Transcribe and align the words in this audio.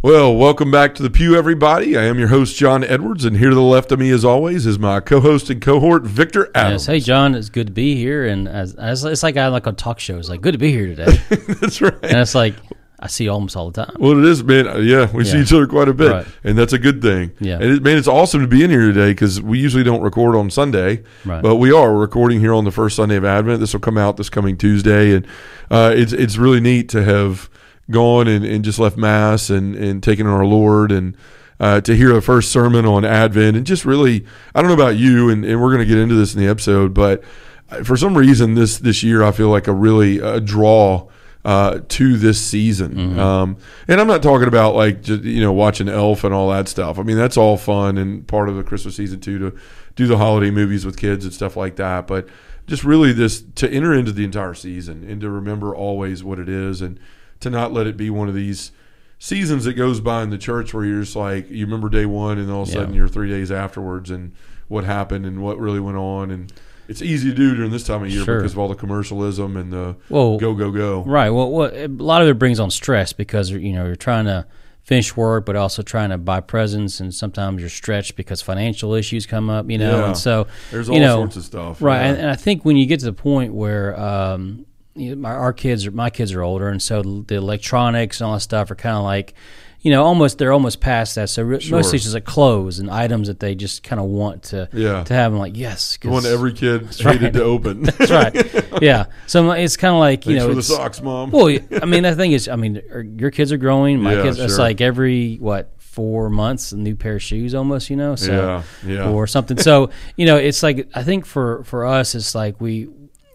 Well, 0.00 0.36
welcome 0.36 0.70
back 0.70 0.94
to 0.94 1.02
the 1.02 1.10
Pew, 1.10 1.34
everybody. 1.36 1.96
I 1.96 2.04
am 2.04 2.20
your 2.20 2.28
host, 2.28 2.54
John 2.56 2.84
Edwards, 2.84 3.24
and 3.24 3.36
here 3.36 3.48
to 3.48 3.54
the 3.54 3.60
left 3.60 3.90
of 3.90 3.98
me, 3.98 4.10
as 4.10 4.24
always, 4.24 4.64
is 4.64 4.78
my 4.78 5.00
co-host 5.00 5.50
and 5.50 5.60
cohort, 5.60 6.04
Victor 6.04 6.52
Adams. 6.54 6.82
Yes. 6.82 6.86
Hey, 6.86 7.00
John, 7.00 7.34
it's 7.34 7.48
good 7.48 7.66
to 7.66 7.72
be 7.72 7.96
here. 7.96 8.24
And 8.24 8.46
as, 8.46 8.76
as 8.76 9.02
it's 9.04 9.24
like 9.24 9.36
I 9.36 9.48
like 9.48 9.66
on 9.66 9.74
talk 9.74 9.98
shows, 9.98 10.30
like 10.30 10.40
good 10.40 10.52
to 10.52 10.58
be 10.58 10.70
here 10.70 10.86
today. 10.86 11.16
That's 11.60 11.80
right. 11.80 11.94
and 12.04 12.18
it's 12.20 12.36
like 12.36 12.54
I 13.00 13.08
see 13.08 13.24
you 13.24 13.32
almost 13.32 13.56
all 13.56 13.72
the 13.72 13.84
time. 13.86 13.96
Well, 13.98 14.16
it 14.16 14.24
is, 14.24 14.44
man. 14.44 14.68
Uh, 14.68 14.76
Yeah, 14.78 15.10
we 15.12 15.24
see 15.24 15.40
each 15.40 15.52
other 15.52 15.66
quite 15.66 15.88
a 15.88 15.94
bit, 15.94 16.12
Right. 16.12 16.26
and 16.44 16.56
that's 16.56 16.72
a 16.72 16.78
good 16.78 17.02
thing. 17.02 17.32
Yeah. 17.40 17.54
and 17.56 17.64
it, 17.64 17.82
man, 17.82 17.96
it's 17.98 18.08
awesome 18.08 18.40
to 18.42 18.46
be 18.48 18.62
in 18.62 18.70
here 18.70 18.86
today 18.92 19.10
because 19.10 19.42
we 19.42 19.58
usually 19.58 19.82
don't 19.84 20.02
record 20.02 20.36
on 20.36 20.48
Sunday, 20.48 21.02
Right. 21.24 21.42
but 21.42 21.56
we 21.56 21.72
are 21.72 21.92
recording 21.92 22.38
here 22.38 22.54
on 22.54 22.64
the 22.64 22.72
first 22.72 22.94
Sunday 22.94 23.16
of 23.16 23.24
Advent. 23.24 23.58
This 23.58 23.72
will 23.72 23.80
come 23.80 23.98
out 23.98 24.16
this 24.16 24.30
coming 24.30 24.56
Tuesday, 24.56 25.14
and 25.16 25.26
uh, 25.72 25.92
it's 25.96 26.12
it's 26.12 26.36
really 26.36 26.60
neat 26.60 26.88
to 26.90 27.02
have 27.02 27.50
gone 27.90 28.28
and, 28.28 28.44
and 28.44 28.64
just 28.64 28.78
left 28.78 28.96
Mass 28.96 29.50
and 29.50 29.74
and 29.74 30.02
taken 30.02 30.26
our 30.26 30.44
Lord 30.44 30.92
and. 30.92 31.16
Uh, 31.60 31.80
to 31.80 31.96
hear 31.96 32.12
the 32.12 32.22
first 32.22 32.52
sermon 32.52 32.86
on 32.86 33.04
Advent 33.04 33.56
and 33.56 33.66
just 33.66 33.84
really, 33.84 34.24
I 34.54 34.62
don't 34.62 34.68
know 34.68 34.80
about 34.80 34.94
you, 34.94 35.28
and, 35.28 35.44
and 35.44 35.60
we're 35.60 35.72
going 35.72 35.80
to 35.80 35.86
get 35.86 35.98
into 35.98 36.14
this 36.14 36.32
in 36.32 36.40
the 36.40 36.46
episode, 36.46 36.94
but 36.94 37.24
uh, 37.68 37.82
for 37.82 37.96
some 37.96 38.16
reason 38.16 38.54
this 38.54 38.78
this 38.78 39.02
year 39.02 39.24
I 39.24 39.32
feel 39.32 39.48
like 39.48 39.66
a 39.66 39.72
really 39.72 40.20
a 40.20 40.40
draw 40.40 41.08
uh, 41.44 41.80
to 41.88 42.16
this 42.16 42.40
season. 42.40 43.18
Um, 43.18 43.56
and 43.88 44.00
I'm 44.00 44.06
not 44.06 44.22
talking 44.22 44.48
about 44.48 44.74
like 44.74 45.02
just, 45.02 45.22
you 45.24 45.40
know 45.40 45.52
watching 45.52 45.88
Elf 45.88 46.22
and 46.22 46.34
all 46.34 46.50
that 46.50 46.68
stuff. 46.68 46.98
I 46.98 47.02
mean 47.02 47.16
that's 47.16 47.36
all 47.36 47.56
fun 47.56 47.98
and 47.98 48.26
part 48.26 48.48
of 48.48 48.56
the 48.56 48.62
Christmas 48.62 48.96
season 48.96 49.18
too 49.18 49.38
to 49.38 49.58
do 49.96 50.06
the 50.06 50.18
holiday 50.18 50.50
movies 50.50 50.86
with 50.86 50.96
kids 50.96 51.24
and 51.24 51.34
stuff 51.34 51.56
like 51.56 51.76
that. 51.76 52.06
But 52.06 52.28
just 52.66 52.84
really 52.84 53.12
this 53.12 53.42
to 53.56 53.68
enter 53.68 53.94
into 53.94 54.12
the 54.12 54.24
entire 54.24 54.54
season 54.54 55.04
and 55.08 55.20
to 55.22 55.30
remember 55.30 55.74
always 55.74 56.22
what 56.22 56.38
it 56.38 56.48
is 56.48 56.82
and 56.82 57.00
to 57.40 57.50
not 57.50 57.72
let 57.72 57.86
it 57.86 57.96
be 57.96 58.10
one 58.10 58.28
of 58.28 58.34
these 58.34 58.72
seasons 59.18 59.64
that 59.64 59.74
goes 59.74 60.00
by 60.00 60.22
in 60.22 60.30
the 60.30 60.38
church 60.38 60.72
where 60.72 60.84
you're 60.84 61.00
just 61.02 61.16
like 61.16 61.50
you 61.50 61.64
remember 61.64 61.88
day 61.88 62.06
one 62.06 62.38
and 62.38 62.50
all 62.50 62.62
of 62.62 62.68
a 62.68 62.72
Yeah. 62.72 62.78
sudden 62.78 62.94
you're 62.94 63.08
three 63.08 63.28
days 63.28 63.50
afterwards 63.50 64.10
and 64.10 64.32
what 64.68 64.84
happened 64.84 65.26
and 65.26 65.42
what 65.42 65.58
really 65.58 65.80
went 65.80 65.96
on 65.96 66.30
and 66.30 66.52
it's 66.88 67.02
easy 67.02 67.30
to 67.30 67.36
do 67.36 67.54
during 67.54 67.70
this 67.70 67.84
time 67.84 68.02
of 68.04 68.10
year 68.10 68.24
Sure. 68.24 68.38
because 68.38 68.52
of 68.52 68.58
all 68.58 68.68
the 68.68 68.74
commercialism 68.74 69.56
and 69.56 69.72
the 69.72 69.96
Well, 70.08 70.38
go 70.38 70.54
go 70.54 70.70
go. 70.70 71.02
right. 71.04 71.30
Well, 71.30 71.50
what 71.50 71.74
a 71.74 71.88
lot 71.88 72.22
of 72.22 72.28
it 72.28 72.38
brings 72.38 72.60
on 72.60 72.70
stress 72.70 73.12
because 73.12 73.50
you 73.50 73.72
know 73.72 73.84
you're 73.86 73.96
trying 73.96 74.24
to 74.26 74.46
finish 74.84 75.14
work, 75.14 75.44
but 75.44 75.54
also 75.54 75.82
trying 75.82 76.08
to 76.08 76.16
buy 76.16 76.40
presents, 76.40 76.98
and 76.98 77.12
sometimes 77.12 77.60
you're 77.60 77.68
stretched 77.68 78.16
because 78.16 78.40
financial 78.40 78.94
issues 78.94 79.26
come 79.26 79.50
up. 79.50 79.68
You 79.70 79.76
know, 79.76 79.98
Yeah. 79.98 80.06
and 80.06 80.16
so 80.16 80.46
There's 80.70 80.88
all 80.88 80.94
you 80.94 81.00
know, 81.02 81.16
sorts 81.16 81.36
of 81.36 81.44
stuff. 81.44 81.82
Right, 81.82 81.98
Yeah. 82.00 82.08
and, 82.08 82.18
and 82.20 82.30
I 82.30 82.36
think 82.36 82.64
when 82.64 82.78
you 82.78 82.86
get 82.86 83.00
to 83.00 83.06
the 83.06 83.12
point 83.12 83.52
where 83.52 83.98
um, 84.00 84.64
you 84.98 85.10
know, 85.14 85.22
my, 85.22 85.32
our 85.32 85.52
kids, 85.52 85.86
are, 85.86 85.90
my 85.90 86.10
kids 86.10 86.32
are 86.32 86.42
older, 86.42 86.68
and 86.68 86.82
so 86.82 87.02
the 87.02 87.36
electronics 87.36 88.20
and 88.20 88.26
all 88.28 88.34
that 88.34 88.40
stuff 88.40 88.70
are 88.70 88.74
kind 88.74 88.96
of 88.96 89.04
like, 89.04 89.34
you 89.80 89.92
know, 89.92 90.02
almost 90.04 90.38
they're 90.38 90.52
almost 90.52 90.80
past 90.80 91.14
that. 91.14 91.30
So 91.30 91.42
re- 91.44 91.60
Sure. 91.60 91.78
mostly 91.78 91.96
it's 91.96 92.04
just 92.04 92.14
like 92.14 92.24
clothes 92.24 92.80
and 92.80 92.90
items 92.90 93.28
that 93.28 93.38
they 93.38 93.54
just 93.54 93.84
kind 93.84 94.00
of 94.00 94.06
want 94.06 94.42
to 94.44 94.68
Yeah. 94.72 95.04
to 95.04 95.14
have. 95.14 95.32
I'm 95.32 95.38
like, 95.38 95.56
yes, 95.56 95.96
the 96.02 96.08
one 96.08 96.26
every 96.26 96.52
kid 96.52 96.82
hated 96.96 97.04
right. 97.22 97.32
to 97.32 97.42
open. 97.44 97.82
that's 97.84 98.10
right. 98.10 98.82
Yeah, 98.82 99.06
so 99.28 99.52
it's 99.52 99.76
kind 99.76 99.94
of 99.94 100.00
like 100.00 100.26
you 100.26 100.32
Thanks 100.32 100.42
know, 100.44 100.48
for 100.50 100.54
the 100.56 100.62
socks, 100.64 101.00
mom. 101.00 101.30
well, 101.30 101.46
I 101.80 101.84
mean, 101.84 102.02
the 102.02 102.16
thing 102.16 102.32
is, 102.32 102.48
I 102.48 102.56
mean, 102.56 102.82
are- 102.92 103.02
your 103.02 103.30
kids 103.30 103.52
are 103.52 103.56
growing. 103.56 104.00
My 104.02 104.14
Yeah, 104.14 104.22
kids, 104.24 104.38
it's 104.40 104.58
like 104.58 104.80
every 104.80 105.36
what 105.36 105.70
four 105.78 106.28
months, 106.28 106.70
a 106.72 106.76
new 106.76 106.94
pair 106.96 107.14
of 107.16 107.22
shoes, 107.22 107.54
almost. 107.54 107.88
You 107.88 107.96
know, 107.96 108.16
so 108.16 108.64
Yeah, 108.84 108.94
yeah. 108.94 109.08
or 109.10 109.26
something. 109.28 109.58
So 109.58 109.90
you 110.16 110.26
know, 110.26 110.36
it's 110.36 110.62
like 110.64 110.88
I 110.94 111.04
think 111.04 111.24
for 111.24 111.62
for 111.64 111.86
us, 111.86 112.16
it's 112.16 112.34
like 112.34 112.60
we 112.60 112.88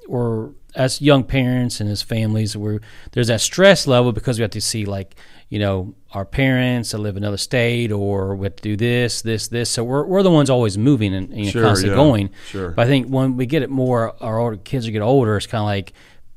or 0.10 0.52
as 0.76 1.02
young 1.02 1.24
parents 1.24 1.80
and 1.80 1.90
as 1.90 2.02
families, 2.02 2.56
we're 2.58 2.80
there's 3.12 3.28
that 3.28 3.42
stress 3.42 3.88
level 3.88 4.12
because 4.12 4.38
we 4.40 4.42
have 4.44 4.52
to 4.52 4.62
see 4.62 4.86
like 4.86 5.16
you 5.50 5.60
know 5.60 5.94
our 6.14 6.26
parents 6.26 6.92
that 6.92 6.98
live 7.00 7.16
in 7.18 7.24
another 7.24 7.38
state 7.38 7.92
or 7.92 8.36
we 8.36 8.46
have 8.46 8.56
to 8.56 8.64
do 8.64 8.76
this, 8.76 9.22
this, 9.22 9.48
this. 9.48 9.70
So 9.70 9.84
we're 9.84 10.06
we're 10.06 10.24
the 10.24 10.32
ones 10.32 10.50
always 10.50 10.78
moving 10.78 11.14
and 11.14 11.30
you 11.36 11.46
know, 11.46 11.52
Sure, 11.52 11.64
constantly 11.64 11.98
yeah, 11.98 12.04
going. 12.04 12.30
sure. 12.48 12.72
But 12.72 12.86
I 12.86 12.90
think 12.90 13.08
when 13.08 13.38
we 13.38 13.46
get 13.46 13.62
it 13.64 13.70
more, 13.70 14.16
our 14.24 14.40
older 14.40 14.58
kids 14.58 14.90
get 14.90 15.02
older, 15.02 15.38
it's 15.38 15.48
kind 15.48 15.62
of 15.62 15.66
like 15.68 15.94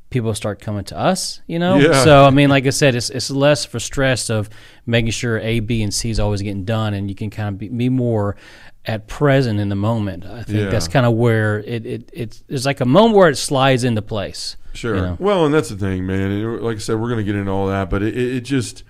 people 0.09 0.33
start 0.35 0.61
coming 0.61 0.85
to 0.85 0.97
us, 0.97 1.41
you 1.49 1.59
know. 1.59 1.77
Yeah. 1.79 2.05
So 2.05 2.25
I 2.25 2.31
mean, 2.31 2.49
like 2.49 2.67
I 2.67 2.71
said, 2.71 2.95
it's 2.95 3.11
it's 3.11 3.31
less 3.31 3.65
for 3.65 3.81
stress 3.81 4.31
of 4.31 4.49
making 4.87 5.11
sure 5.11 5.39
A, 5.41 5.61
B, 5.61 5.83
and 5.83 5.93
C 5.93 6.11
is 6.11 6.21
always 6.21 6.43
getting 6.43 6.65
done, 6.65 6.95
and 6.95 7.09
you 7.09 7.15
can 7.17 7.29
kind 7.31 7.49
of 7.49 7.59
be, 7.59 7.69
be 7.69 7.89
more 7.89 8.37
at 8.87 9.09
present 9.09 9.59
in 9.61 9.69
the 9.69 9.75
moment. 9.77 10.25
I 10.25 10.43
think 10.43 10.59
Yeah. 10.59 10.69
that's 10.69 10.89
kind 10.89 11.05
of 11.07 11.15
where 11.15 11.59
it, 11.61 11.85
it 11.87 12.43
it's 12.49 12.65
like 12.67 12.81
a 12.81 12.85
moment 12.87 13.17
where 13.17 13.29
it 13.29 13.37
slides 13.37 13.85
into 13.85 14.03
place. 14.03 14.57
Sure. 14.75 14.95
you 14.97 15.01
know. 15.03 15.17
Well, 15.19 15.45
and 15.47 15.55
that's 15.55 15.69
the 15.71 15.77
thing, 15.77 16.07
man. 16.07 16.61
Like 16.63 16.77
I 16.77 16.81
said, 16.81 16.97
we're 17.01 17.09
going 17.09 17.19
to 17.19 17.25
get 17.25 17.35
into 17.35 17.51
all 17.51 17.67
that, 17.69 17.89
but 17.91 18.03
it, 18.03 18.17
it, 18.17 18.41
just, 18.43 18.85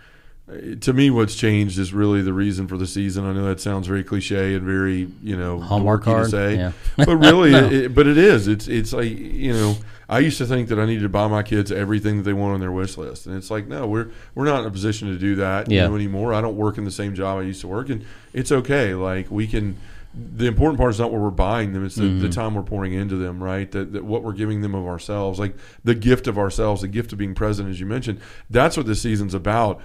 to 0.81 0.93
me, 0.93 1.11
what's 1.11 1.35
changed 1.37 1.79
is 1.79 1.93
really 1.95 2.23
the 2.23 2.33
reason 2.33 2.67
for 2.67 2.77
the 2.77 2.87
season. 2.89 3.25
I 3.25 3.33
know 3.33 3.45
that 3.47 3.61
sounds 3.61 3.87
very 3.87 4.03
cliche 4.05 4.55
and 4.55 4.65
very, 4.67 5.09
you 5.23 5.37
know, 5.37 5.61
Hallmark 5.61 6.05
to 6.05 6.29
say, 6.29 6.57
yeah. 6.57 6.73
but 6.97 7.17
really, 7.17 7.51
No. 7.53 7.71
it- 7.71 7.95
but 7.95 8.07
it 8.09 8.19
is. 8.19 8.49
It's 8.49 8.67
it's 8.69 8.93
like 8.93 9.09
you 9.17 9.53
know, 9.53 9.77
I 10.09 10.21
used 10.21 10.39
to 10.39 10.47
think 10.47 10.69
that 10.69 10.79
I 10.79 10.87
needed 10.87 11.03
to 11.03 11.09
buy 11.09 11.27
my 11.27 11.43
kids 11.43 11.73
everything 11.73 12.19
that 12.19 12.23
they 12.23 12.33
want 12.33 12.55
on 12.55 12.61
their 12.61 12.71
wish 12.71 12.97
list, 12.97 13.27
and 13.27 13.37
it's 13.37 13.51
like 13.51 13.67
no, 13.67 13.87
we're 13.87 14.11
we're 14.35 14.45
not 14.45 14.61
in 14.61 14.67
a 14.67 14.71
position 14.71 15.09
to 15.09 15.19
do 15.19 15.35
that 15.37 15.71
you 15.71 15.89
know, 15.89 15.97
anymore. 15.97 16.33
I 16.33 16.41
don't 16.41 16.57
work 16.57 16.79
in 16.79 16.85
the 16.85 16.91
same 16.91 17.15
job 17.15 17.39
I 17.39 17.43
used 17.43 17.61
to 17.63 17.69
work, 17.69 17.89
and 17.89 18.05
it's 18.33 18.53
okay. 18.53 18.95
Like 18.95 19.31
we 19.31 19.47
can. 19.47 19.77
The 20.19 20.47
important 20.47 20.79
part 20.79 20.91
is 20.93 20.99
not 20.99 21.13
what 21.13 21.21
we're 21.21 21.31
buying 21.31 21.75
them; 21.75 21.85
it's 21.85 21.97
the, 21.97 22.05
Mm-hmm. 22.05 22.21
the 22.23 22.31
time 22.31 22.55
we're 22.55 22.63
pouring 22.63 22.95
into 22.95 23.17
them, 23.17 23.43
right? 23.43 23.71
That, 23.73 23.93
that 23.93 24.03
what 24.05 24.23
we're 24.23 24.33
giving 24.33 24.63
them 24.63 24.75
of 24.75 24.87
ourselves, 24.87 25.39
like 25.39 25.55
the 25.85 25.95
gift 25.95 26.27
of 26.27 26.39
ourselves, 26.39 26.81
the 26.81 26.89
gift 26.89 27.13
of 27.13 27.19
being 27.19 27.35
present, 27.35 27.69
as 27.69 27.81
you 27.81 27.85
mentioned. 27.85 28.21
That's 28.49 28.79
what 28.79 28.87
this 28.87 29.03
season's 29.03 29.35
about, 29.35 29.79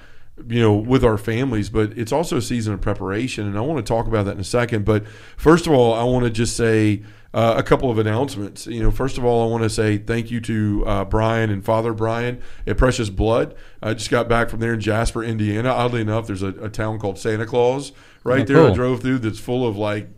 you 0.47 0.61
know, 0.61 0.73
with 0.73 1.03
our 1.03 1.17
families. 1.17 1.69
But 1.69 1.97
it's 1.97 2.13
also 2.13 2.37
a 2.37 2.41
season 2.41 2.73
of 2.73 2.79
preparation, 2.79 3.45
and 3.45 3.57
I 3.57 3.61
want 3.61 3.85
to 3.85 3.93
talk 3.93 4.07
about 4.07 4.23
that 4.25 4.35
in 4.35 4.39
a 4.39 4.45
second. 4.45 4.85
But 4.85 5.05
first 5.35 5.67
of 5.67 5.73
all, 5.73 5.93
I 5.93 6.03
want 6.05 6.23
to 6.23 6.29
just 6.31 6.55
say 6.55 7.03
uh, 7.33 7.55
a 7.57 7.63
couple 7.63 7.89
of 7.89 7.97
announcements. 7.97 8.67
You 8.67 8.83
know, 8.83 8.91
first 8.91 9.17
of 9.17 9.23
all, 9.25 9.47
I 9.47 9.51
want 9.51 9.63
to 9.63 9.69
say 9.69 9.97
thank 9.97 10.29
you 10.31 10.41
to 10.41 10.83
uh, 10.85 11.05
Brian 11.05 11.49
and 11.49 11.63
Father 11.63 11.93
Brian 11.93 12.41
at 12.67 12.77
Precious 12.77 13.09
Blood. 13.09 13.55
I 13.81 13.93
just 13.93 14.09
got 14.11 14.27
back 14.27 14.49
from 14.49 14.59
there 14.59 14.73
in 14.73 14.81
Jasper, 14.81 15.23
Indiana. 15.23 15.69
Oddly 15.69 16.01
enough, 16.01 16.27
there's 16.27 16.43
a, 16.43 16.49
a 16.61 16.69
town 16.69 16.99
called 16.99 17.17
Santa 17.17 17.45
Claus 17.45 17.91
right 18.23 18.41
Oh, 18.41 18.53
there. 18.53 18.67
I 18.71 18.73
drove 18.73 19.01
through 19.01 19.19
that's 19.19 19.39
full 19.39 19.65
of 19.67 19.77
like 19.77 20.09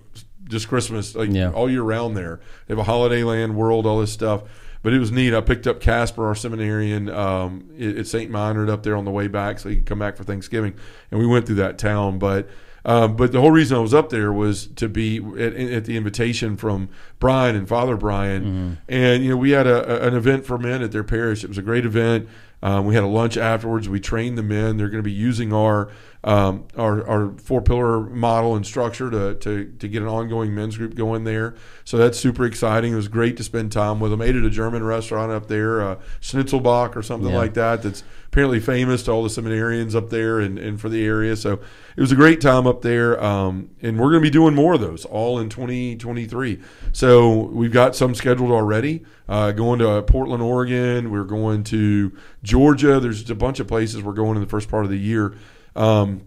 just 0.45 0.67
Christmas, 0.67 1.15
like 1.15 1.29
Yeah. 1.31 1.51
all 1.51 1.69
year 1.69 1.83
round 1.83 2.17
there. 2.17 2.39
They 2.67 2.73
have 2.73 2.79
a 2.79 2.83
Holiday 2.83 3.23
Land 3.23 3.55
World, 3.55 3.85
all 3.85 3.99
this 3.99 4.11
stuff. 4.11 4.43
But 4.81 4.91
it 4.93 4.99
was 4.99 5.13
neat. 5.13 5.33
I 5.33 5.39
picked 5.39 5.65
up 5.65 5.79
Casper, 5.79 6.27
our 6.27 6.35
seminarian, 6.35 7.09
um, 7.09 7.69
at 7.79 7.95
at 7.99 8.07
St. 8.07 8.29
Meinrad 8.29 8.69
up 8.69 8.83
there 8.83 8.97
on 8.97 9.05
the 9.05 9.11
way 9.11 9.27
back, 9.29 9.59
so 9.59 9.69
he 9.69 9.77
could 9.77 9.85
come 9.85 9.99
back 9.99 10.17
for 10.17 10.25
Thanksgiving. 10.25 10.73
And 11.09 11.21
we 11.21 11.25
went 11.25 11.45
through 11.45 11.55
that 11.55 11.77
town. 11.77 12.19
But 12.19 12.49
um, 12.85 13.15
but 13.15 13.31
the 13.31 13.39
whole 13.41 13.51
reason 13.51 13.77
I 13.77 13.79
was 13.79 13.93
up 13.93 14.09
there 14.09 14.31
was 14.33 14.67
to 14.75 14.89
be 14.89 15.17
at, 15.39 15.53
at 15.55 15.85
the 15.85 15.95
invitation 15.97 16.57
from 16.57 16.89
Brian 17.19 17.55
and 17.55 17.67
Father 17.67 17.95
Brian. 17.95 18.77
And 18.89 19.23
you 19.23 19.29
know, 19.29 19.37
we 19.37 19.51
had 19.51 19.67
a- 19.67 20.05
an 20.07 20.13
event 20.15 20.45
for 20.45 20.57
men 20.57 20.81
at 20.81 20.91
their 20.91 21.03
parish. 21.03 21.43
It 21.43 21.47
was 21.47 21.57
a 21.57 21.61
great 21.61 21.85
event. 21.85 22.27
Um, 22.63 22.85
we 22.85 22.95
had 22.95 23.03
a 23.03 23.07
lunch 23.07 23.35
afterwards. 23.35 23.89
We 23.89 23.99
trained 23.99 24.37
the 24.37 24.43
men. 24.43 24.77
They're 24.77 24.87
going 24.87 25.03
to 25.03 25.07
be 25.07 25.11
using 25.11 25.53
our 25.53 25.91
um, 26.25 26.67
our, 26.77 27.05
our 27.05 27.33
four 27.37 27.61
pillar 27.61 27.99
model 27.99 28.55
and 28.55 28.65
structure 28.65 29.11
to, 29.11 29.35
to, 29.35 29.65
to 29.79 29.87
get 29.89 30.01
an 30.01 30.07
ongoing 30.07 30.55
men's 30.55 30.77
group 30.77 30.95
going 30.95 31.25
there. 31.25 31.55
So 31.83 31.97
that's 31.97 32.17
super 32.17 32.45
exciting. 32.45 32.93
It 32.93 32.95
was 32.95 33.09
great 33.09 33.35
to 33.37 33.43
spend 33.43 33.73
time 33.73 33.99
with 33.99 34.11
them. 34.11 34.21
Ate 34.21 34.37
at 34.37 34.43
a 34.43 34.49
German 34.49 34.85
restaurant 34.85 35.33
up 35.33 35.47
there, 35.49 35.81
uh, 35.81 35.95
Schnitzelbach 36.21 36.95
or 36.95 37.01
something 37.01 37.31
Yeah. 37.31 37.37
like 37.37 37.55
that. 37.55 37.83
That's 37.83 38.05
apparently 38.27 38.61
famous 38.61 39.03
to 39.03 39.11
all 39.11 39.21
the 39.21 39.27
seminarians 39.29 39.95
up 39.95 40.09
there 40.09 40.39
and, 40.39 40.57
and 40.57 40.79
for 40.79 40.87
the 40.87 41.05
area. 41.05 41.35
So 41.35 41.59
it 41.97 41.99
was 42.01 42.13
a 42.13 42.15
great 42.15 42.39
time 42.39 42.67
up 42.67 42.83
there. 42.83 43.21
Um, 43.21 43.71
and 43.81 43.99
we're 43.99 44.09
going 44.11 44.21
to 44.23 44.25
be 44.25 44.29
doing 44.29 44.55
more 44.55 44.75
of 44.75 44.79
those 44.79 45.03
all 45.03 45.39
in 45.39 45.49
2023. 45.49 46.59
So 46.93 47.31
we've 47.47 47.73
got 47.73 47.97
some 47.97 48.15
scheduled 48.15 48.51
already. 48.51 49.03
Uh, 49.27 49.51
going 49.51 49.79
to 49.79 50.01
Portland, 50.03 50.43
Oregon. 50.43 51.11
We're 51.11 51.23
going 51.23 51.63
to 51.65 52.11
Georgia. 52.43 52.99
There's 52.99 53.29
a 53.29 53.35
bunch 53.35 53.59
of 53.59 53.67
places 53.67 54.03
we're 54.03 54.13
going 54.13 54.35
in 54.35 54.41
the 54.41 54.49
first 54.49 54.69
part 54.69 54.83
of 54.83 54.91
the 54.91 54.97
year. 54.97 55.35
Um, 55.75 56.21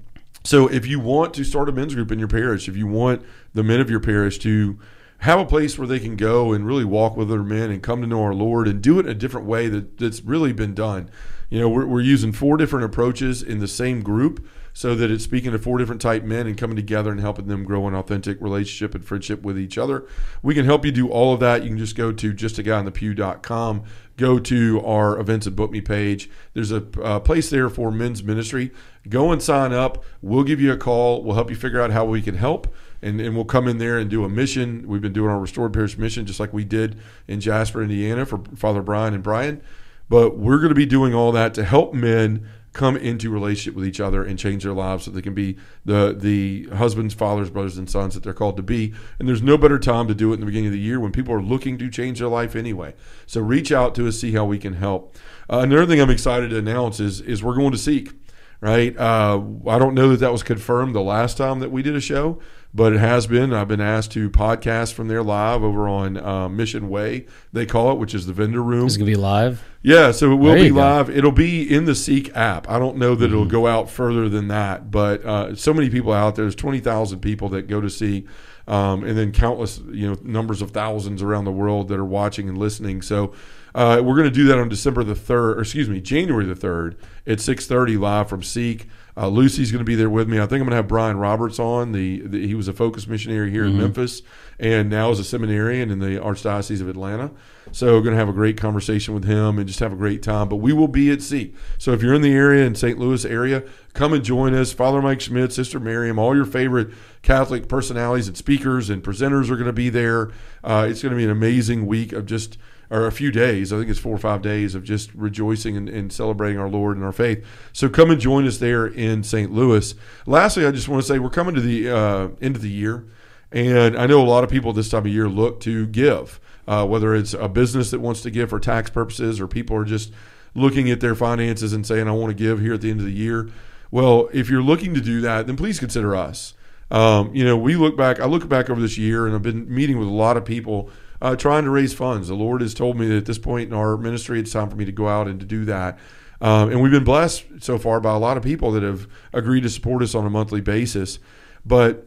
so 0.45 0.69
if 0.69 0.87
you 0.87 1.01
want 1.01 1.35
to 1.35 1.45
start 1.45 1.69
a 1.69 1.73
men's 1.73 1.95
group 1.95 2.11
in 2.13 2.19
your 2.19 2.29
parish, 2.29 2.69
if 2.69 2.77
you 2.77 2.87
want 2.87 3.23
the 3.53 3.63
men 3.63 3.81
of 3.81 3.91
your 3.91 4.01
parish 4.01 4.39
to 4.39 4.79
have 5.19 5.41
a 5.41 5.45
place 5.45 5.79
where 5.79 5.89
they 5.89 5.99
can 5.99 6.17
go 6.17 6.53
and 6.53 6.67
really 6.67 6.85
walk 6.85 7.17
with 7.17 7.31
other 7.31 7.43
men 7.43 7.71
and 7.71 7.83
come 7.83 8.01
to 8.01 8.07
know 8.07 8.23
our 8.23 8.35
Lord 8.35 8.69
and 8.69 8.83
do 8.83 8.99
it 8.99 9.07
in 9.07 9.13
a 9.13 9.15
different 9.15 9.47
way 9.47 9.69
that, 9.69 9.99
that's 9.99 10.23
really 10.23 10.53
been 10.53 10.75
done. 10.75 11.11
You 11.51 11.61
know, 11.61 11.69
we're, 11.69 11.87
we're 11.87 12.01
using 12.01 12.33
four 12.33 12.57
different 12.57 12.85
approaches 12.85 13.43
in 13.43 13.59
the 13.59 13.69
same 13.69 14.03
group 14.03 14.47
so 14.77 14.95
that 14.95 15.11
it's 15.11 15.25
speaking 15.25 15.53
to 15.53 15.59
four 15.59 15.79
different 15.79 16.03
type 16.03 16.23
men 16.23 16.47
and 16.47 16.59
coming 16.59 16.77
together 16.77 17.11
and 17.11 17.19
helping 17.19 17.47
them 17.47 17.65
grow 17.65 17.89
an 17.89 17.95
authentic 17.95 18.39
relationship 18.43 18.95
and 18.95 19.03
friendship 19.03 19.43
with 19.43 19.59
each 19.59 19.79
other. 19.79 20.07
We 20.43 20.53
can 20.53 20.67
help 20.67 20.85
you 20.85 20.93
do 20.93 21.09
all 21.09 21.33
of 21.33 21.41
that. 21.41 21.63
You 21.63 21.71
can 21.71 21.79
just 21.79 21.97
go 21.97 22.13
to 22.13 22.35
justaguyonthepew.com, 22.35 23.85
go 24.19 24.39
to 24.39 24.83
our 24.85 25.19
events 25.19 25.47
and 25.47 25.57
book 25.57 25.71
me 25.71 25.81
page. 25.81 26.29
There's 26.53 26.73
a 26.73 26.85
uh, 27.03 27.21
place 27.21 27.49
there 27.49 27.71
for 27.71 27.91
men's 27.91 28.23
ministry. 28.23 28.71
Go 29.09 29.33
and 29.33 29.43
sign 29.43 29.73
up. 29.73 30.05
We'll 30.21 30.45
give 30.45 30.61
you 30.61 30.73
a 30.73 30.77
call. 30.77 31.23
We'll 31.23 31.37
help 31.37 31.49
you 31.49 31.57
figure 31.57 31.81
out 31.81 31.91
how 31.93 32.05
we 32.05 32.21
can 32.21 32.35
help. 32.35 32.67
And, 33.01 33.19
and 33.19 33.35
we'll 33.35 33.47
come 33.47 33.69
in 33.69 33.79
there 33.79 33.97
and 33.97 34.11
do 34.11 34.25
a 34.25 34.29
mission. 34.29 34.87
We've 34.87 35.01
been 35.01 35.15
doing 35.15 35.31
our 35.31 35.41
Restored 35.41 35.73
Parish 35.73 35.97
mission 35.97 36.27
just 36.27 36.39
like 36.39 36.53
we 36.53 36.65
did 36.65 36.99
in 37.27 37.41
Jasper, 37.41 37.83
Indiana 37.83 38.27
for 38.27 38.43
Father 38.55 38.83
Brian 38.83 39.15
and 39.15 39.23
Brian. 39.23 39.63
But 40.11 40.37
we're 40.37 40.59
going 40.59 40.69
to 40.69 40.75
be 40.75 40.85
doing 40.85 41.15
all 41.15 41.33
that 41.33 41.55
to 41.55 41.65
help 41.65 41.95
men 41.95 42.47
come 42.77 42.97
into 42.97 43.31
relationship 43.31 43.75
with 43.75 43.87
each 43.87 44.01
other 44.01 44.23
and 44.23 44.39
change 44.39 44.63
their 44.63 44.75
lives 44.75 45.05
so 45.05 45.11
they 45.11 45.23
can 45.23 45.35
be 45.35 45.57
the 45.85 46.15
the 46.17 46.69
husbands, 46.77 47.15
fathers, 47.15 47.49
brothers, 47.49 47.79
and 47.79 47.89
sons 47.89 48.15
that 48.15 48.23
they're 48.23 48.35
called 48.35 48.57
to 48.59 48.63
be. 48.63 48.93
And 49.19 49.27
there's 49.27 49.43
no 49.43 49.57
better 49.57 49.79
time 49.79 50.07
to 50.09 50.15
do 50.15 50.31
it 50.31 50.35
in 50.35 50.41
the 50.41 50.47
beginning 50.47 50.67
of 50.67 50.73
the 50.73 50.79
year 50.79 51.01
when 51.01 51.11
people 51.11 51.35
are 51.35 51.43
looking 51.43 51.79
to 51.79 51.91
change 51.91 52.19
their 52.19 52.29
life 52.29 52.55
anyway. 52.55 52.95
So 53.27 53.41
reach 53.41 53.73
out 53.73 53.95
to 53.95 54.07
us, 54.07 54.21
see 54.21 54.33
how 54.33 54.45
we 54.45 54.59
can 54.59 54.75
help. 54.75 55.17
Uh, 55.51 55.61
another 55.61 55.87
thing 55.87 56.01
I'm 56.01 56.11
excited 56.11 56.51
to 56.51 56.59
announce 56.59 57.01
is 57.01 57.21
is 57.23 57.43
we're 57.43 57.57
going 57.57 57.73
to 57.73 57.79
seek. 57.79 58.13
Right, 58.59 58.97
uh, 58.97 59.43
I 59.67 59.79
don't 59.79 59.95
know 59.95 60.09
that 60.09 60.21
that 60.21 60.33
was 60.33 60.43
confirmed 60.43 60.95
the 60.95 61.03
last 61.03 61.37
time 61.37 61.61
that 61.61 61.71
we 61.71 61.83
did 61.83 61.95
a 61.95 62.01
show, 62.01 62.41
but 62.77 62.93
it 62.93 62.99
has 63.01 63.27
been. 63.27 63.53
I've 63.53 63.67
been 63.69 63.81
asked 63.81 64.13
to 64.13 64.29
podcast 64.31 64.93
from 64.93 65.09
there 65.09 65.23
live 65.23 65.63
over 65.65 65.89
on 65.89 66.17
uh, 66.19 66.49
Mission 66.49 66.89
Way, 66.89 67.27
they 67.53 67.67
call 67.67 67.91
it, 67.93 67.99
which 67.99 68.15
is 68.15 68.27
the 68.27 68.33
vendor 68.33 68.63
room. 68.63 68.87
It's 68.87 68.97
gonna 68.97 69.07
be 69.11 69.17
live. 69.17 69.65
Yeah, 69.83 70.11
so 70.13 70.31
it 70.33 70.37
will 70.37 70.53
There 70.53 70.63
be 70.65 70.69
go. 70.69 70.75
live. 70.77 71.09
It'll 71.11 71.33
be 71.33 71.63
in 71.63 71.85
the 71.87 71.95
Seek 71.95 72.37
app. 72.37 72.69
I 72.69 72.79
don't 72.79 72.97
know 72.99 73.15
that 73.15 73.25
Mm-hmm. 73.27 73.35
it'll 73.35 73.47
go 73.47 73.67
out 73.67 73.89
further 73.89 74.29
than 74.29 74.49
that, 74.49 74.91
but 74.91 75.25
uh, 75.25 75.55
so 75.57 75.73
many 75.73 75.89
people 75.91 76.13
out 76.13 76.37
there. 76.37 76.45
There's 76.45 76.55
twenty 76.55 76.81
thousand 76.81 77.21
people 77.21 77.49
that 77.51 77.67
go 77.69 77.81
to 77.81 77.89
Seek, 77.91 78.27
um, 78.69 79.03
and 79.05 79.17
then 79.17 79.33
countless, 79.33 79.81
you 79.91 80.09
know, 80.11 80.17
numbers 80.23 80.61
of 80.63 80.73
thousands 80.73 81.23
around 81.23 81.45
the 81.47 81.53
world 81.53 81.89
that 81.89 81.99
are 81.99 82.05
watching 82.05 82.49
and 82.49 82.59
listening. 82.59 83.01
So. 83.03 83.33
Uh, 83.75 84.01
we're 84.03 84.15
going 84.17 84.25
to 84.27 84.31
do 84.31 84.47
that 84.47 84.57
on 84.57 84.71
December 84.71 85.05
the 85.05 85.15
third, 85.15 85.59
or 85.59 85.61
excuse 85.61 85.87
me, 85.87 86.01
January 86.01 86.47
the 86.47 86.55
third 86.55 86.97
at 87.27 87.41
six 87.43 87.67
thirty 87.67 87.99
live 87.99 88.27
from 88.27 88.43
Seek. 88.43 88.89
Uh, 89.19 89.29
Lucy's 89.29 89.73
going 89.73 89.81
to 89.81 89.85
be 89.85 89.95
there 89.95 90.11
with 90.11 90.29
me. 90.29 90.39
I 90.39 90.43
think 90.43 90.61
I'm 90.61 90.67
going 90.67 90.71
to 90.71 90.77
have 90.77 90.89
Brian 90.89 91.17
Roberts 91.17 91.59
on. 91.59 91.93
The, 91.93 92.21
the 92.21 92.47
he 92.47 92.55
was 92.55 92.69
a 92.69 92.75
focus 92.75 93.07
missionary 93.07 93.51
here 93.51 93.65
in 93.65 93.79
Memphis, 93.79 94.21
and 94.59 94.91
now 94.91 95.11
is 95.11 95.19
a 95.19 95.25
seminarian 95.25 95.91
in 95.91 96.01
the 96.01 96.19
Archdiocese 96.21 96.83
of 96.83 96.89
Atlanta. 96.89 97.31
So 97.73 97.95
we're 97.95 98.03
going 98.03 98.13
to 98.13 98.19
have 98.19 98.29
a 98.29 98.35
great 98.35 98.59
conversation 98.59 99.15
with 99.15 99.25
him 99.25 99.59
and 99.59 99.67
just 99.67 99.81
have 99.81 99.93
a 99.93 99.97
great 99.97 100.23
time. 100.23 100.51
But 100.51 100.57
we 100.57 100.75
will 100.75 100.89
be 100.89 101.11
at 101.11 101.23
sea. 101.23 101.55
So 101.79 101.93
if 101.93 102.03
you're 102.03 102.13
in 102.13 102.21
the 102.21 102.33
area 102.33 102.67
in 102.67 102.75
St. 102.75 102.99
Louis 102.99 103.25
area, 103.25 103.63
come 103.95 104.13
and 104.13 104.23
join 104.23 104.55
us. 104.55 104.73
Father 104.73 105.01
Mike 105.01 105.23
Schmitz, 105.23 105.57
Sister 105.57 105.81
Miriam, 105.81 106.19
all 106.19 106.37
your 106.37 106.45
favorite 106.45 106.91
Catholic 107.23 107.69
personalities 107.69 108.29
and 108.29 108.37
speakers 108.37 108.91
and 108.91 109.03
presenters 109.03 109.51
are 109.51 109.57
going 109.57 109.65
to 109.65 109.73
be 109.73 109.89
there. 109.89 110.31
Uh, 110.63 110.87
it's 110.91 111.03
going 111.03 111.11
to 111.11 111.17
be 111.17 111.25
an 111.25 111.31
amazing 111.31 111.87
week 111.87 112.13
of 112.13 112.27
just 112.27 112.59
or 112.91 113.07
a 113.07 113.13
few 113.13 113.31
days. 113.31 113.73
I 113.73 113.79
think 113.79 113.91
it's 113.91 113.99
four 113.99 114.15
or 114.15 114.19
five 114.19 114.43
days 114.43 114.75
of 114.75 114.85
just 114.85 115.13
rejoicing 115.15 115.77
and, 115.77 115.89
and 115.89 116.13
celebrating 116.13 116.59
our 116.59 116.69
Lord 116.69 116.97
and 116.97 117.05
our 117.05 117.13
faith. 117.13 117.45
So 117.73 117.89
come 117.89 118.11
and 118.11 118.21
join 118.21 118.47
us 118.47 118.59
there 118.59 118.87
in 118.87 119.23
St. 119.23 119.53
Louis. 119.53 119.95
Lastly, 120.27 120.67
I 120.67 120.71
just 120.71 120.89
want 120.89 121.03
to 121.03 121.09
say 121.09 121.19
we're 121.19 121.31
coming 121.31 121.55
to 121.55 121.61
the 121.61 121.91
uh, 121.91 122.29
end 122.41 122.57
of 122.57 122.63
the 122.63 122.71
year, 122.71 123.05
and 123.53 123.97
I 123.97 124.07
know 124.07 124.23
a 124.23 124.27
lot 124.27 124.45
of 124.45 124.51
people 124.51 124.73
this 124.73 124.89
time 124.89 125.07
of 125.07 125.13
year 125.13 125.29
look 125.29 125.61
to 125.61 125.87
give, 125.87 126.41
uh, 126.69 126.87
whether 126.87 127.15
it's 127.15 127.35
a 127.35 127.49
business 127.49 127.91
that 127.91 128.01
wants 128.01 128.23
to 128.23 128.31
give 128.31 128.51
for 128.51 128.61
tax 128.61 128.91
purposes, 128.91 129.41
or 129.41 129.49
people 129.49 129.77
are 129.77 129.85
just 129.85 130.13
looking 130.55 130.91
at 130.91 131.01
their 131.01 131.15
finances 131.15 131.73
and 131.73 131.87
saying, 131.87 132.09
"I 132.09 132.13
want 132.13 132.31
to 132.31 132.35
give 132.35 132.61
here 132.61 132.75
at 132.75 132.81
the 132.81 132.91
end 132.91 133.01
of 133.01 133.07
the 133.07 133.13
year." 133.13 133.49
Well, 133.91 134.29
if 134.33 134.51
you're 134.51 134.63
looking 134.63 134.95
to 134.95 135.01
do 135.01 135.21
that, 135.21 135.47
then 135.47 135.57
please 135.57 135.79
consider 135.79 136.17
us. 136.17 136.55
Um, 136.91 137.35
you 137.35 137.45
know, 137.45 137.57
we 137.57 137.77
look 137.77 137.97
back. 137.97 138.21
I 138.21 138.27
look 138.27 138.49
back 138.49 138.71
over 138.71 138.81
this 138.81 138.99
year, 138.99 139.27
and 139.27 139.35
I've 139.35 139.43
been 139.43 139.73
meeting 139.73 139.99
with 139.99 140.09
a 140.09 140.13
lot 140.13 140.37
of 140.37 140.45
people 140.45 140.91
uh, 141.21 141.37
trying 141.37 141.65
to 141.65 141.71
raise 141.71 141.95
funds. 141.95 142.29
The 142.29 142.35
Lord 142.35 142.61
has 142.61 142.75
told 142.75 142.99
me 142.99 143.07
that 143.09 143.17
at 143.17 143.27
this 143.27 143.39
point 143.39 143.71
in 143.71 143.75
our 143.75 143.97
ministry, 143.97 144.41
it's 144.41 144.53
time 144.53 144.71
for 144.71 144.77
me 144.77 144.85
to 144.85 144.93
go 144.93 145.09
out 145.09 145.29
and 145.29 145.41
to 145.41 145.47
do 145.47 145.65
that. 145.65 145.99
Um, 146.41 146.71
and 146.71 146.83
we've 146.83 146.93
been 146.93 147.05
blessed 147.05 147.45
so 147.61 147.79
far 147.79 148.01
by 148.01 148.13
a 148.15 148.19
lot 148.19 148.37
of 148.37 148.43
people 148.43 148.71
that 148.73 148.83
have 148.83 149.07
agreed 149.33 149.63
to 149.63 149.71
support 149.71 150.03
us 150.03 150.15
on 150.15 150.27
a 150.27 150.31
monthly 150.31 150.61
basis. 150.61 151.19
But 151.65 152.07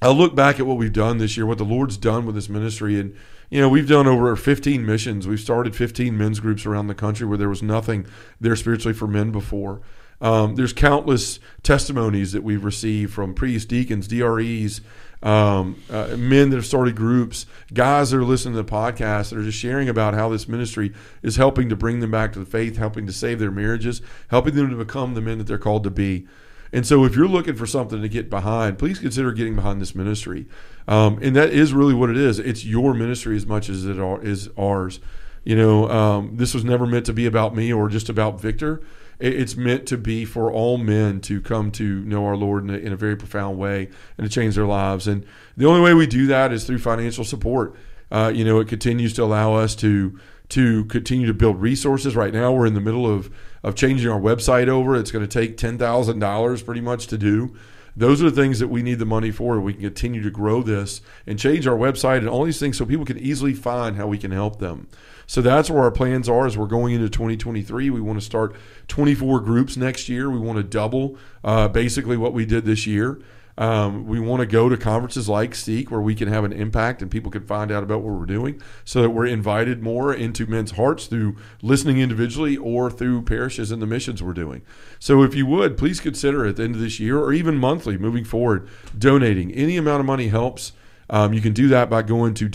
I 0.00 0.08
look 0.08 0.34
back 0.34 0.58
at 0.58 0.66
what 0.66 0.76
we've 0.76 0.92
done 0.92 1.18
this 1.18 1.36
year, 1.36 1.46
what 1.46 1.58
the 1.58 1.64
Lord's 1.64 1.96
done 1.96 2.26
with 2.26 2.34
this 2.34 2.48
ministry, 2.48 2.98
and 2.98 3.14
you 3.50 3.60
know 3.60 3.68
we've 3.68 3.88
done 3.88 4.06
over 4.06 4.34
15 4.34 4.84
missions. 4.84 5.26
We've 5.26 5.40
started 5.40 5.76
15 5.76 6.16
men's 6.16 6.40
groups 6.40 6.66
around 6.66 6.88
the 6.88 6.94
country 6.94 7.26
where 7.26 7.38
there 7.38 7.48
was 7.48 7.62
nothing 7.62 8.06
there 8.40 8.56
spiritually 8.56 8.94
for 8.94 9.06
men 9.06 9.30
before. 9.30 9.80
Um, 10.20 10.56
there's 10.56 10.72
countless 10.72 11.38
testimonies 11.62 12.32
that 12.32 12.42
we've 12.42 12.64
received 12.64 13.12
from 13.12 13.34
priests, 13.34 13.66
deacons, 13.66 14.08
DREs, 14.08 14.80
um, 15.26 15.82
uh, 15.90 16.16
men 16.16 16.50
that 16.50 16.56
have 16.56 16.64
started 16.64 16.94
groups, 16.94 17.46
guys 17.74 18.10
that 18.10 18.16
are 18.16 18.24
listening 18.24 18.54
to 18.54 18.62
the 18.62 18.70
podcast 18.70 19.30
that 19.30 19.38
are 19.38 19.42
just 19.42 19.58
sharing 19.58 19.88
about 19.88 20.14
how 20.14 20.28
this 20.28 20.46
ministry 20.46 20.92
is 21.20 21.34
helping 21.34 21.68
to 21.68 21.74
bring 21.74 21.98
them 21.98 22.12
back 22.12 22.32
to 22.34 22.38
the 22.38 22.46
faith, 22.46 22.76
helping 22.76 23.06
to 23.06 23.12
save 23.12 23.40
their 23.40 23.50
marriages, 23.50 24.00
helping 24.28 24.54
them 24.54 24.70
to 24.70 24.76
become 24.76 25.14
the 25.14 25.20
men 25.20 25.38
that 25.38 25.48
they're 25.48 25.58
called 25.58 25.82
to 25.82 25.90
be. 25.90 26.28
And 26.72 26.86
so, 26.86 27.04
if 27.04 27.16
you're 27.16 27.26
looking 27.26 27.56
for 27.56 27.66
something 27.66 28.02
to 28.02 28.08
get 28.08 28.30
behind, 28.30 28.78
please 28.78 29.00
consider 29.00 29.32
getting 29.32 29.56
behind 29.56 29.80
this 29.80 29.96
ministry. 29.96 30.46
Um, 30.86 31.18
and 31.20 31.34
that 31.34 31.50
is 31.50 31.72
really 31.72 31.94
what 31.94 32.08
it 32.08 32.16
is. 32.16 32.38
It's 32.38 32.64
your 32.64 32.94
ministry 32.94 33.34
as 33.34 33.46
much 33.46 33.68
as 33.68 33.84
it 33.84 33.98
is 33.98 34.48
ours. 34.56 35.00
You 35.42 35.56
know, 35.56 35.90
um, 35.90 36.36
this 36.36 36.54
was 36.54 36.64
never 36.64 36.86
meant 36.86 37.06
to 37.06 37.12
be 37.12 37.26
about 37.26 37.52
me 37.52 37.72
or 37.72 37.88
just 37.88 38.08
about 38.08 38.40
Victor. 38.40 38.80
It- 39.18 39.34
It's 39.34 39.56
meant 39.56 39.86
to 39.86 39.96
be 39.96 40.24
for 40.24 40.52
all 40.52 40.78
men 40.78 41.20
to 41.22 41.40
come 41.40 41.70
to 41.72 42.00
know 42.04 42.24
our 42.26 42.36
Lord 42.36 42.64
in 42.64 42.70
a, 42.70 42.78
in 42.78 42.92
a 42.92 42.96
very 42.96 43.16
profound 43.16 43.58
way 43.58 43.88
and 44.18 44.26
to 44.26 44.32
change 44.32 44.54
their 44.54 44.66
lives. 44.66 45.06
And 45.08 45.24
the 45.56 45.66
only 45.66 45.80
way 45.80 45.94
we 45.94 46.06
do 46.06 46.26
that 46.26 46.52
is 46.52 46.64
through 46.64 46.78
financial 46.78 47.24
support. 47.24 47.74
Uh, 48.10 48.30
you 48.34 48.44
know, 48.44 48.60
it 48.60 48.68
continues 48.68 49.12
to 49.14 49.24
allow 49.24 49.54
us 49.54 49.74
to 49.76 50.18
to 50.50 50.84
continue 50.84 51.26
to 51.26 51.34
build 51.34 51.60
resources. 51.60 52.14
Right 52.14 52.32
now, 52.32 52.52
we're 52.52 52.66
in 52.66 52.74
the 52.74 52.80
middle 52.80 53.06
of 53.12 53.30
of 53.64 53.74
changing 53.74 54.08
our 54.08 54.20
website 54.20 54.68
over. 54.68 54.94
It's 54.94 55.10
going 55.10 55.26
to 55.26 55.40
take 55.40 55.56
ten 55.56 55.76
thousand 55.76 56.20
dollars 56.20 56.62
pretty 56.62 56.80
much 56.82 57.08
to 57.08 57.18
do. 57.18 57.56
Those 57.96 58.22
are 58.22 58.28
the 58.30 58.42
things 58.42 58.58
that 58.58 58.68
we 58.68 58.82
need 58.82 58.98
the 58.98 59.06
money 59.06 59.30
for. 59.30 59.58
We 59.58 59.72
can 59.72 59.82
continue 59.82 60.22
to 60.22 60.30
grow 60.30 60.62
this 60.62 61.00
and 61.26 61.38
change 61.38 61.66
our 61.66 61.76
website 61.76 62.18
and 62.18 62.28
all 62.28 62.44
these 62.44 62.60
things 62.60 62.76
so 62.76 62.84
people 62.84 63.06
can 63.06 63.18
easily 63.18 63.54
find 63.54 63.96
how 63.96 64.06
we 64.06 64.18
can 64.18 64.30
help 64.32 64.58
them. 64.60 64.86
So 65.26 65.42
that's 65.42 65.68
where 65.68 65.82
our 65.82 65.90
plans 65.90 66.28
are 66.28 66.46
as 66.46 66.56
we're 66.56 66.66
going 66.66 66.94
into 66.94 67.08
2023. 67.08 67.90
We 67.90 68.00
want 68.00 68.18
to 68.18 68.24
start 68.24 68.54
24 68.88 69.40
groups 69.40 69.76
next 69.76 70.08
year. 70.08 70.30
We 70.30 70.38
want 70.38 70.58
to 70.58 70.62
double 70.62 71.18
uh, 71.42 71.68
basically 71.68 72.16
what 72.16 72.32
we 72.32 72.46
did 72.46 72.64
this 72.64 72.86
year. 72.86 73.20
Um, 73.58 74.06
we 74.06 74.20
want 74.20 74.40
to 74.40 74.46
go 74.46 74.68
to 74.68 74.76
conferences 74.76 75.30
like 75.30 75.54
Seek 75.54 75.90
where 75.90 76.00
we 76.00 76.14
can 76.14 76.28
have 76.28 76.44
an 76.44 76.52
impact 76.52 77.00
and 77.00 77.10
people 77.10 77.30
can 77.30 77.46
find 77.46 77.72
out 77.72 77.82
about 77.82 78.02
what 78.02 78.12
we're 78.12 78.26
doing 78.26 78.60
so 78.84 79.00
that 79.00 79.10
we're 79.10 79.26
invited 79.26 79.82
more 79.82 80.12
into 80.12 80.46
men's 80.46 80.72
hearts 80.72 81.06
through 81.06 81.36
listening 81.62 81.98
individually 81.98 82.58
or 82.58 82.90
through 82.90 83.22
parishes 83.22 83.70
and 83.70 83.80
the 83.80 83.86
missions 83.86 84.22
we're 84.22 84.34
doing. 84.34 84.60
So 84.98 85.22
if 85.22 85.34
you 85.34 85.46
would, 85.46 85.78
please 85.78 86.00
consider 86.00 86.44
at 86.44 86.56
the 86.56 86.64
end 86.64 86.74
of 86.74 86.82
this 86.82 87.00
year 87.00 87.18
or 87.18 87.32
even 87.32 87.56
monthly 87.56 87.96
moving 87.96 88.24
forward, 88.24 88.68
donating. 88.96 89.50
Any 89.52 89.78
amount 89.78 90.00
of 90.00 90.06
money 90.06 90.28
helps. 90.28 90.72
Um, 91.08 91.32
you 91.32 91.40
can 91.40 91.54
do 91.54 91.68
that 91.68 91.88
by 91.88 92.02
going 92.02 92.34
to 92.34 92.48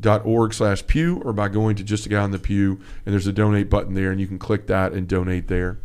donorbox.org 0.00 0.54
slash 0.54 0.86
pew 0.86 1.20
or 1.24 1.32
by 1.32 1.48
going 1.48 1.76
to 1.76 1.84
just 1.84 2.06
a 2.06 2.08
guy 2.08 2.22
on 2.22 2.30
the 2.30 2.38
pew 2.38 2.80
and 3.04 3.12
there's 3.12 3.26
a 3.26 3.32
donate 3.32 3.70
button 3.70 3.94
there 3.94 4.10
and 4.10 4.20
you 4.20 4.26
can 4.26 4.38
click 4.38 4.66
that 4.66 4.92
and 4.92 5.08
donate 5.08 5.48
there. 5.48 5.78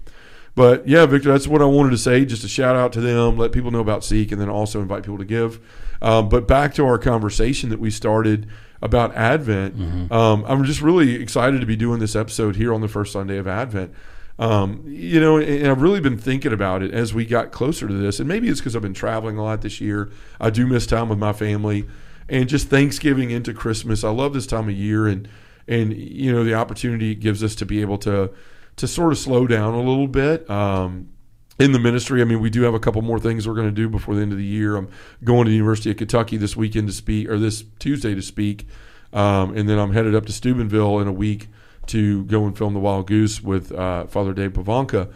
But 0.55 0.88
yeah, 0.88 1.05
Victor, 1.05 1.31
that's 1.31 1.48
what 1.48 1.62
I 1.62 1.65
wanted 1.65 1.89
to 1.91 1.98
say. 1.98 2.24
Just 2.24 2.45
a 2.45 2.48
shout 2.48 2.77
out 2.77 2.93
to 2.93 3.01
them, 3.01 3.38
let 3.38 3.51
people 3.51 3.72
know 3.72 3.81
about 3.81 4.05
Seek, 4.05 4.31
and 4.31 4.39
then 4.39 4.48
also 4.50 4.81
invite 4.81 5.03
people 5.03 5.17
to 5.17 5.25
give. 5.25 5.60
Um, 6.01 6.29
but 6.29 6.48
back 6.48 6.74
to 6.75 6.86
our 6.86 6.98
conversation 6.98 7.69
that 7.72 7.79
we 7.79 7.91
started 7.91 8.48
about 8.81 9.13
Advent. 9.15 9.75
Um, 10.12 10.45
I'm 10.48 10.63
just 10.63 10.81
really 10.81 11.15
excited 11.15 11.60
to 11.60 11.67
be 11.67 11.75
doing 11.75 12.00
this 12.00 12.15
episode 12.15 12.55
here 12.55 12.74
on 12.74 12.79
the 12.79 12.88
first 12.88 13.12
Sunday 13.12 13.38
of 13.38 13.48
Advent. 13.48 13.93
Um, 14.38 14.84
you 14.86 15.19
know, 15.19 15.38
and 15.38 15.67
I've 15.67 15.81
really 15.81 16.01
been 16.01 16.17
thinking 16.17 16.53
about 16.53 16.84
it 16.84 16.93
as 16.93 17.13
we 17.13 17.25
got 17.25 17.51
closer 17.51 17.88
to 17.88 17.93
this. 17.93 18.19
And 18.19 18.27
maybe 18.27 18.48
it's 18.48 18.60
because 18.60 18.75
I've 18.75 18.81
been 18.81 18.93
traveling 18.93 19.38
a 19.38 19.43
lot 19.43 19.62
this 19.62 19.81
year. 19.81 20.10
I 20.39 20.50
do 20.50 20.67
miss 20.67 20.86
time 20.86 21.10
with 21.10 21.17
my 21.17 21.34
family, 21.34 21.86
and 22.29 22.50
just 22.50 22.67
Thanksgiving 22.67 23.32
into 23.32 23.53
Christmas. 23.53 24.03
I 24.03 24.10
love 24.10 24.34
this 24.34 24.48
time 24.48 24.67
of 24.70 24.75
year, 24.75 25.08
and 25.08 25.27
and 25.67 25.94
you 25.96 26.32
know 26.32 26.44
the 26.44 26.53
opportunity 26.53 27.12
it 27.12 27.15
gives 27.15 27.44
us 27.44 27.55
to 27.55 27.65
be 27.65 27.82
able 27.82 27.98
to 28.00 28.32
to 28.77 28.88
sort 28.88 29.12
of 29.12 29.17
slow 29.17 29.48
down 29.48 29.74
a 29.74 29.82
little 29.82 30.08
bit. 30.08 30.50
Um, 30.50 31.10
in 31.58 31.72
the 31.72 31.79
ministry, 31.79 32.22
I 32.22 32.25
mean, 32.25 32.41
we 32.41 32.50
do 32.50 32.63
have 32.63 32.74
a 32.74 32.79
couple 32.79 33.01
more 33.01 33.17
things 33.20 33.48
we're 33.48 33.53
going 33.53 33.70
to 33.70 33.72
do 33.72 33.88
before 33.88 34.13
the 34.13 34.22
end 34.22 34.34
of 34.34 34.38
the 34.38 34.44
year. 34.44 34.75
I'm 34.75 34.89
going 35.24 35.46
to 35.46 35.50
the 35.50 35.55
University 35.55 35.89
of 35.89 35.96
Kentucky 35.96 36.36
this 36.36 36.58
weekend 36.58 36.88
to 36.88 36.94
speak, 36.94 37.29
or 37.29 37.39
this 37.39 37.63
Tuesday 37.79 38.13
to 38.13 38.22
speak, 38.22 38.67
um, 39.13 39.55
and 39.55 39.70
then 39.70 39.79
I'm 39.79 39.94
headed 39.94 40.15
up 40.15 40.25
to 40.25 40.34
Steubenville 40.34 41.00
in 41.00 41.08
a 41.08 41.13
week 41.13 41.48
to 41.88 42.25
go 42.25 42.46
and 42.46 42.58
film 42.58 42.74
the 42.74 42.79
Wild 42.79 43.08
Goose 43.08 43.41
with 43.41 43.72
uh, 43.72 44.05
Father 44.08 44.34
Dave 44.34 44.53
Pivonka. 44.53 45.12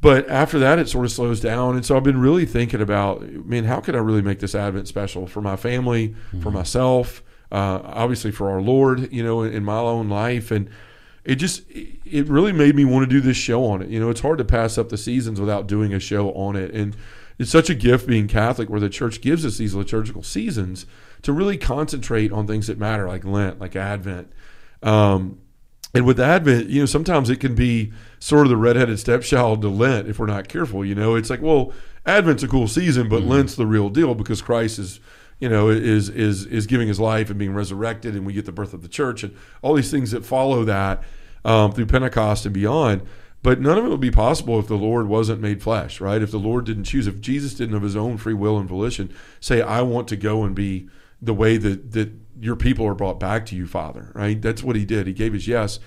But 0.00 0.28
after 0.28 0.58
that, 0.58 0.78
it 0.78 0.88
sort 0.88 1.06
of 1.06 1.12
slows 1.12 1.40
down, 1.40 1.74
and 1.74 1.84
so 1.84 1.96
I've 1.96 2.04
been 2.04 2.20
really 2.20 2.44
thinking 2.44 2.80
about, 2.80 3.22
man, 3.22 3.64
how 3.64 3.80
could 3.80 3.96
I 3.96 3.98
really 3.98 4.22
make 4.22 4.40
this 4.40 4.54
Advent 4.54 4.88
special 4.88 5.26
for 5.26 5.40
my 5.40 5.56
family, 5.56 6.14
for 6.42 6.50
myself, 6.50 7.22
uh, 7.50 7.80
obviously 7.82 8.30
for 8.30 8.50
our 8.50 8.60
Lord, 8.60 9.12
you 9.12 9.24
know, 9.24 9.42
in, 9.42 9.52
in 9.52 9.64
my 9.64 9.78
own 9.78 10.08
life, 10.08 10.50
and 10.50 10.68
it 11.24 11.36
just 11.36 11.62
it 11.70 12.28
really 12.28 12.52
made 12.52 12.76
me 12.76 12.84
want 12.84 13.08
to 13.08 13.10
do 13.10 13.20
this 13.20 13.36
show 13.36 13.64
on 13.64 13.82
it. 13.82 13.88
You 13.88 13.98
know, 13.98 14.10
it's 14.10 14.20
hard 14.20 14.38
to 14.38 14.44
pass 14.44 14.78
up 14.78 14.90
the 14.90 14.98
seasons 14.98 15.40
without 15.40 15.66
doing 15.66 15.92
a 15.94 15.98
show 15.98 16.30
on 16.32 16.56
it, 16.56 16.72
and 16.72 16.94
it's 17.38 17.50
such 17.50 17.70
a 17.70 17.74
gift 17.74 18.06
being 18.06 18.28
Catholic, 18.28 18.68
where 18.68 18.80
the 18.80 18.88
Church 18.88 19.20
gives 19.20 19.44
us 19.44 19.56
these 19.56 19.74
liturgical 19.74 20.22
seasons 20.22 20.86
to 21.22 21.32
really 21.32 21.56
concentrate 21.56 22.32
on 22.32 22.46
things 22.46 22.66
that 22.66 22.78
matter, 22.78 23.08
like 23.08 23.24
Lent, 23.24 23.58
like 23.58 23.74
Advent. 23.74 24.30
Um, 24.82 25.38
and 25.96 26.04
with 26.04 26.20
Advent, 26.20 26.68
you 26.68 26.80
know, 26.80 26.86
sometimes 26.86 27.30
it 27.30 27.40
can 27.40 27.54
be 27.54 27.90
sort 28.18 28.44
of 28.44 28.50
the 28.50 28.56
redheaded 28.58 28.98
stepchild 28.98 29.62
to 29.62 29.70
Lent 29.70 30.08
if 30.08 30.18
we're 30.18 30.26
not 30.26 30.46
careful. 30.46 30.84
You 30.84 30.94
know, 30.94 31.14
it's 31.14 31.30
like, 31.30 31.40
well, 31.40 31.72
Advent's 32.04 32.42
a 32.42 32.48
cool 32.48 32.68
season, 32.68 33.08
but 33.08 33.22
Lent's 33.22 33.54
the 33.54 33.64
real 33.64 33.88
deal 33.88 34.14
because 34.14 34.42
Christ 34.42 34.78
is, 34.78 35.00
you 35.40 35.48
know, 35.48 35.70
is 35.70 36.10
is 36.10 36.44
is 36.44 36.66
giving 36.66 36.86
his 36.86 37.00
life 37.00 37.30
and 37.30 37.38
being 37.38 37.54
resurrected, 37.54 38.14
and 38.14 38.26
we 38.26 38.34
get 38.34 38.44
the 38.44 38.52
birth 38.52 38.74
of 38.74 38.82
the 38.82 38.88
church 38.88 39.22
and 39.22 39.34
all 39.62 39.72
these 39.72 39.90
things 39.90 40.10
that 40.10 40.26
follow 40.26 40.64
that 40.64 41.02
um, 41.46 41.72
through 41.72 41.86
Pentecost 41.86 42.44
and 42.44 42.52
beyond. 42.52 43.00
But 43.42 43.62
none 43.62 43.78
of 43.78 43.86
it 43.86 43.88
would 43.88 43.98
be 43.98 44.10
possible 44.10 44.58
if 44.60 44.66
the 44.66 44.76
Lord 44.76 45.08
wasn't 45.08 45.40
made 45.40 45.62
flesh, 45.62 45.98
right? 45.98 46.20
If 46.20 46.30
the 46.30 46.38
Lord 46.38 46.66
didn't 46.66 46.84
choose, 46.84 47.06
if 47.06 47.22
Jesus 47.22 47.54
didn't 47.54 47.76
of 47.76 47.82
his 47.82 47.96
own 47.96 48.18
free 48.18 48.34
will 48.34 48.58
and 48.58 48.68
volition 48.68 49.14
say, 49.40 49.62
I 49.62 49.80
want 49.80 50.08
to 50.08 50.16
go 50.16 50.44
and 50.44 50.54
be 50.54 50.90
the 51.22 51.32
way 51.32 51.56
that, 51.56 51.92
that 51.92 52.12
your 52.38 52.56
people 52.56 52.86
are 52.86 52.94
brought 52.94 53.20
back 53.20 53.46
to 53.46 53.56
you, 53.56 53.66
Father, 53.66 54.10
right? 54.14 54.40
That's 54.40 54.62
what 54.62 54.76
he 54.76 54.84
did. 54.84 55.06
He 55.06 55.12
gave 55.12 55.32
his 55.32 55.48
yes. 55.48 55.78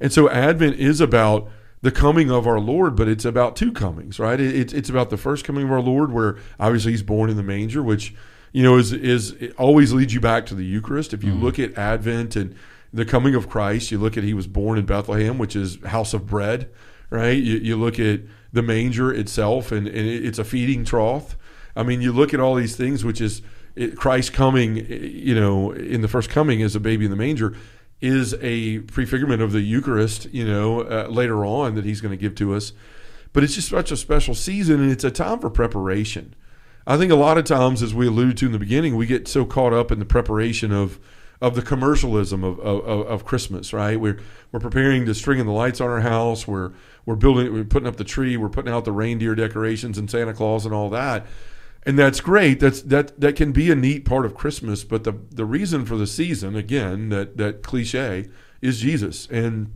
And 0.00 0.12
so 0.12 0.28
Advent 0.30 0.76
is 0.76 1.00
about 1.00 1.48
the 1.82 1.90
coming 1.90 2.30
of 2.30 2.46
our 2.46 2.60
Lord, 2.60 2.96
but 2.96 3.08
it's 3.08 3.24
about 3.24 3.56
two 3.56 3.72
comings, 3.72 4.18
right? 4.18 4.40
It's, 4.40 4.72
it's 4.72 4.88
about 4.88 5.10
the 5.10 5.16
first 5.16 5.44
coming 5.44 5.64
of 5.64 5.72
our 5.72 5.80
Lord, 5.80 6.12
where 6.12 6.36
obviously 6.58 6.92
he's 6.92 7.02
born 7.02 7.30
in 7.30 7.36
the 7.36 7.42
manger, 7.42 7.82
which, 7.82 8.14
you 8.52 8.62
know, 8.62 8.76
is, 8.76 8.92
is 8.92 9.36
always 9.58 9.92
leads 9.92 10.14
you 10.14 10.20
back 10.20 10.46
to 10.46 10.54
the 10.54 10.64
Eucharist. 10.64 11.12
If 11.12 11.22
you 11.22 11.32
mm-hmm. 11.32 11.44
look 11.44 11.58
at 11.58 11.76
Advent 11.76 12.36
and 12.36 12.54
the 12.92 13.04
coming 13.04 13.34
of 13.34 13.48
Christ, 13.48 13.90
you 13.90 13.98
look 13.98 14.16
at 14.16 14.24
he 14.24 14.34
was 14.34 14.46
born 14.46 14.78
in 14.78 14.86
Bethlehem, 14.86 15.38
which 15.38 15.56
is 15.56 15.78
house 15.84 16.14
of 16.14 16.26
bread 16.26 16.70
right? 17.14 17.36
You, 17.36 17.56
you 17.58 17.76
look 17.76 17.98
at 17.98 18.20
the 18.52 18.62
manger 18.62 19.12
itself, 19.12 19.72
and, 19.72 19.86
and 19.86 19.96
it's 19.96 20.38
a 20.38 20.44
feeding 20.44 20.84
trough. 20.84 21.36
I 21.76 21.82
mean, 21.82 22.00
you 22.00 22.12
look 22.12 22.34
at 22.34 22.40
all 22.40 22.54
these 22.54 22.76
things, 22.76 23.04
which 23.04 23.20
is 23.20 23.42
it, 23.76 23.96
Christ 23.96 24.32
coming, 24.32 24.86
you 24.88 25.34
know, 25.34 25.72
in 25.72 26.00
the 26.00 26.08
first 26.08 26.30
coming 26.30 26.62
as 26.62 26.76
a 26.76 26.80
baby 26.80 27.04
in 27.04 27.10
the 27.10 27.16
manger, 27.16 27.56
is 28.00 28.34
a 28.40 28.80
prefigurement 28.80 29.40
of 29.40 29.52
the 29.52 29.60
Eucharist, 29.60 30.26
you 30.32 30.44
know, 30.44 30.82
uh, 30.82 31.06
later 31.08 31.44
on 31.44 31.74
that 31.74 31.84
He's 31.84 32.00
going 32.00 32.12
to 32.12 32.20
give 32.20 32.34
to 32.36 32.54
us. 32.54 32.72
But 33.32 33.42
it's 33.42 33.54
just 33.54 33.68
such 33.68 33.90
a 33.90 33.96
special 33.96 34.34
season, 34.34 34.80
and 34.80 34.92
it's 34.92 35.04
a 35.04 35.10
time 35.10 35.40
for 35.40 35.50
preparation. 35.50 36.34
I 36.86 36.96
think 36.96 37.10
a 37.10 37.16
lot 37.16 37.38
of 37.38 37.44
times, 37.44 37.82
as 37.82 37.94
we 37.94 38.06
alluded 38.06 38.36
to 38.38 38.46
in 38.46 38.52
the 38.52 38.58
beginning, 38.58 38.96
we 38.96 39.06
get 39.06 39.26
so 39.26 39.44
caught 39.44 39.72
up 39.72 39.90
in 39.90 39.98
the 39.98 40.04
preparation 40.04 40.72
of 40.72 41.00
of 41.40 41.56
the 41.56 41.62
commercialism 41.62 42.42
of, 42.42 42.58
of, 42.60 43.06
of 43.06 43.24
Christmas, 43.24 43.72
right? 43.72 43.98
We're 43.98 44.18
we're 44.52 44.60
preparing 44.60 45.04
to 45.06 45.14
string 45.14 45.40
in 45.40 45.46
the 45.46 45.52
lights 45.52 45.80
on 45.80 45.88
our 45.88 46.00
house. 46.00 46.46
We're 46.46 46.72
we're 47.06 47.16
building, 47.16 47.52
we're 47.52 47.64
putting 47.64 47.88
up 47.88 47.96
the 47.96 48.04
tree, 48.04 48.36
we're 48.36 48.48
putting 48.48 48.72
out 48.72 48.84
the 48.84 48.92
reindeer 48.92 49.34
decorations 49.34 49.98
and 49.98 50.10
Santa 50.10 50.32
Claus 50.32 50.64
and 50.64 50.74
all 50.74 50.88
that, 50.90 51.26
and 51.86 51.98
that's 51.98 52.20
great. 52.20 52.60
That's 52.60 52.82
that 52.82 53.20
that 53.20 53.36
can 53.36 53.52
be 53.52 53.70
a 53.70 53.74
neat 53.74 54.04
part 54.04 54.24
of 54.24 54.34
Christmas. 54.34 54.84
But 54.84 55.04
the 55.04 55.12
the 55.30 55.44
reason 55.44 55.84
for 55.84 55.96
the 55.96 56.06
season, 56.06 56.56
again, 56.56 57.10
that 57.10 57.36
that 57.36 57.62
cliche 57.62 58.28
is 58.60 58.80
Jesus, 58.80 59.28
and 59.30 59.72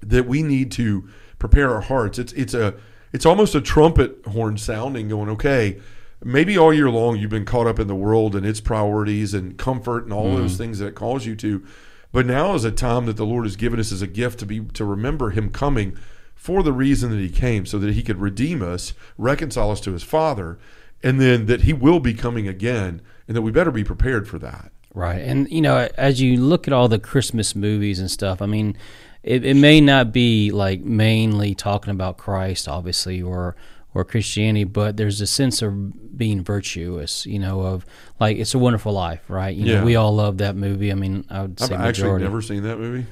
that 0.00 0.26
we 0.26 0.42
need 0.42 0.70
to 0.72 1.08
prepare 1.38 1.74
our 1.74 1.82
hearts. 1.82 2.18
It's 2.18 2.32
it's 2.34 2.54
a 2.54 2.74
it's 3.12 3.26
almost 3.26 3.54
a 3.54 3.60
trumpet 3.60 4.24
horn 4.26 4.58
sounding, 4.58 5.08
going 5.08 5.28
okay. 5.30 5.80
Maybe 6.22 6.58
all 6.58 6.74
year 6.74 6.90
long 6.90 7.16
you've 7.16 7.30
been 7.30 7.44
caught 7.44 7.68
up 7.68 7.78
in 7.78 7.86
the 7.86 7.94
world 7.94 8.34
and 8.34 8.44
its 8.44 8.60
priorities 8.60 9.34
and 9.34 9.56
comfort 9.56 10.02
and 10.02 10.12
all 10.12 10.26
mm. 10.26 10.36
those 10.36 10.56
things 10.56 10.80
that 10.80 10.88
it 10.88 10.94
calls 10.96 11.24
you 11.24 11.36
to. 11.36 11.64
But 12.10 12.26
now 12.26 12.54
is 12.54 12.64
a 12.64 12.72
time 12.72 13.06
that 13.06 13.16
the 13.16 13.26
Lord 13.26 13.44
has 13.44 13.54
given 13.54 13.78
us 13.78 13.92
as 13.92 14.02
a 14.02 14.08
gift 14.08 14.40
to 14.40 14.46
be 14.46 14.60
to 14.60 14.84
remember 14.84 15.30
Him 15.30 15.50
coming 15.50 15.96
for 16.38 16.62
the 16.62 16.72
reason 16.72 17.10
that 17.10 17.18
he 17.18 17.28
came, 17.28 17.66
so 17.66 17.80
that 17.80 17.94
he 17.94 18.02
could 18.02 18.20
redeem 18.20 18.62
us, 18.62 18.94
reconcile 19.18 19.72
us 19.72 19.80
to 19.80 19.92
his 19.92 20.04
Father, 20.04 20.56
and 21.02 21.20
then 21.20 21.46
that 21.46 21.62
he 21.62 21.72
will 21.72 22.00
be 22.00 22.14
coming 22.14 22.48
again, 22.48 23.02
and 23.26 23.36
that 23.36 23.42
we 23.42 23.50
better 23.50 23.70
be 23.70 23.84
prepared 23.84 24.28
for 24.28 24.38
that. 24.38 24.72
Right. 24.94 25.20
And, 25.20 25.50
you 25.50 25.60
know, 25.60 25.88
as 25.96 26.20
you 26.20 26.40
look 26.40 26.66
at 26.66 26.72
all 26.72 26.88
the 26.88 26.98
Christmas 26.98 27.54
movies 27.54 28.00
and 28.00 28.10
stuff, 28.10 28.42
I 28.42 28.46
mean, 28.46 28.76
it, 29.22 29.44
it 29.44 29.54
may 29.54 29.80
not 29.80 30.12
be 30.12 30.50
like 30.50 30.80
mainly 30.80 31.54
talking 31.54 31.90
about 31.90 32.16
Christ, 32.16 32.68
obviously, 32.68 33.20
or 33.22 33.54
or 33.94 34.04
Christianity, 34.04 34.64
but 34.64 34.96
there's 34.96 35.20
a 35.20 35.26
sense 35.26 35.62
of 35.62 36.16
being 36.16 36.42
virtuous, 36.44 37.26
you 37.26 37.38
know, 37.38 37.62
of 37.62 37.86
like 38.20 38.36
it's 38.36 38.54
a 38.54 38.58
wonderful 38.58 38.92
life, 38.92 39.22
right? 39.28 39.54
You 39.54 39.66
yeah. 39.66 39.78
know, 39.78 39.84
we 39.84 39.96
all 39.96 40.14
love 40.14 40.38
that 40.38 40.56
movie. 40.56 40.92
I 40.92 40.94
mean, 40.94 41.24
I 41.30 41.42
would 41.42 41.58
say 41.58 41.74
I've 41.74 41.80
majority. 41.80 41.88
actually 41.88 42.22
never 42.22 42.42
seen 42.42 42.62
that 42.64 42.78
movie. 42.78 43.06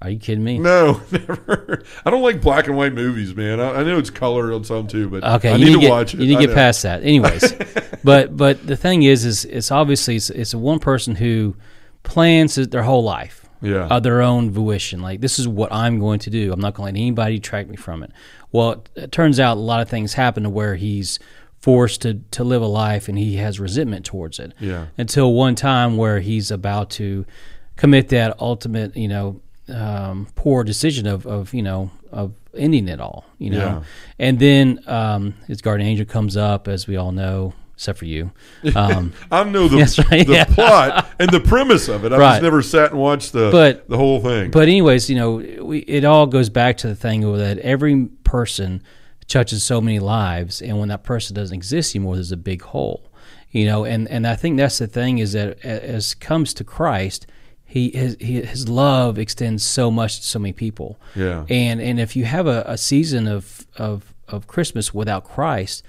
Are 0.00 0.10
you 0.10 0.18
kidding 0.18 0.44
me? 0.44 0.58
No, 0.58 1.00
never. 1.10 1.82
I 2.04 2.10
don't 2.10 2.22
like 2.22 2.40
black 2.40 2.68
and 2.68 2.76
white 2.76 2.92
movies, 2.92 3.34
man. 3.34 3.58
I, 3.58 3.80
I 3.80 3.82
know 3.82 3.98
it's 3.98 4.10
color 4.10 4.52
on 4.52 4.62
some 4.62 4.86
too, 4.86 5.08
but 5.08 5.24
okay, 5.24 5.50
I 5.52 5.56
need, 5.56 5.66
need 5.66 5.72
to 5.72 5.80
get, 5.80 5.90
watch 5.90 6.14
it. 6.14 6.20
You 6.20 6.28
need 6.28 6.40
to 6.40 6.46
get 6.46 6.54
past 6.54 6.82
that, 6.84 7.02
anyways. 7.02 7.54
but 8.04 8.36
but 8.36 8.64
the 8.64 8.76
thing 8.76 9.02
is, 9.02 9.24
is 9.24 9.44
it's 9.44 9.72
obviously 9.72 10.16
it's, 10.16 10.30
it's 10.30 10.54
a 10.54 10.58
one 10.58 10.78
person 10.78 11.16
who 11.16 11.56
plans 12.04 12.54
their 12.54 12.84
whole 12.84 13.02
life, 13.02 13.48
yeah, 13.60 13.88
of 13.88 14.04
their 14.04 14.22
own 14.22 14.52
volition. 14.52 15.02
Like 15.02 15.20
this 15.20 15.40
is 15.40 15.48
what 15.48 15.72
I'm 15.72 15.98
going 15.98 16.20
to 16.20 16.30
do. 16.30 16.52
I'm 16.52 16.60
not 16.60 16.74
going 16.74 16.94
to 16.94 17.00
let 17.00 17.02
anybody 17.02 17.40
track 17.40 17.66
me 17.66 17.74
from 17.74 18.04
it. 18.04 18.12
Well, 18.52 18.72
it, 18.72 18.90
it 18.94 19.12
turns 19.12 19.40
out 19.40 19.56
a 19.56 19.60
lot 19.60 19.80
of 19.80 19.88
things 19.88 20.14
happen 20.14 20.44
to 20.44 20.50
where 20.50 20.76
he's 20.76 21.18
forced 21.60 22.02
to 22.02 22.14
to 22.30 22.44
live 22.44 22.62
a 22.62 22.66
life 22.66 23.08
and 23.08 23.18
he 23.18 23.36
has 23.36 23.58
resentment 23.58 24.06
towards 24.06 24.38
it. 24.38 24.54
Yeah. 24.60 24.86
Until 24.96 25.34
one 25.34 25.56
time 25.56 25.96
where 25.96 26.20
he's 26.20 26.52
about 26.52 26.90
to 26.90 27.26
commit 27.74 28.10
that 28.10 28.40
ultimate, 28.40 28.96
you 28.96 29.08
know, 29.08 29.40
um, 29.70 30.26
poor 30.34 30.64
decision 30.64 31.06
of, 31.06 31.26
of 31.26 31.52
you 31.54 31.62
know 31.62 31.90
of 32.12 32.32
ending 32.54 32.88
it 32.88 33.00
all 33.00 33.24
you 33.38 33.50
know 33.50 33.58
yeah. 33.58 33.82
and 34.18 34.38
then 34.38 34.80
um, 34.86 35.34
his 35.46 35.60
guardian 35.60 35.88
angel 35.88 36.06
comes 36.06 36.36
up 36.36 36.68
as 36.68 36.86
we 36.86 36.96
all 36.96 37.12
know 37.12 37.52
except 37.74 37.98
for 37.98 38.06
you 38.06 38.30
um, 38.74 39.12
i 39.30 39.44
know 39.44 39.68
the, 39.68 40.06
right, 40.10 40.26
the 40.26 40.32
yeah. 40.32 40.44
plot 40.44 41.08
and 41.18 41.30
the 41.30 41.40
premise 41.40 41.88
of 41.88 42.04
it 42.04 42.12
i 42.12 42.18
right. 42.18 42.32
just 42.32 42.42
never 42.42 42.62
sat 42.62 42.90
and 42.90 43.00
watched 43.00 43.32
the 43.32 43.50
but, 43.50 43.88
the 43.88 43.96
whole 43.96 44.20
thing 44.20 44.50
but 44.50 44.64
anyways 44.64 45.08
you 45.08 45.16
know 45.16 45.34
we, 45.64 45.78
it 45.80 46.04
all 46.04 46.26
goes 46.26 46.48
back 46.48 46.76
to 46.76 46.88
the 46.88 46.96
thing 46.96 47.20
that 47.36 47.58
every 47.58 48.06
person 48.24 48.82
touches 49.28 49.62
so 49.62 49.80
many 49.80 49.98
lives 49.98 50.62
and 50.62 50.78
when 50.78 50.88
that 50.88 51.04
person 51.04 51.36
doesn't 51.36 51.54
exist 51.54 51.94
anymore 51.94 52.14
there's 52.14 52.32
a 52.32 52.36
big 52.36 52.62
hole 52.62 53.12
you 53.50 53.66
know 53.66 53.84
and 53.84 54.08
and 54.08 54.26
i 54.26 54.34
think 54.34 54.56
that's 54.56 54.78
the 54.78 54.86
thing 54.86 55.18
is 55.18 55.32
that 55.34 55.60
as 55.64 56.14
comes 56.14 56.54
to 56.54 56.64
christ 56.64 57.26
he 57.68 57.90
his, 57.90 58.16
his 58.18 58.66
love 58.66 59.18
extends 59.18 59.62
so 59.62 59.90
much 59.90 60.20
to 60.20 60.26
so 60.26 60.38
many 60.38 60.54
people. 60.54 60.98
Yeah. 61.14 61.44
And 61.50 61.82
and 61.82 62.00
if 62.00 62.16
you 62.16 62.24
have 62.24 62.46
a, 62.46 62.64
a 62.66 62.78
season 62.78 63.28
of, 63.28 63.66
of 63.76 64.14
of 64.26 64.46
Christmas 64.46 64.94
without 64.94 65.24
Christ, 65.24 65.84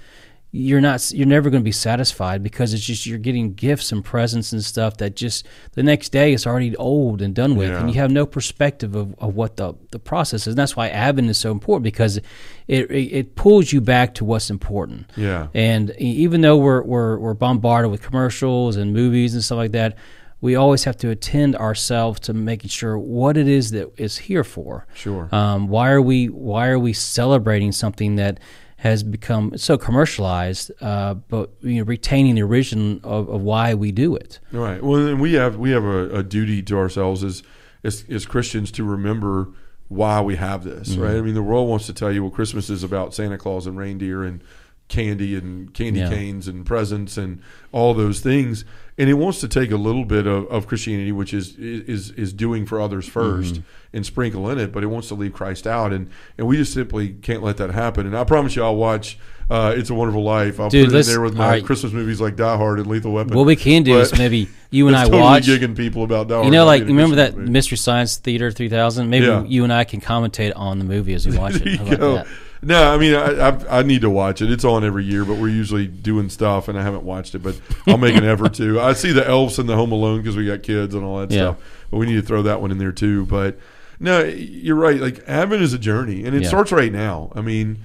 you're 0.52 0.82
not 0.82 1.10
you're 1.12 1.26
never 1.26 1.48
going 1.48 1.62
to 1.62 1.64
be 1.64 1.72
satisfied 1.72 2.42
because 2.42 2.74
it's 2.74 2.84
just 2.84 3.06
you're 3.06 3.18
getting 3.18 3.54
gifts 3.54 3.92
and 3.92 4.04
presents 4.04 4.52
and 4.52 4.62
stuff 4.62 4.98
that 4.98 5.16
just 5.16 5.46
the 5.72 5.82
next 5.82 6.10
day 6.10 6.34
it's 6.34 6.46
already 6.46 6.76
old 6.76 7.22
and 7.22 7.34
done 7.34 7.54
with 7.54 7.70
yeah. 7.70 7.78
and 7.80 7.88
you 7.88 7.98
have 7.98 8.10
no 8.10 8.26
perspective 8.26 8.94
of, 8.96 9.14
of 9.18 9.34
what 9.34 9.56
the, 9.56 9.72
the 9.92 9.98
process 9.98 10.42
is 10.42 10.48
and 10.48 10.58
that's 10.58 10.74
why 10.74 10.88
Advent 10.88 11.30
is 11.30 11.38
so 11.38 11.52
important 11.52 11.84
because 11.84 12.16
it, 12.16 12.90
it, 12.90 12.90
it 12.90 13.36
pulls 13.36 13.72
you 13.72 13.80
back 13.80 14.12
to 14.12 14.24
what's 14.24 14.50
important 14.50 15.08
yeah 15.16 15.46
and 15.54 15.94
even 15.98 16.40
though 16.40 16.56
we're, 16.56 16.82
we're 16.82 17.16
we're 17.16 17.34
bombarded 17.34 17.90
with 17.90 18.02
commercials 18.02 18.76
and 18.76 18.92
movies 18.92 19.34
and 19.34 19.44
stuff 19.44 19.56
like 19.56 19.72
that 19.72 19.96
we 20.40 20.54
always 20.54 20.84
have 20.84 20.96
to 20.98 21.10
attend 21.10 21.56
ourselves 21.56 22.20
to 22.20 22.32
making 22.32 22.70
sure 22.70 22.98
what 22.98 23.36
it 23.36 23.46
is 23.46 23.70
that 23.72 23.92
is 23.96 24.18
here 24.18 24.44
for. 24.44 24.86
Sure. 24.94 25.28
Um, 25.32 25.68
why 25.68 25.90
are 25.90 26.02
we 26.02 26.26
Why 26.26 26.68
are 26.68 26.78
we 26.78 26.92
celebrating 26.92 27.72
something 27.72 28.16
that 28.16 28.40
has 28.76 29.02
become 29.02 29.58
so 29.58 29.76
commercialized, 29.76 30.72
uh, 30.80 31.12
but 31.12 31.50
you 31.60 31.76
know, 31.76 31.84
retaining 31.84 32.34
the 32.34 32.42
origin 32.42 32.98
of, 33.04 33.28
of, 33.28 33.42
why 33.42 33.74
we 33.74 33.92
do 33.92 34.16
it? 34.16 34.38
Right. 34.52 34.82
Well, 34.82 35.06
and 35.06 35.20
we 35.20 35.34
have 35.34 35.56
we 35.56 35.70
have 35.72 35.84
a, 35.84 36.08
a 36.10 36.22
duty 36.22 36.62
to 36.62 36.78
ourselves 36.78 37.22
as, 37.22 37.42
as, 37.84 38.06
as 38.08 38.24
Christians 38.24 38.70
to 38.72 38.84
remember 38.84 39.48
why 39.88 40.22
we 40.22 40.36
have 40.36 40.64
this. 40.64 40.90
Mm-hmm. 40.90 41.02
Right. 41.02 41.16
I 41.16 41.20
mean, 41.20 41.34
the 41.34 41.42
world 41.42 41.68
wants 41.68 41.84
to 41.86 41.92
tell 41.92 42.10
you, 42.10 42.22
well, 42.22 42.30
Christmas 42.30 42.70
is 42.70 42.82
about 42.82 43.12
Santa 43.12 43.36
Claus 43.36 43.66
and 43.66 43.76
reindeer 43.76 44.22
and 44.22 44.42
candy 44.90 45.34
and 45.34 45.72
candy 45.72 46.00
yeah. 46.00 46.10
canes 46.10 46.46
and 46.46 46.66
presents 46.66 47.16
and 47.16 47.40
all 47.72 47.94
those 47.94 48.20
things 48.20 48.64
and 49.00 49.08
it 49.08 49.14
wants 49.14 49.40
to 49.40 49.48
take 49.48 49.70
a 49.70 49.78
little 49.78 50.04
bit 50.04 50.26
of, 50.26 50.46
of 50.48 50.66
Christianity, 50.66 51.10
which 51.10 51.32
is 51.32 51.56
is 51.56 52.10
is 52.10 52.34
doing 52.34 52.66
for 52.66 52.82
others 52.82 53.08
1st 53.08 53.52
mm-hmm. 53.52 53.60
and 53.94 54.04
sprinkle 54.04 54.50
in 54.50 54.58
it, 54.58 54.72
but 54.72 54.84
it 54.84 54.88
wants 54.88 55.08
to 55.08 55.14
leave 55.14 55.32
Christ 55.32 55.66
out, 55.66 55.90
and 55.90 56.10
and 56.36 56.46
we 56.46 56.58
just 56.58 56.74
simply 56.74 57.08
can't 57.08 57.42
let 57.42 57.56
that 57.56 57.70
happen. 57.70 58.04
And 58.04 58.14
I 58.14 58.24
promise 58.24 58.54
you, 58.54 58.62
I'll 58.62 58.76
watch. 58.76 59.18
Uh, 59.48 59.74
it's 59.76 59.90
a 59.90 59.94
Wonderful 59.94 60.22
Life. 60.22 60.60
I'll 60.60 60.70
Dude, 60.70 60.90
put 60.90 60.94
it 60.94 61.00
in 61.00 61.06
there 61.06 61.20
with 61.20 61.34
my 61.34 61.48
right. 61.48 61.64
Christmas 61.64 61.92
movies 61.92 62.20
like 62.20 62.36
Die 62.36 62.56
Hard 62.56 62.78
and 62.78 62.86
Lethal 62.86 63.10
Weapon. 63.10 63.36
What 63.36 63.46
we 63.46 63.56
can 63.56 63.82
do 63.82 63.98
is 63.98 64.16
maybe 64.16 64.48
you 64.70 64.86
and 64.86 64.94
I 64.94 65.04
totally 65.04 65.22
watch 65.22 65.44
gigging 65.44 65.76
people 65.76 66.04
about 66.04 66.28
Die 66.28 66.34
Hard. 66.34 66.44
You 66.44 66.52
know, 66.52 66.66
like 66.66 66.84
remember 66.84 67.16
that 67.16 67.34
movie. 67.34 67.50
Mystery 67.50 67.78
Science 67.78 68.18
Theater 68.18 68.52
3000? 68.52 69.10
Maybe 69.10 69.26
yeah. 69.26 69.42
you 69.42 69.64
and 69.64 69.72
I 69.72 69.82
can 69.82 70.00
commentate 70.00 70.52
on 70.54 70.78
the 70.78 70.84
movie 70.84 71.14
as 71.14 71.26
we 71.26 71.36
watch 71.38 71.54
it. 71.56 72.26
No, 72.62 72.92
I 72.92 72.98
mean 72.98 73.14
I, 73.14 73.48
I, 73.48 73.78
I 73.78 73.82
need 73.82 74.02
to 74.02 74.10
watch 74.10 74.42
it. 74.42 74.50
It's 74.50 74.64
on 74.64 74.84
every 74.84 75.04
year, 75.04 75.24
but 75.24 75.36
we're 75.38 75.48
usually 75.48 75.86
doing 75.86 76.28
stuff, 76.28 76.68
and 76.68 76.78
I 76.78 76.82
haven't 76.82 77.04
watched 77.04 77.34
it. 77.34 77.38
But 77.38 77.60
I'll 77.86 77.96
make 77.98 78.16
an 78.16 78.24
effort 78.24 78.54
to. 78.54 78.80
I 78.80 78.92
see 78.92 79.12
the 79.12 79.26
Elves 79.26 79.58
and 79.58 79.68
the 79.68 79.76
Home 79.76 79.92
Alone 79.92 80.18
because 80.18 80.36
we 80.36 80.46
got 80.46 80.62
kids 80.62 80.94
and 80.94 81.04
all 81.04 81.18
that 81.20 81.30
yeah. 81.30 81.52
stuff. 81.52 81.56
But 81.90 81.96
we 81.98 82.06
need 82.06 82.16
to 82.16 82.22
throw 82.22 82.42
that 82.42 82.60
one 82.60 82.70
in 82.70 82.78
there 82.78 82.92
too. 82.92 83.24
But 83.26 83.58
no, 83.98 84.22
you're 84.22 84.76
right. 84.76 85.00
Like 85.00 85.22
Advent 85.26 85.62
is 85.62 85.72
a 85.72 85.78
journey, 85.78 86.24
and 86.24 86.36
it 86.36 86.42
yeah. 86.42 86.48
starts 86.48 86.72
right 86.72 86.92
now. 86.92 87.32
I 87.34 87.40
mean. 87.40 87.78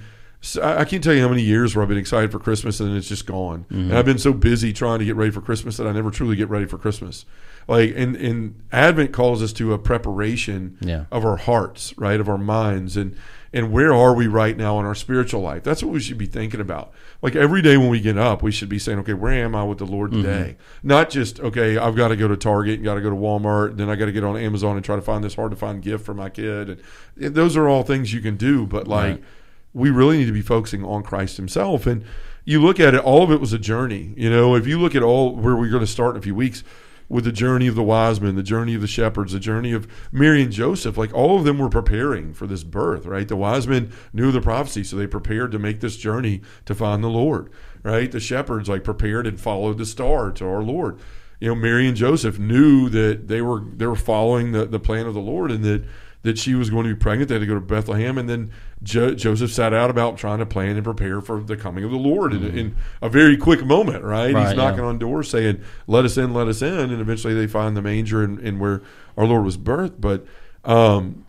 I 0.62 0.84
can't 0.84 1.02
tell 1.02 1.14
you 1.14 1.22
how 1.22 1.28
many 1.28 1.42
years 1.42 1.74
where 1.74 1.82
I've 1.82 1.88
been 1.88 1.98
excited 1.98 2.30
for 2.30 2.38
Christmas 2.38 2.78
and 2.78 2.96
it's 2.96 3.08
just 3.08 3.26
gone. 3.26 3.64
Mm-hmm. 3.64 3.90
And 3.90 3.98
I've 3.98 4.04
been 4.04 4.18
so 4.18 4.32
busy 4.32 4.72
trying 4.72 5.00
to 5.00 5.04
get 5.04 5.16
ready 5.16 5.32
for 5.32 5.40
Christmas 5.40 5.76
that 5.78 5.88
I 5.88 5.92
never 5.92 6.10
truly 6.12 6.36
get 6.36 6.48
ready 6.48 6.66
for 6.66 6.78
Christmas. 6.78 7.24
Like 7.66 7.94
and, 7.96 8.14
and 8.14 8.62
Advent 8.70 9.12
calls 9.12 9.42
us 9.42 9.52
to 9.54 9.72
a 9.72 9.78
preparation 9.78 10.78
yeah. 10.80 11.06
of 11.10 11.24
our 11.24 11.36
hearts, 11.36 11.96
right, 11.98 12.20
of 12.20 12.28
our 12.28 12.38
minds, 12.38 12.96
and 12.96 13.16
and 13.56 13.72
where 13.72 13.94
are 13.94 14.12
we 14.12 14.26
right 14.26 14.54
now 14.54 14.78
in 14.78 14.84
our 14.84 14.94
spiritual 14.94 15.40
life? 15.40 15.62
That's 15.62 15.82
what 15.82 15.90
we 15.90 15.98
should 15.98 16.18
be 16.18 16.26
thinking 16.26 16.60
about. 16.60 16.92
Like 17.22 17.34
every 17.34 17.62
day 17.62 17.78
when 17.78 17.88
we 17.88 18.02
get 18.02 18.18
up, 18.18 18.42
we 18.42 18.52
should 18.52 18.68
be 18.68 18.78
saying, 18.78 18.98
okay, 18.98 19.14
where 19.14 19.32
am 19.32 19.54
I 19.54 19.64
with 19.64 19.78
the 19.78 19.86
Lord 19.86 20.12
today? 20.12 20.56
Mm-hmm. 20.58 20.88
Not 20.88 21.08
just, 21.08 21.40
okay, 21.40 21.78
I've 21.78 21.96
got 21.96 22.08
to 22.08 22.16
go 22.16 22.28
to 22.28 22.36
Target 22.36 22.74
and 22.74 22.84
got 22.84 22.96
to 22.96 23.00
go 23.00 23.08
to 23.08 23.16
Walmart, 23.16 23.70
and 23.70 23.78
then 23.78 23.88
I 23.88 23.96
got 23.96 24.06
to 24.06 24.12
get 24.12 24.24
on 24.24 24.36
Amazon 24.36 24.76
and 24.76 24.84
try 24.84 24.94
to 24.94 25.00
find 25.00 25.24
this 25.24 25.36
hard 25.36 25.52
to 25.52 25.56
find 25.56 25.80
gift 25.80 26.04
for 26.04 26.12
my 26.12 26.28
kid. 26.28 26.82
And 27.18 27.34
those 27.34 27.56
are 27.56 27.66
all 27.66 27.82
things 27.82 28.12
you 28.12 28.20
can 28.20 28.36
do, 28.36 28.66
but 28.66 28.86
like, 28.86 29.14
right. 29.14 29.24
we 29.72 29.88
really 29.88 30.18
need 30.18 30.26
to 30.26 30.32
be 30.32 30.42
focusing 30.42 30.84
on 30.84 31.02
Christ 31.02 31.38
Himself. 31.38 31.86
And 31.86 32.04
you 32.44 32.60
look 32.60 32.78
at 32.78 32.92
it, 32.92 33.00
all 33.00 33.22
of 33.22 33.30
it 33.30 33.40
was 33.40 33.54
a 33.54 33.58
journey. 33.58 34.12
You 34.18 34.28
know, 34.28 34.54
if 34.54 34.66
you 34.66 34.78
look 34.78 34.94
at 34.94 35.02
all 35.02 35.34
where 35.34 35.56
we're 35.56 35.70
going 35.70 35.80
to 35.80 35.86
start 35.86 36.14
in 36.14 36.18
a 36.18 36.22
few 36.22 36.34
weeks 36.34 36.62
with 37.08 37.24
the 37.24 37.32
journey 37.32 37.66
of 37.66 37.74
the 37.74 37.82
wise 37.82 38.20
men, 38.20 38.34
the 38.34 38.42
journey 38.42 38.74
of 38.74 38.80
the 38.80 38.86
shepherds, 38.86 39.32
the 39.32 39.38
journey 39.38 39.72
of 39.72 39.86
Mary 40.10 40.42
and 40.42 40.52
Joseph, 40.52 40.96
like 40.96 41.14
all 41.14 41.38
of 41.38 41.44
them 41.44 41.58
were 41.58 41.68
preparing 41.68 42.32
for 42.34 42.46
this 42.46 42.64
birth, 42.64 43.06
right? 43.06 43.28
The 43.28 43.36
wise 43.36 43.68
men 43.68 43.92
knew 44.12 44.32
the 44.32 44.40
prophecy, 44.40 44.82
so 44.82 44.96
they 44.96 45.06
prepared 45.06 45.52
to 45.52 45.58
make 45.58 45.80
this 45.80 45.96
journey 45.96 46.42
to 46.64 46.74
find 46.74 47.04
the 47.04 47.08
Lord, 47.08 47.50
right? 47.82 48.10
The 48.10 48.20
shepherds 48.20 48.68
like 48.68 48.84
prepared 48.84 49.26
and 49.26 49.40
followed 49.40 49.78
the 49.78 49.86
star 49.86 50.32
to 50.32 50.46
our 50.46 50.62
Lord. 50.62 50.98
You 51.38 51.48
know, 51.48 51.54
Mary 51.54 51.86
and 51.86 51.96
Joseph 51.96 52.38
knew 52.38 52.88
that 52.88 53.28
they 53.28 53.42
were 53.42 53.60
they 53.60 53.86
were 53.86 53.94
following 53.94 54.52
the, 54.52 54.64
the 54.64 54.80
plan 54.80 55.06
of 55.06 55.14
the 55.14 55.20
Lord 55.20 55.50
and 55.50 55.62
that 55.64 55.84
that 56.22 56.38
she 56.38 56.54
was 56.54 56.70
going 56.70 56.84
to 56.84 56.94
be 56.94 56.98
pregnant. 56.98 57.28
They 57.28 57.36
had 57.36 57.40
to 57.40 57.46
go 57.46 57.54
to 57.54 57.60
Bethlehem, 57.60 58.18
and 58.18 58.28
then 58.28 58.50
jo- 58.82 59.14
Joseph 59.14 59.52
sat 59.52 59.72
out 59.72 59.90
about 59.90 60.16
trying 60.16 60.38
to 60.38 60.46
plan 60.46 60.76
and 60.76 60.84
prepare 60.84 61.20
for 61.20 61.42
the 61.42 61.56
coming 61.56 61.84
of 61.84 61.90
the 61.90 61.96
Lord 61.96 62.32
mm-hmm. 62.32 62.46
in, 62.46 62.58
in, 62.58 62.76
a 63.02 63.08
very 63.08 63.36
quick 63.36 63.64
moment. 63.64 64.04
Right? 64.04 64.34
right 64.34 64.48
He's 64.48 64.56
knocking 64.56 64.80
yeah. 64.80 64.86
on 64.86 64.98
doors 64.98 65.30
saying, 65.30 65.62
"Let 65.86 66.04
us 66.04 66.16
in, 66.16 66.32
let 66.32 66.48
us 66.48 66.62
in," 66.62 66.90
and 66.90 67.00
eventually 67.00 67.34
they 67.34 67.46
find 67.46 67.76
the 67.76 67.82
manger 67.82 68.22
and, 68.22 68.38
and 68.38 68.60
where 68.60 68.82
our 69.16 69.26
Lord 69.26 69.44
was 69.44 69.56
birthed. 69.56 70.00
But 70.00 70.26
um, 70.64 71.26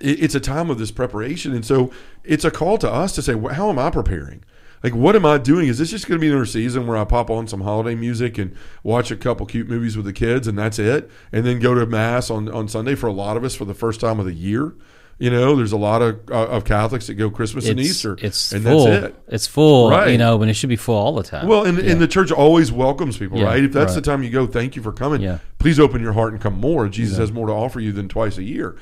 it, 0.00 0.22
it's 0.22 0.34
a 0.34 0.40
time 0.40 0.70
of 0.70 0.78
this 0.78 0.90
preparation, 0.90 1.54
and 1.54 1.64
so 1.64 1.90
it's 2.24 2.44
a 2.44 2.50
call 2.50 2.78
to 2.78 2.90
us 2.90 3.14
to 3.14 3.22
say, 3.22 3.34
well, 3.34 3.54
"How 3.54 3.70
am 3.70 3.78
I 3.78 3.90
preparing?" 3.90 4.44
like 4.82 4.94
what 4.94 5.16
am 5.16 5.26
I 5.26 5.38
doing? 5.38 5.68
Is 5.68 5.78
this 5.78 5.90
just 5.90 6.06
going 6.06 6.18
to 6.18 6.20
be 6.20 6.28
another 6.28 6.46
season 6.46 6.86
where 6.86 6.96
I 6.96 7.04
pop 7.04 7.30
on 7.30 7.48
some 7.48 7.62
holiday 7.62 7.94
music 7.94 8.38
and 8.38 8.54
watch 8.82 9.10
a 9.10 9.16
couple 9.16 9.46
cute 9.46 9.68
movies 9.68 9.96
with 9.96 10.06
the 10.06 10.12
kids 10.12 10.46
and 10.46 10.58
that's 10.58 10.78
it, 10.78 11.10
and 11.32 11.44
then 11.44 11.58
go 11.58 11.74
to 11.74 11.86
mass 11.86 12.30
on 12.30 12.48
on 12.48 12.68
Sunday 12.68 12.94
for 12.94 13.06
a 13.06 13.12
lot 13.12 13.36
of 13.36 13.44
us 13.44 13.54
for 13.54 13.64
the 13.64 13.74
first 13.74 14.00
time 14.00 14.20
of 14.20 14.26
the 14.26 14.34
year? 14.34 14.74
You 15.18 15.30
know, 15.30 15.56
there's 15.56 15.72
a 15.72 15.76
lot 15.76 16.00
of 16.00 16.20
uh, 16.30 16.46
of 16.46 16.64
Catholics 16.64 17.08
that 17.08 17.14
go 17.14 17.28
Christmas 17.28 17.64
it's, 17.64 17.70
and 17.70 17.80
Easter. 17.80 18.16
It's 18.20 18.52
and 18.52 18.62
full. 18.62 18.84
That's 18.84 19.06
it. 19.06 19.22
It's 19.26 19.46
full, 19.48 19.90
right? 19.90 20.10
You 20.10 20.18
know, 20.18 20.38
but 20.38 20.48
it 20.48 20.54
should 20.54 20.68
be 20.68 20.76
full 20.76 20.94
all 20.94 21.14
the 21.14 21.24
time. 21.24 21.48
Well, 21.48 21.64
and, 21.64 21.76
yeah. 21.76 21.90
and 21.90 22.00
the 22.00 22.06
church 22.06 22.30
always 22.30 22.70
welcomes 22.70 23.18
people, 23.18 23.38
yeah, 23.38 23.46
right? 23.46 23.64
If 23.64 23.72
that's 23.72 23.94
right. 23.94 23.94
the 23.96 24.10
time 24.10 24.22
you 24.22 24.30
go, 24.30 24.46
thank 24.46 24.76
you 24.76 24.82
for 24.82 24.92
coming. 24.92 25.20
Yeah. 25.20 25.38
Please 25.58 25.80
open 25.80 26.00
your 26.00 26.12
heart 26.12 26.32
and 26.32 26.40
come 26.40 26.60
more. 26.60 26.88
Jesus 26.88 27.18
has 27.18 27.32
more 27.32 27.48
to 27.48 27.52
offer 27.52 27.80
you 27.80 27.90
than 27.90 28.08
twice 28.08 28.38
a 28.38 28.44
year. 28.44 28.76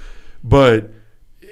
But 0.44 0.90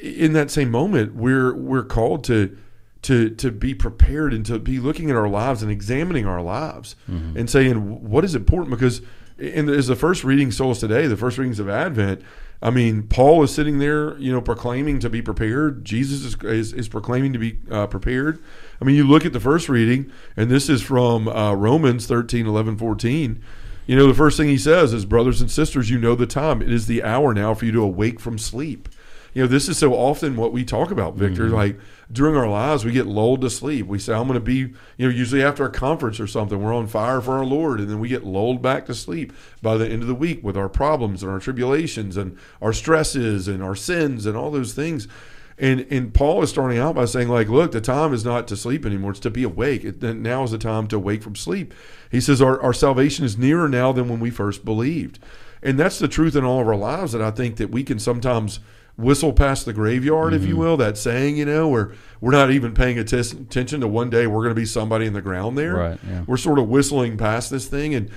in 0.02 0.34
that 0.34 0.50
same 0.50 0.70
moment, 0.70 1.14
we're 1.14 1.54
we're 1.54 1.84
called 1.84 2.24
to 2.24 2.56
to 3.02 3.30
to 3.30 3.50
be 3.50 3.74
prepared 3.74 4.34
and 4.34 4.44
to 4.46 4.58
be 4.58 4.80
looking 4.80 5.10
at 5.10 5.16
our 5.16 5.28
lives 5.28 5.62
and 5.62 5.70
examining 5.70 6.26
our 6.26 6.42
lives 6.42 6.96
mm-hmm. 7.08 7.38
and 7.38 7.48
saying 7.48 8.02
what 8.02 8.24
is 8.24 8.34
important 8.34 8.70
because 8.70 9.00
the, 9.36 9.74
as 9.76 9.86
the 9.86 9.96
first 9.96 10.24
reading 10.24 10.50
souls 10.50 10.80
today 10.80 11.06
the 11.06 11.16
first 11.16 11.38
readings 11.38 11.58
of 11.58 11.68
advent 11.68 12.22
i 12.62 12.70
mean 12.70 13.02
paul 13.02 13.42
is 13.42 13.52
sitting 13.52 13.78
there 13.78 14.16
you 14.18 14.32
know 14.32 14.40
proclaiming 14.40 14.98
to 14.98 15.10
be 15.10 15.22
prepared. 15.22 15.84
Jesus 15.84 16.24
is, 16.24 16.36
is, 16.44 16.72
is 16.72 16.88
proclaiming 16.88 17.32
to 17.32 17.38
be 17.38 17.58
uh, 17.70 17.86
prepared. 17.86 18.42
I 18.80 18.84
mean 18.84 18.96
you 18.96 19.06
look 19.06 19.24
at 19.24 19.32
the 19.32 19.40
first 19.40 19.68
reading 19.68 20.10
and 20.36 20.50
this 20.50 20.68
is 20.68 20.82
from 20.82 21.28
uh, 21.28 21.54
romans 21.54 22.06
13 22.06 22.46
11 22.46 22.76
14 22.76 23.42
you 23.86 23.96
know 23.96 24.06
the 24.06 24.14
first 24.14 24.36
thing 24.36 24.48
he 24.48 24.58
says 24.58 24.92
is 24.92 25.04
brothers 25.04 25.40
and 25.40 25.50
sisters 25.50 25.90
you 25.90 25.98
know 25.98 26.14
the 26.14 26.26
time. 26.26 26.62
It 26.62 26.72
is 26.72 26.86
the 26.86 27.02
hour 27.02 27.34
now 27.34 27.54
for 27.54 27.66
you 27.66 27.72
to 27.72 27.82
awake 27.82 28.18
from 28.18 28.38
sleep 28.38 28.88
you 29.34 29.42
know 29.42 29.48
this 29.48 29.68
is 29.68 29.76
so 29.76 29.92
often 29.94 30.36
what 30.36 30.52
we 30.52 30.64
talk 30.64 30.90
about 30.90 31.16
victor 31.16 31.44
mm-hmm. 31.44 31.54
like 31.54 31.76
during 32.10 32.36
our 32.36 32.48
lives 32.48 32.84
we 32.84 32.92
get 32.92 33.06
lulled 33.06 33.40
to 33.40 33.50
sleep. 33.50 33.86
We 33.86 33.98
say, 33.98 34.14
I'm 34.14 34.26
going 34.26 34.34
to 34.34 34.40
be, 34.40 34.74
you 34.96 35.08
know, 35.08 35.08
usually 35.08 35.42
after 35.42 35.64
a 35.64 35.70
conference 35.70 36.20
or 36.20 36.26
something, 36.26 36.62
we're 36.62 36.74
on 36.74 36.86
fire 36.86 37.20
for 37.20 37.38
our 37.38 37.44
Lord, 37.44 37.80
and 37.80 37.90
then 37.90 37.98
we 37.98 38.08
get 38.08 38.24
lulled 38.24 38.62
back 38.62 38.86
to 38.86 38.94
sleep 38.94 39.32
by 39.62 39.76
the 39.76 39.88
end 39.88 40.02
of 40.02 40.08
the 40.08 40.14
week 40.14 40.42
with 40.42 40.56
our 40.56 40.68
problems 40.68 41.22
and 41.22 41.32
our 41.32 41.40
tribulations 41.40 42.16
and 42.16 42.38
our 42.60 42.72
stresses 42.72 43.48
and 43.48 43.62
our 43.62 43.74
sins 43.74 44.26
and 44.26 44.36
all 44.36 44.50
those 44.50 44.74
things. 44.74 45.08
And 45.56 45.86
and 45.88 46.12
Paul 46.12 46.42
is 46.42 46.50
starting 46.50 46.78
out 46.78 46.96
by 46.96 47.04
saying, 47.04 47.28
like, 47.28 47.48
look, 47.48 47.72
the 47.72 47.80
time 47.80 48.12
is 48.12 48.24
not 48.24 48.48
to 48.48 48.56
sleep 48.56 48.84
anymore; 48.84 49.12
it's 49.12 49.20
to 49.20 49.30
be 49.30 49.44
awake. 49.44 49.84
It, 49.84 50.02
now 50.02 50.42
is 50.42 50.50
the 50.50 50.58
time 50.58 50.88
to 50.88 50.98
wake 50.98 51.22
from 51.22 51.36
sleep. 51.36 51.72
He 52.10 52.20
says 52.20 52.42
our, 52.42 52.60
our 52.60 52.72
salvation 52.72 53.24
is 53.24 53.38
nearer 53.38 53.68
now 53.68 53.92
than 53.92 54.08
when 54.08 54.18
we 54.18 54.30
first 54.30 54.64
believed, 54.64 55.20
and 55.62 55.78
that's 55.78 56.00
the 56.00 56.08
truth 56.08 56.34
in 56.34 56.44
all 56.44 56.60
of 56.60 56.66
our 56.66 56.74
lives. 56.74 57.12
That 57.12 57.22
I 57.22 57.30
think 57.30 57.56
that 57.58 57.70
we 57.70 57.84
can 57.84 58.00
sometimes 58.00 58.58
whistle 58.96 59.32
past 59.32 59.64
the 59.64 59.72
graveyard, 59.72 60.32
mm-hmm. 60.32 60.42
if 60.42 60.48
you 60.48 60.54
mm-hmm. 60.54 60.62
will, 60.62 60.76
that 60.76 60.96
saying, 60.96 61.36
you 61.36 61.44
know, 61.44 61.68
where 61.68 61.92
we're 62.20 62.32
not 62.32 62.50
even 62.50 62.74
paying 62.74 62.98
attention 62.98 63.80
to 63.80 63.88
one 63.88 64.10
day 64.10 64.26
we're 64.26 64.42
going 64.42 64.54
to 64.54 64.60
be 64.60 64.66
somebody 64.66 65.06
in 65.06 65.12
the 65.12 65.22
ground 65.22 65.58
there. 65.58 65.74
Right, 65.74 66.00
yeah. 66.06 66.24
We're 66.26 66.36
sort 66.36 66.58
of 66.58 66.68
whistling 66.68 67.16
past 67.16 67.50
this 67.50 67.66
thing. 67.66 67.94
And 67.94 68.10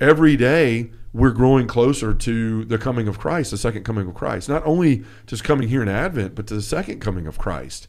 every 0.00 0.36
day 0.36 0.90
we're 1.12 1.30
growing 1.30 1.66
closer 1.66 2.14
to 2.14 2.64
the 2.64 2.78
coming 2.78 3.08
of 3.08 3.18
Christ, 3.18 3.50
the 3.50 3.58
second 3.58 3.84
coming 3.84 4.08
of 4.08 4.14
Christ. 4.14 4.48
Not 4.48 4.64
only 4.66 5.04
just 5.26 5.44
coming 5.44 5.68
here 5.68 5.82
in 5.82 5.88
Advent, 5.88 6.34
but 6.34 6.46
to 6.46 6.54
the 6.54 6.62
second 6.62 7.00
coming 7.00 7.26
of 7.26 7.38
Christ. 7.38 7.86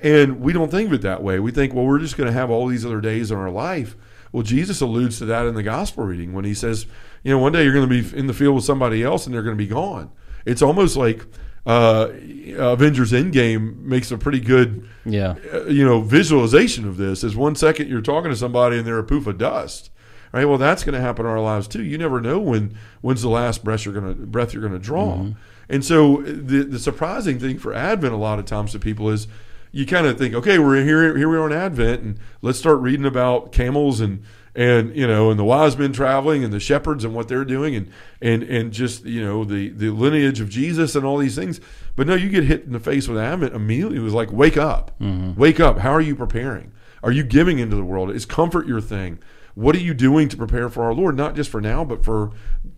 And 0.00 0.40
we 0.40 0.52
don't 0.52 0.70
think 0.70 0.88
of 0.88 0.92
it 0.92 1.02
that 1.02 1.22
way. 1.22 1.40
We 1.40 1.50
think, 1.50 1.72
well, 1.72 1.86
we're 1.86 1.98
just 1.98 2.18
going 2.18 2.26
to 2.26 2.38
have 2.38 2.50
all 2.50 2.66
these 2.66 2.84
other 2.84 3.00
days 3.00 3.30
in 3.30 3.38
our 3.38 3.50
life. 3.50 3.96
Well, 4.30 4.42
Jesus 4.42 4.82
alludes 4.82 5.18
to 5.18 5.24
that 5.24 5.46
in 5.46 5.54
the 5.54 5.62
gospel 5.62 6.04
reading 6.04 6.34
when 6.34 6.44
he 6.44 6.52
says, 6.52 6.84
you 7.22 7.30
know, 7.30 7.38
one 7.38 7.52
day 7.52 7.64
you're 7.64 7.72
going 7.72 7.88
to 7.88 8.02
be 8.02 8.16
in 8.16 8.26
the 8.26 8.34
field 8.34 8.56
with 8.56 8.64
somebody 8.64 9.02
else 9.02 9.24
and 9.24 9.34
they're 9.34 9.42
going 9.42 9.56
to 9.56 9.64
be 9.64 9.68
gone. 9.68 10.10
It's 10.44 10.60
almost 10.60 10.96
like 10.96 11.24
uh, 11.66 12.10
Avengers 12.56 13.12
Endgame 13.12 13.78
makes 13.80 14.10
a 14.12 14.18
pretty 14.18 14.40
good, 14.40 14.88
yeah, 15.04 15.34
uh, 15.52 15.64
you 15.64 15.84
know, 15.84 16.00
visualization 16.00 16.86
of 16.86 16.96
this. 16.96 17.24
Is 17.24 17.34
one 17.34 17.56
second 17.56 17.88
you're 17.88 18.00
talking 18.00 18.30
to 18.30 18.36
somebody 18.36 18.78
and 18.78 18.86
they're 18.86 18.98
a 18.98 19.04
poof 19.04 19.26
of 19.26 19.36
dust, 19.36 19.90
right? 20.32 20.44
Well, 20.44 20.58
that's 20.58 20.84
going 20.84 20.94
to 20.94 21.00
happen 21.00 21.26
in 21.26 21.30
our 21.30 21.40
lives 21.40 21.66
too. 21.66 21.82
You 21.82 21.98
never 21.98 22.20
know 22.20 22.38
when 22.38 22.78
when's 23.00 23.22
the 23.22 23.28
last 23.28 23.64
breath 23.64 23.84
you're 23.84 23.94
going 23.94 24.06
to 24.06 24.26
breath 24.26 24.54
you're 24.54 24.62
going 24.62 24.74
to 24.74 24.78
draw, 24.78 25.16
mm-hmm. 25.16 25.32
and 25.68 25.84
so 25.84 26.22
the 26.22 26.62
the 26.62 26.78
surprising 26.78 27.40
thing 27.40 27.58
for 27.58 27.74
Advent 27.74 28.14
a 28.14 28.18
lot 28.18 28.38
of 28.38 28.44
times 28.44 28.72
to 28.72 28.78
people 28.78 29.10
is 29.10 29.26
you 29.72 29.84
kind 29.84 30.06
of 30.06 30.16
think, 30.16 30.34
okay, 30.34 30.58
we're 30.58 30.82
here 30.84 31.16
here 31.16 31.28
we 31.28 31.36
are 31.36 31.46
in 31.46 31.52
Advent, 31.52 32.02
and 32.02 32.18
let's 32.42 32.58
start 32.58 32.78
reading 32.78 33.04
about 33.06 33.50
camels 33.50 34.00
and 34.00 34.22
and 34.56 34.96
you 34.96 35.06
know, 35.06 35.30
and 35.30 35.38
the 35.38 35.44
wise 35.44 35.76
men 35.76 35.92
traveling, 35.92 36.42
and 36.42 36.52
the 36.52 36.58
shepherds 36.58 37.04
and 37.04 37.14
what 37.14 37.28
they're 37.28 37.44
doing, 37.44 37.76
and 37.76 37.90
and 38.22 38.42
and 38.42 38.72
just 38.72 39.04
you 39.04 39.22
know 39.22 39.44
the 39.44 39.68
the 39.68 39.90
lineage 39.90 40.40
of 40.40 40.48
Jesus 40.48 40.96
and 40.96 41.04
all 41.04 41.18
these 41.18 41.36
things. 41.36 41.60
But 41.94 42.06
no, 42.06 42.14
you 42.14 42.30
get 42.30 42.44
hit 42.44 42.64
in 42.64 42.72
the 42.72 42.80
face 42.80 43.06
with 43.06 43.18
Advent 43.18 43.54
immediately. 43.54 43.98
It 43.98 44.00
was 44.00 44.14
like, 44.14 44.32
wake 44.32 44.56
up, 44.56 44.98
mm-hmm. 44.98 45.38
wake 45.38 45.60
up. 45.60 45.78
How 45.78 45.90
are 45.90 46.00
you 46.00 46.16
preparing? 46.16 46.72
Are 47.02 47.12
you 47.12 47.22
giving 47.22 47.58
into 47.58 47.76
the 47.76 47.84
world? 47.84 48.10
Is 48.10 48.24
comfort 48.24 48.66
your 48.66 48.80
thing? 48.80 49.18
What 49.54 49.76
are 49.76 49.80
you 49.80 49.94
doing 49.94 50.28
to 50.30 50.36
prepare 50.36 50.68
for 50.70 50.84
our 50.84 50.94
Lord, 50.94 51.16
not 51.16 51.36
just 51.36 51.50
for 51.50 51.60
now, 51.60 51.84
but 51.84 52.02
for 52.02 52.32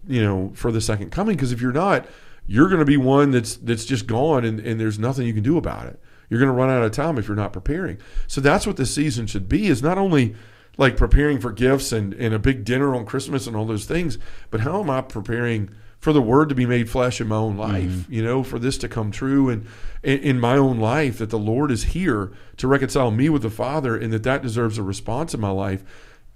you 0.07 0.23
know 0.23 0.51
for 0.55 0.73
the 0.73 0.81
second 0.81 1.11
coming? 1.11 1.37
Because 1.37 1.53
if 1.53 1.61
you're 1.61 1.73
not, 1.73 2.07
you're 2.49 2.69
going 2.69 2.81
to 2.81 2.85
be 2.85 2.97
one 2.97 3.31
that's 3.31 3.57
that's 3.57 3.85
just 3.85 4.09
gone, 4.09 4.45
and, 4.45 4.59
and 4.59 4.81
there's 4.81 4.99
nothing 4.99 5.29
you 5.29 5.35
can 5.35 5.45
do 5.45 5.57
about 5.57 5.87
it. 5.87 6.03
You're 6.29 6.41
going 6.41 6.51
to 6.51 6.57
run 6.57 6.71
out 6.71 6.83
of 6.83 6.91
time 6.91 7.19
if 7.19 7.29
you're 7.29 7.37
not 7.37 7.53
preparing. 7.53 7.99
So 8.27 8.41
that's 8.41 8.67
what 8.67 8.77
this 8.77 8.93
season 8.93 9.29
should 9.29 9.49
be: 9.49 9.69
is 9.69 9.81
not 9.81 9.97
only 9.97 10.35
like 10.79 10.97
preparing 10.97 11.39
for 11.41 11.53
gifts 11.53 11.93
and, 11.93 12.15
and 12.15 12.33
a 12.33 12.39
big 12.39 12.65
dinner 12.65 12.95
on 12.95 13.05
Christmas 13.05 13.47
and 13.47 13.55
all 13.55 13.67
those 13.67 13.85
things. 13.85 14.17
But 14.51 14.61
how 14.61 14.81
am 14.81 14.89
I 14.89 15.03
preparing 15.03 15.69
for 15.99 16.13
the 16.13 16.23
word 16.23 16.49
to 16.49 16.55
be 16.55 16.65
made 16.65 16.89
flesh 16.89 17.21
in 17.21 17.27
my 17.27 17.37
own 17.37 17.57
life, 17.57 17.91
mm-hmm. 17.91 18.13
you 18.13 18.23
know, 18.23 18.45
for 18.45 18.59
this 18.59 18.79
to 18.79 18.89
come 18.89 19.11
true 19.11 19.51
and 19.51 19.67
in, 20.03 20.21
in 20.21 20.41
my 20.41 20.57
own 20.57 20.79
life 20.79 21.19
that 21.19 21.31
the 21.31 21.39
Lord 21.39 21.73
is 21.73 21.85
here 21.85 22.33
to 22.57 22.69
reconcile 22.69 23.11
me 23.11 23.29
with 23.29 23.43
the 23.43 23.51
Father 23.51 23.97
and 23.97 24.13
that 24.13 24.23
that 24.23 24.41
deserves 24.41 24.79
a 24.79 24.83
response 24.83 25.35
in 25.35 25.41
my 25.41 25.51
life 25.51 25.83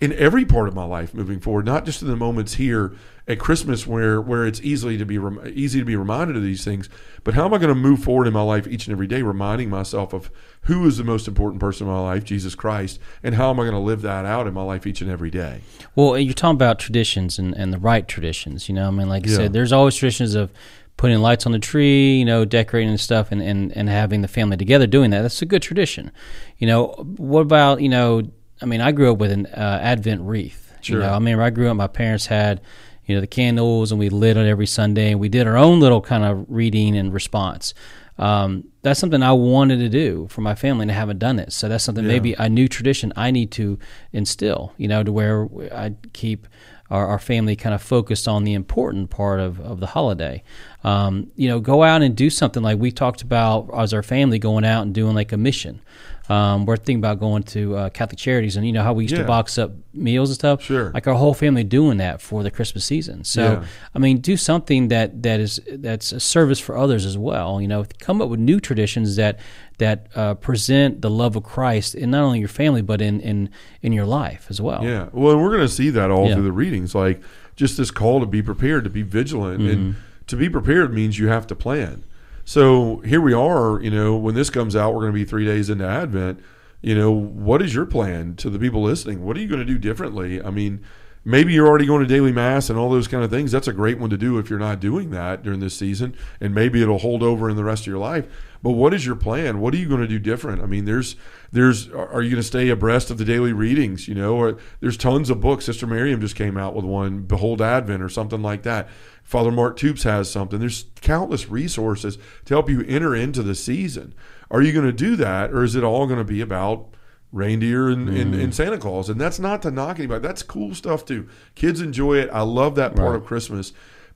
in 0.03 0.13
every 0.15 0.45
part 0.45 0.67
of 0.67 0.75
my 0.75 0.83
life 0.85 1.15
moving 1.15 1.39
forward, 1.39 1.65
not 1.65 1.85
just 1.85 2.03
in 2.03 2.09
the 2.09 2.17
moments 2.17 2.55
here 2.55 2.93
at 3.29 3.39
Christmas 3.39 3.87
where 3.87 4.21
where 4.21 4.45
it's 4.45 4.61
easily 4.61 4.99
to 4.99 5.07
be 5.07 5.17
easy 5.55 5.79
to 5.79 5.85
be 5.85 5.95
reminded 5.95 6.37
of 6.37 6.43
these 6.43 6.65
things, 6.65 6.89
but 7.23 7.35
how 7.35 7.45
am 7.45 7.55
I 7.55 7.59
going 7.59 7.69
to 7.69 7.81
move 7.81 8.03
forward 8.03 8.27
in 8.27 8.33
my 8.33 8.43
life 8.43 8.67
each 8.67 8.89
and 8.89 8.93
every 8.93 9.07
day, 9.07 9.23
reminding 9.23 9.71
myself 9.71 10.13
of 10.13 10.29
who 10.63 10.85
is 10.89 10.97
the 10.97 11.05
most 11.05 11.29
important 11.29 11.61
person 11.61 11.87
in 11.87 11.93
my 11.93 12.01
life, 12.01 12.25
Jesus 12.25 12.57
Christ, 12.57 12.99
and 13.23 13.37
how 13.37 13.51
am 13.51 13.61
I 13.61 13.63
going 13.63 13.75
to 13.75 13.79
live 13.79 14.03
that 14.03 14.25
out 14.25 14.49
in 14.49 14.55
my 14.55 14.65
life 14.65 14.89
each 14.89 15.03
and 15.03 15.11
every 15.11 15.31
day? 15.31 15.61
Well, 15.95 16.19
you're 16.19 16.35
talking 16.35 16.57
about 16.57 16.81
traditions 16.81 17.39
and, 17.39 17.57
and 17.57 17.73
the 17.73 17.79
right 17.79 18.09
traditions. 18.09 18.69
You 18.69 18.75
know, 18.75 18.89
I 18.89 18.91
mean, 18.91 19.09
like 19.09 19.25
you 19.25 19.31
yeah. 19.31 19.39
said, 19.39 19.53
there's 19.53 19.73
always 19.73 19.95
traditions 19.95 20.35
of 20.35 20.53
putting 20.97 21.19
lights 21.21 21.47
on 21.47 21.53
the 21.53 21.61
tree, 21.61 22.19
you 22.19 22.25
know, 22.25 22.45
decorating 22.45 22.91
and 22.91 23.01
stuff, 23.01 23.31
and, 23.31 23.41
and, 23.41 23.71
and 23.77 23.89
having 23.89 24.23
the 24.23 24.29
family 24.29 24.57
together 24.57 24.89
doing 24.89 25.13
that. 25.13 25.23
That's 25.23 25.43
a 25.43 25.47
good 25.47 25.63
tradition. 25.63 26.11
You 26.59 26.67
know, 26.67 26.87
what 27.19 27.43
about, 27.43 27.81
you 27.81 27.89
know, 27.89 28.23
I 28.63 28.65
mean, 28.65 28.81
I 28.81 28.93
grew 28.93 29.13
up 29.13 29.19
with 29.19 29.33
an 29.33 29.47
uh, 29.47 29.79
Advent 29.83 30.23
wreath. 30.23 30.73
Sure. 30.81 30.99
You 30.99 31.03
know, 31.03 31.13
I 31.13 31.19
mean, 31.19 31.39
I 31.39 31.51
grew 31.51 31.69
up, 31.69 31.77
my 31.77 31.87
parents 31.87 32.27
had, 32.27 32.61
you 33.07 33.15
know, 33.15 33.21
the 33.21 33.27
candles 33.27 33.93
and 33.93 33.99
we 33.99 34.09
lit 34.09 34.37
it 34.37 34.47
every 34.47 34.67
Sunday 34.67 35.13
and 35.13 35.21
we 35.21 35.29
did 35.29 35.47
our 35.47 35.57
own 35.57 35.81
little 35.81 36.01
kind 36.01 36.25
of 36.25 36.45
reading 36.49 36.97
and 36.97 37.13
response. 37.13 37.75
Um, 38.19 38.69
that's 38.83 39.01
something 39.01 39.23
I 39.23 39.33
wanted 39.33 39.79
to 39.79 39.89
do 39.89 40.29
for 40.29 40.43
my 40.43 40.55
family 40.55 40.83
and 40.83 40.91
I 40.91 40.95
haven't 40.95 41.19
done 41.19 41.39
it. 41.39 41.53
So 41.53 41.69
that's 41.69 41.83
something 41.83 42.05
yeah. 42.05 42.13
maybe 42.13 42.35
a 42.35 42.49
new 42.49 42.69
tradition 42.69 43.13
I 43.17 43.31
need 43.31 43.51
to 43.53 43.79
instill, 44.13 44.73
you 44.77 44.89
know, 44.89 45.03
to 45.03 45.13
where 45.13 45.49
I 45.73 45.95
keep 46.13 46.47
our, 46.91 47.07
our 47.07 47.19
family 47.19 47.57
kind 47.57 47.75
of 47.75 47.83
focused 47.83 48.29
on 48.29 48.45
the 48.45 48.53
important 48.53 49.09
part 49.09 49.41
of, 49.41 49.61
of 49.61 49.81
the 49.81 49.87
holiday. 49.89 50.43
Um, 50.85 51.33
you 51.37 51.49
know, 51.49 51.59
go 51.59 51.83
out 51.83 52.03
and 52.03 52.15
do 52.15 52.29
something 52.29 52.63
like 52.63 52.79
we 52.79 52.93
talked 52.93 53.23
about 53.23 53.71
as 53.77 53.95
our 53.95 54.03
family 54.03 54.39
going 54.39 54.65
out 54.65 54.83
and 54.83 54.95
doing 54.95 55.15
like 55.15 55.33
a 55.33 55.39
mission. 55.39 55.81
Um, 56.29 56.67
we're 56.67 56.77
thinking 56.77 56.99
about 56.99 57.19
going 57.19 57.43
to 57.45 57.77
uh, 57.77 57.89
Catholic 57.91 58.19
Charities, 58.19 58.57
and 58.57 58.65
you 58.65 58.73
know 58.73 58.83
how 58.85 58.93
we 58.93 59.05
used 59.05 59.15
Yeah. 59.15 59.23
to 59.23 59.27
box 59.27 59.59
up 59.59 59.73
meals 59.93 60.31
and 60.31 60.35
stuff. 60.37 60.63
Sure. 60.63 60.91
Like 60.95 61.07
our 61.09 61.15
whole 61.15 61.35
family 61.35 61.65
doing 61.65 61.99
that 61.99 62.21
for 62.23 62.43
the 62.45 62.51
Christmas 62.51 62.85
season. 62.85 63.25
So 63.25 63.43
Yeah. 63.43 63.65
I 63.95 63.99
mean, 63.99 64.19
do 64.19 64.37
something 64.37 64.89
that 64.89 65.23
that 65.25 65.41
is 65.41 65.61
that's 65.69 66.13
a 66.13 66.21
service 66.21 66.61
for 66.61 66.77
others 66.77 67.05
as 67.05 67.19
well. 67.19 67.61
You 67.61 67.67
know, 67.69 67.85
come 67.99 68.23
up 68.23 68.29
with 68.29 68.39
new 68.41 68.61
traditions 68.61 69.17
that 69.17 69.41
that 69.79 70.07
uh, 70.15 70.35
present 70.35 71.03
the 71.03 71.11
love 71.11 71.35
of 71.35 71.43
Christ 71.43 71.95
in 71.97 72.13
not 72.13 72.23
only 72.23 72.39
your 72.39 72.49
family 72.49 72.83
but 72.83 73.03
in 73.03 73.21
in 73.21 73.51
in 73.83 73.93
your 73.93 74.07
life 74.07 74.47
as 74.49 74.61
well. 74.61 74.85
Yeah. 74.85 75.09
Well, 75.13 75.37
we're 75.39 75.51
going 75.51 75.61
to 75.63 75.69
see 75.69 75.91
that 75.91 76.11
all 76.11 76.29
Yeah. 76.29 76.35
through 76.35 76.45
the 76.45 76.53
readings. 76.53 76.95
Like 76.95 77.21
just 77.57 77.77
this 77.77 77.91
call 77.91 78.21
to 78.21 78.27
be 78.27 78.43
prepared, 78.43 78.85
to 78.85 78.91
be 78.91 79.03
vigilant, 79.03 79.61
Mm-hmm. 79.61 79.71
and 79.71 79.95
to 80.29 80.37
be 80.37 80.49
prepared 80.49 80.95
means 80.95 81.19
you 81.19 81.29
have 81.29 81.47
to 81.49 81.55
plan. 81.57 82.05
So 82.45 82.99
here 83.01 83.21
we 83.21 83.33
are. 83.33 83.81
You 83.81 83.91
know, 83.91 84.17
when 84.17 84.35
this 84.35 84.51
comes 84.51 84.75
out, 84.75 84.95
we're 84.95 85.01
going 85.01 85.13
to 85.13 85.19
be 85.19 85.25
three 85.25 85.45
days 85.45 85.71
into 85.71 85.87
Advent. 85.87 86.41
You 86.81 86.95
know, 86.95 87.13
what 87.13 87.63
is 87.63 87.75
your 87.75 87.87
plan 87.87 88.35
to 88.37 88.51
the 88.51 88.59
people 88.59 88.83
listening? 88.83 89.25
What 89.25 89.37
are 89.37 89.41
you 89.41 89.49
going 89.49 89.61
to 89.61 89.65
do 89.65 89.79
differently? 89.79 90.43
I 90.43 90.51
mean, 90.51 90.83
maybe 91.25 91.53
you're 91.53 91.69
already 91.69 91.87
going 91.87 92.03
to 92.03 92.13
daily 92.13 92.33
mass 92.33 92.69
and 92.69 92.79
all 92.79 92.91
those 92.91 93.07
kind 93.07 93.23
of 93.23 93.31
things. 93.31 93.53
That's 93.53 93.69
a 93.69 93.73
great 93.73 93.99
one 93.99 94.11
to 94.11 94.17
do 94.17 94.39
if 94.39 94.51
you're 94.51 94.59
not 94.59 94.81
doing 94.81 95.11
that 95.11 95.43
during 95.43 95.61
this 95.61 95.77
season, 95.77 96.17
and 96.41 96.55
maybe 96.55 96.83
it'll 96.83 96.99
hold 96.99 97.23
over 97.23 97.49
in 97.49 97.57
the 97.57 97.65
rest 97.65 97.83
of 97.83 97.87
your 97.87 97.99
life. 97.99 98.27
But 98.63 98.73
what 98.73 98.95
is 98.95 99.05
your 99.05 99.17
plan? 99.17 99.59
What 99.59 99.75
are 99.75 99.77
you 99.77 99.89
going 99.89 100.03
to 100.03 100.07
do 100.09 100.21
different? 100.21 100.63
I 100.63 100.67
mean, 100.67 100.85
there's 100.85 101.17
there's 101.51 101.89
are 101.91 102.23
you 102.23 102.31
going 102.31 102.43
to 102.43 102.47
stay 102.47 102.69
abreast 102.69 103.11
of 103.11 103.19
the 103.19 103.25
daily 103.25 103.53
readings? 103.53 104.07
You 104.07 104.15
know, 104.15 104.37
or 104.37 104.59
there's 104.81 104.97
tons 104.97 105.31
of 105.31 105.41
books. 105.41 105.65
Sister 105.65 105.87
Miriam 105.87 106.21
just 106.21 106.37
came 106.37 106.57
out 106.57 106.75
with 106.75 106.85
one, 106.85 107.23
Behold 107.23 107.61
Advent, 107.61 108.03
or 108.03 108.09
something 108.09 108.41
like 108.41 108.63
that. 108.63 108.89
Father 109.25 109.51
Mark 109.51 109.77
Toups 109.77 110.05
has 110.05 110.31
something. 110.31 110.61
There's 110.61 110.87
countless 111.01 111.49
resources 111.49 112.19
to 112.45 112.55
help 112.55 112.71
you 112.71 112.83
enter 112.83 113.15
into 113.17 113.43
the 113.43 113.55
season. 113.55 114.15
Are 114.51 114.63
you 114.63 114.73
going 114.73 114.87
to 114.87 114.93
do 114.93 115.17
that, 115.17 115.51
or 115.53 115.65
is 115.65 115.75
it 115.75 115.83
all 115.85 116.07
going 116.07 116.19
to 116.19 116.25
be 116.25 116.41
about 116.41 116.89
reindeer 117.33 117.89
and, 117.89 118.09
and, 118.11 118.35
mm. 118.35 118.45
and 118.45 118.55
Santa 118.55 118.79
Claus? 118.79 119.09
And 119.09 119.21
that's 119.21 119.39
not 119.39 119.63
to 119.63 119.71
knock 119.71 119.99
anybody. 119.99 120.21
That's 120.21 120.43
cool 120.43 120.75
stuff 120.75 121.05
too. 121.05 121.29
Kids 121.55 121.81
enjoy 121.81 122.19
it. 122.19 122.31
I 122.33 122.43
love 122.43 122.75
that 122.77 122.95
part 122.95 123.11
Right. 123.11 123.17
of 123.17 123.25
Christmas. 123.25 123.73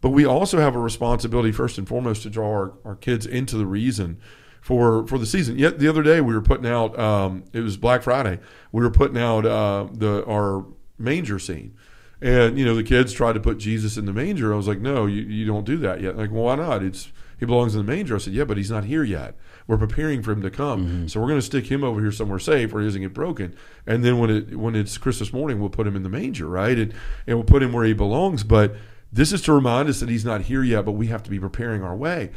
But 0.07 0.13
we 0.13 0.25
also 0.25 0.61
have 0.61 0.77
a 0.77 0.79
responsibility, 0.79 1.51
first 1.51 1.79
and 1.79 1.89
foremost, 1.89 2.23
to 2.23 2.31
draw 2.31 2.49
our, 2.49 2.75
our 2.85 2.95
kids 2.95 3.27
into 3.27 3.57
the 3.57 3.67
reason 3.67 4.21
for 4.61 5.05
for 5.09 5.19
the 5.19 5.27
season. 5.27 5.59
Yet 5.59 5.81
the 5.81 5.89
other 5.89 6.05
day 6.05 6.21
we 6.21 6.33
were 6.33 6.41
putting 6.41 6.65
out. 6.65 6.97
Um, 6.97 7.43
it 7.53 7.59
was 7.59 7.77
Black 7.77 8.05
Friday. 8.05 8.39
We 8.71 8.85
were 8.85 8.91
putting 8.93 9.19
out 9.19 9.45
uh, 9.45 9.89
the 9.91 10.25
our 10.27 10.65
manger 10.97 11.41
scene, 11.41 11.75
and 12.21 12.57
you 12.57 12.65
know 12.65 12.77
the 12.77 12.85
kids 12.85 13.13
tried 13.13 13.33
to 13.33 13.41
put 13.41 13.59
Jesus 13.59 13.97
in 13.97 14.05
the 14.05 14.13
manger. 14.13 14.55
I 14.55 14.57
was 14.57 14.69
like, 14.69 14.79
no, 14.79 15.07
you, 15.07 15.23
you 15.23 15.45
don't 15.45 15.67
do 15.67 15.77
that 15.79 16.01
yet. 16.01 16.17
Like, 16.17 16.31
well, 16.31 16.45
why 16.45 16.55
not? 16.55 16.85
It's 16.85 17.11
he 17.41 17.45
belongs 17.45 17.75
in 17.75 17.85
the 17.85 17.93
manger. 17.93 18.15
I 18.15 18.19
said, 18.19 18.33
yeah, 18.33 18.45
but 18.45 18.59
he's 18.59 18.71
not 18.71 18.85
here 18.85 19.03
yet. 19.03 19.35
We're 19.67 19.77
preparing 19.77 20.23
for 20.23 20.31
him 20.31 20.43
to 20.43 20.51
come, 20.53 21.09
so 21.09 21.21
we're 21.21 21.27
going 21.27 21.41
to 21.41 21.45
stick 21.47 21.67
him 21.67 21.83
over 21.83 22.01
here 22.01 22.13
somewhere 22.13 22.39
safe 22.39 22.73
where 22.73 22.81
he 22.81 22.87
doesn't 22.87 23.03
get 23.03 23.13
broken. 23.13 23.57
And 23.89 24.05
then 24.05 24.21
when 24.21 24.31
it 24.31 24.57
when 24.57 24.77
it's 24.77 24.99
Christmas 24.99 25.33
morning, 25.33 25.59
we'll 25.59 25.69
put 25.69 25.85
him 25.85 25.97
in 25.97 26.05
the 26.05 26.09
manger, 26.09 26.47
right? 26.47 26.79
And 26.79 26.95
and 27.27 27.37
we'll 27.37 27.45
put 27.45 27.65
him 27.65 27.73
where 27.73 27.85
he 27.85 27.93
belongs. 27.93 28.45
But 28.45 28.77
this 29.13 29.33
is 29.33 29.43
to 29.43 29.53
remind 29.53 29.89
us 29.89 30.01
that 30.01 30.09
he's 30.09 30.25
not 30.25 30.43
here 30.43 30.63
yet, 30.63 30.85
but 30.85 30.93
we 30.93 31.07
have 31.07 31.23
to 31.25 31.31
be 31.31 31.41
preparing 31.41 31.83
our 31.83 31.97
way. 31.97 32.31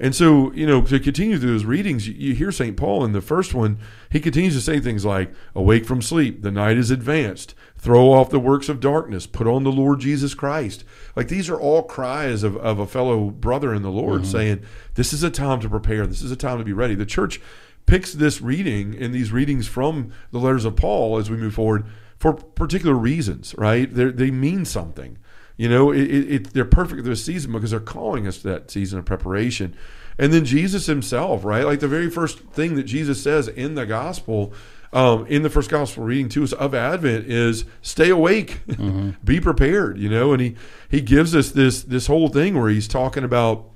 And 0.00 0.14
so, 0.14 0.52
you 0.52 0.66
know, 0.66 0.82
to 0.82 0.98
continue 0.98 1.38
through 1.38 1.52
those 1.52 1.64
readings, 1.64 2.08
you, 2.08 2.34
hear 2.34 2.50
St. 2.50 2.76
Paul 2.76 3.04
in 3.04 3.12
the 3.12 3.20
first 3.20 3.54
one, 3.54 3.78
he 4.10 4.18
continues 4.18 4.54
to 4.54 4.60
say 4.60 4.80
things 4.80 5.04
like, 5.04 5.32
Awake 5.54 5.86
from 5.86 6.02
sleep, 6.02 6.42
the 6.42 6.50
night 6.50 6.76
is 6.76 6.90
advanced, 6.90 7.54
throw 7.76 8.12
off 8.12 8.30
the 8.30 8.40
works 8.40 8.68
of 8.68 8.80
darkness, 8.80 9.26
put 9.26 9.46
on 9.46 9.62
the 9.62 9.70
Lord 9.70 10.00
Jesus 10.00 10.34
Christ. 10.34 10.84
Like 11.14 11.28
these 11.28 11.48
are 11.48 11.60
all 11.60 11.84
cries 11.84 12.42
of, 12.42 12.56
of 12.56 12.80
a 12.80 12.86
fellow 12.86 13.30
brother 13.30 13.72
in 13.72 13.82
the 13.82 13.90
Lord 13.90 14.22
mm-hmm. 14.22 14.30
saying, 14.30 14.62
This 14.94 15.12
is 15.12 15.22
a 15.22 15.30
time 15.30 15.60
to 15.60 15.68
prepare, 15.68 16.06
this 16.06 16.22
is 16.22 16.32
a 16.32 16.36
time 16.36 16.58
to 16.58 16.64
be 16.64 16.72
ready. 16.72 16.96
The 16.96 17.06
church 17.06 17.40
picks 17.86 18.12
this 18.12 18.40
reading 18.40 18.96
and 18.98 19.14
these 19.14 19.30
readings 19.30 19.68
from 19.68 20.12
the 20.32 20.38
letters 20.38 20.64
of 20.64 20.74
Paul 20.74 21.18
as 21.18 21.30
we 21.30 21.36
move 21.36 21.54
forward 21.54 21.84
for 22.18 22.32
particular 22.32 22.94
reasons, 22.94 23.54
right? 23.58 23.92
They're, 23.92 24.10
they 24.10 24.30
mean 24.30 24.64
something. 24.64 25.18
You 25.56 25.68
know, 25.68 25.92
it, 25.92 26.10
it, 26.10 26.52
they're 26.52 26.64
perfect 26.64 27.02
for 27.02 27.08
this 27.08 27.24
season 27.24 27.52
because 27.52 27.70
they're 27.70 27.80
calling 27.80 28.26
us 28.26 28.38
to 28.38 28.48
that 28.48 28.70
season 28.70 28.98
of 28.98 29.04
preparation. 29.04 29.76
And 30.18 30.32
then 30.32 30.44
Jesus 30.44 30.86
himself, 30.86 31.44
right? 31.44 31.64
Like 31.64 31.80
the 31.80 31.88
very 31.88 32.10
first 32.10 32.38
thing 32.38 32.74
that 32.76 32.84
Jesus 32.84 33.22
says 33.22 33.48
in 33.48 33.74
the 33.74 33.86
gospel, 33.86 34.52
um, 34.92 35.26
in 35.26 35.42
the 35.42 35.50
first 35.50 35.70
gospel 35.70 36.04
reading 36.04 36.28
to 36.30 36.44
us 36.44 36.52
of 36.52 36.74
Advent 36.74 37.26
is 37.26 37.64
stay 37.82 38.10
awake, 38.10 38.60
be 39.24 39.40
prepared, 39.40 39.98
you 39.98 40.08
know, 40.08 40.32
and 40.32 40.40
he, 40.40 40.56
he 40.88 41.00
gives 41.00 41.34
us 41.34 41.50
this, 41.50 41.82
this 41.82 42.06
whole 42.06 42.28
thing 42.28 42.58
where 42.58 42.70
he's 42.70 42.88
talking 42.88 43.24
about, 43.24 43.66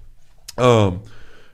um, 0.56 1.02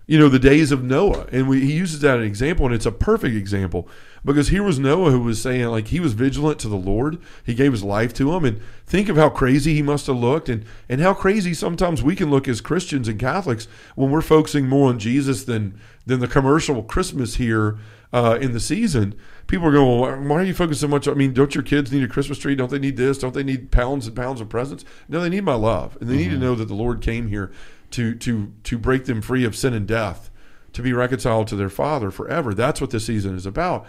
you 0.07 0.19
know, 0.19 0.29
the 0.29 0.39
days 0.39 0.71
of 0.71 0.85
Noah. 0.85 1.27
And 1.33 1.49
we, 1.49 1.61
he 1.61 1.73
uses 1.73 2.01
that 2.01 2.17
as 2.17 2.21
an 2.21 2.27
example, 2.27 2.67
and 2.67 2.75
it's 2.75 2.87
a 2.87 2.93
perfect 2.93 3.35
example 3.35 3.89
because 4.25 4.49
here 4.49 4.63
was 4.63 4.79
Noah 4.79 5.11
who 5.11 5.21
was 5.21 5.41
saying, 5.41 5.67
like, 5.67 5.89
he 5.89 6.01
was 6.01 6.15
vigilant 6.15 6.59
to 6.61 6.69
the 6.69 6.77
Lord. 6.77 7.19
He 7.45 7.55
gave 7.55 7.73
his 7.73 7.85
life 7.85 8.15
to 8.15 8.35
him. 8.35 8.45
And 8.45 8.61
think 8.87 9.09
of 9.09 9.17
how 9.17 9.29
crazy 9.29 9.75
he 9.75 9.83
must 9.83 10.07
have 10.07 10.17
looked 10.17 10.49
and, 10.49 10.65
and 10.89 11.01
how 11.01 11.15
crazy 11.15 11.53
sometimes 11.53 12.03
we 12.03 12.17
can 12.17 12.31
look 12.31 12.49
as 12.49 12.61
Christians 12.61 13.09
and 13.09 13.21
Catholics 13.21 13.69
when 13.95 14.11
we're 14.11 14.23
focusing 14.23 14.69
more 14.69 14.89
on 14.89 14.99
Jesus 14.99 15.45
than, 15.45 15.79
than 16.07 16.21
the 16.21 16.29
commercial 16.29 16.83
Christmas 16.83 17.37
here 17.37 17.79
uh, 18.15 18.39
in 18.41 18.53
the 18.53 18.61
season. 18.61 19.15
People 19.47 19.69
are 19.69 19.73
going, 19.73 20.01
well, 20.01 20.17
why 20.23 20.37
are 20.37 20.45
you 20.45 20.55
focusing 20.55 20.89
so 20.89 20.91
much? 20.91 21.07
I 21.07 21.15
mean, 21.15 21.35
don't 21.35 21.55
your 21.55 21.65
kids 21.65 21.93
need 21.93 22.05
a 22.05 22.09
Christmas 22.09 22.39
tree? 22.39 22.55
Don't 22.55 22.71
they 22.71 22.79
need 22.79 22.97
this? 22.97 23.19
Don't 23.19 23.35
they 23.35 23.43
need 23.43 23.71
pounds 23.71 24.07
and 24.07 24.17
pounds 24.17 24.41
of 24.41 24.49
presents? 24.49 24.85
No, 25.09 25.21
they 25.21 25.29
need 25.29 25.45
my 25.45 25.55
love. 25.55 25.99
And 26.01 26.09
they 26.09 26.17
need 26.17 26.31
to 26.31 26.39
know 26.39 26.55
that 26.55 26.69
the 26.69 26.75
Lord 26.75 27.03
came 27.03 27.29
here 27.29 27.53
to 27.91 28.15
to 28.15 28.53
to 28.65 28.79
break 28.79 29.05
them 29.05 29.21
free 29.21 29.45
of 29.45 29.55
sin 29.55 29.75
and 29.75 29.87
death, 29.87 30.31
to 30.73 30.83
be 30.83 30.93
reconciled 30.93 31.47
to 31.49 31.57
their 31.57 31.69
Father 31.69 32.11
forever. 32.11 32.55
That's 32.55 32.81
what 32.81 32.91
this 32.91 33.07
season 33.07 33.37
is 33.37 33.47
about. 33.47 33.87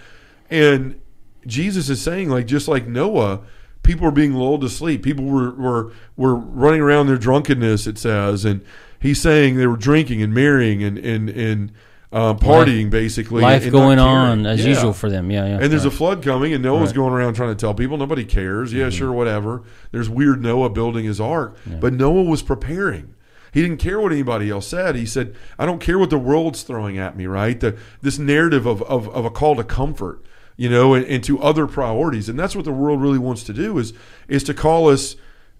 And 0.50 1.00
Jesus 1.48 1.90
is 1.90 2.02
saying, 2.02 2.30
like 2.30 2.46
just 2.48 2.68
like 2.68 2.88
Noah, 2.88 3.42
people 3.84 4.06
were 4.06 4.12
being 4.12 4.34
lulled 4.34 4.62
to 4.62 4.70
sleep. 4.70 5.04
People 5.04 5.26
were 5.26 5.52
were 5.52 5.92
were 6.16 6.36
running 6.36 6.82
around 6.82 7.08
their 7.08 7.18
drunkenness. 7.18 7.88
It 7.88 7.98
says, 7.98 8.46
and 8.46 8.62
he's 9.00 9.22
saying 9.22 9.58
they 9.58 9.68
were 9.68 9.78
drinking 9.78 10.22
and 10.22 10.34
marrying 10.34 10.84
and 10.84 10.98
and 10.98 11.30
and 11.30 11.72
uh, 12.12 12.34
partying 12.36 12.90
basically. 12.90 13.42
Life 13.42 13.64
and 13.64 13.72
going 13.72 14.00
on 14.00 14.46
as 14.46 14.62
Yeah. 14.62 14.70
usual 14.70 14.94
for 14.94 15.10
them. 15.10 15.30
Yeah, 15.32 15.46
yeah. 15.46 15.60
And 15.62 15.72
there's 15.72 15.84
right. 15.84 15.94
a 15.94 15.98
flood 15.98 16.24
coming, 16.24 16.54
and 16.54 16.64
Noah's 16.64 16.80
Right. 16.82 16.90
Mm-hmm. 16.90 16.96
going 17.00 17.14
around 17.14 17.34
trying 17.34 17.50
to 17.50 17.56
tell 17.56 17.74
people. 17.74 17.98
Nobody 17.98 18.24
cares. 18.24 18.72
Yeah, 18.72 18.90
sure, 18.90 19.12
whatever. 19.12 19.64
There's 19.92 20.10
weird 20.10 20.42
Noah 20.42 20.70
building 20.70 21.06
his 21.06 21.20
ark, 21.20 21.58
but 21.82 21.94
Noah 21.94 22.24
was 22.24 22.42
preparing. 22.42 23.14
He 23.52 23.62
didn't 23.62 23.78
care 23.78 24.02
what 24.02 24.12
anybody 24.12 24.50
else 24.50 24.68
said. 24.68 24.96
He 24.96 25.06
said, 25.06 25.34
"I 25.58 25.66
don't 25.66 25.80
care 25.80 25.98
what 25.98 26.10
the 26.10 26.18
world's 26.18 26.64
throwing 26.64 26.98
at 26.98 27.16
me." 27.16 27.26
Right? 27.26 27.58
The, 27.60 27.78
this 28.02 28.20
narrative 28.20 28.66
of, 28.66 28.82
of 28.84 29.08
of 29.10 29.24
a 29.26 29.30
call 29.30 29.56
to 29.56 29.64
comfort, 29.64 30.22
you 30.58 30.70
know, 30.70 30.94
and, 30.94 31.06
and 31.06 31.24
to 31.26 31.42
other 31.42 31.68
priorities, 31.68 32.30
and 32.30 32.40
that's 32.40 32.56
what 32.56 32.66
the 32.66 32.72
world 32.72 33.02
really 33.02 33.18
wants 33.20 33.44
to 33.44 33.54
do 33.54 33.78
is 33.78 33.94
is 34.28 34.44
to 34.44 34.54
call 34.54 34.90
us 34.90 35.16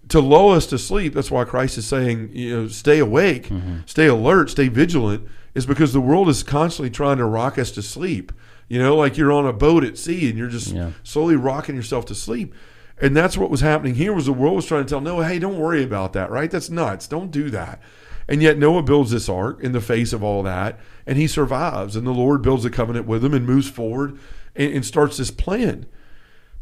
to 0.08 0.20
lull 0.20 0.50
us 0.50 0.66
to 0.66 0.78
sleep. 0.78 1.14
That's 1.14 1.30
why 1.30 1.44
Christ 1.44 1.76
is 1.78 1.86
saying, 1.86 2.30
you 2.32 2.56
know, 2.56 2.68
stay 2.68 2.98
awake, 3.00 3.48
Mm-hmm. 3.48 3.78
stay 3.86 4.06
alert, 4.06 4.50
stay 4.50 4.68
vigilant, 4.68 5.26
is 5.54 5.66
because 5.66 5.92
the 5.92 6.00
world 6.00 6.28
is 6.28 6.42
constantly 6.44 6.90
trying 6.90 7.16
to 7.18 7.24
rock 7.24 7.58
us 7.58 7.72
to 7.72 7.82
sleep. 7.82 8.30
You 8.68 8.78
know, 8.80 8.96
like 8.96 9.16
you're 9.16 9.32
on 9.32 9.46
a 9.46 9.52
boat 9.52 9.82
at 9.84 9.98
sea 9.98 10.28
and 10.28 10.38
you're 10.38 10.48
just 10.48 10.72
Yeah. 10.72 10.90
slowly 11.02 11.34
rocking 11.36 11.74
yourself 11.76 12.04
to 12.06 12.14
sleep. 12.14 12.54
And 13.00 13.16
that's 13.16 13.36
what 13.36 13.50
was 13.50 13.60
happening 13.60 13.96
here 13.96 14.12
was 14.12 14.26
the 14.26 14.32
world 14.32 14.56
was 14.56 14.66
trying 14.66 14.84
to 14.84 14.88
tell 14.88 15.00
Noah, 15.00 15.26
hey, 15.26 15.38
don't 15.38 15.58
worry 15.58 15.82
about 15.82 16.12
that, 16.14 16.30
right? 16.30 16.50
That's 16.50 16.70
nuts. 16.70 17.06
Don't 17.08 17.30
do 17.30 17.50
that. 17.50 17.80
And 18.28 18.42
yet 18.42 18.58
Noah 18.58 18.82
builds 18.82 19.10
this 19.10 19.28
ark 19.28 19.60
in 19.62 19.72
the 19.72 19.80
face 19.80 20.12
of 20.12 20.22
all 20.24 20.42
that, 20.44 20.80
and 21.06 21.16
he 21.18 21.26
survives. 21.26 21.94
And 21.94 22.06
the 22.06 22.12
Lord 22.12 22.42
builds 22.42 22.64
a 22.64 22.70
covenant 22.70 23.06
with 23.06 23.24
him 23.24 23.34
and 23.34 23.44
moves 23.46 23.68
forward 23.68 24.18
and, 24.56 24.74
and 24.74 24.84
starts 24.84 25.16
this 25.16 25.30
plan. 25.30 25.86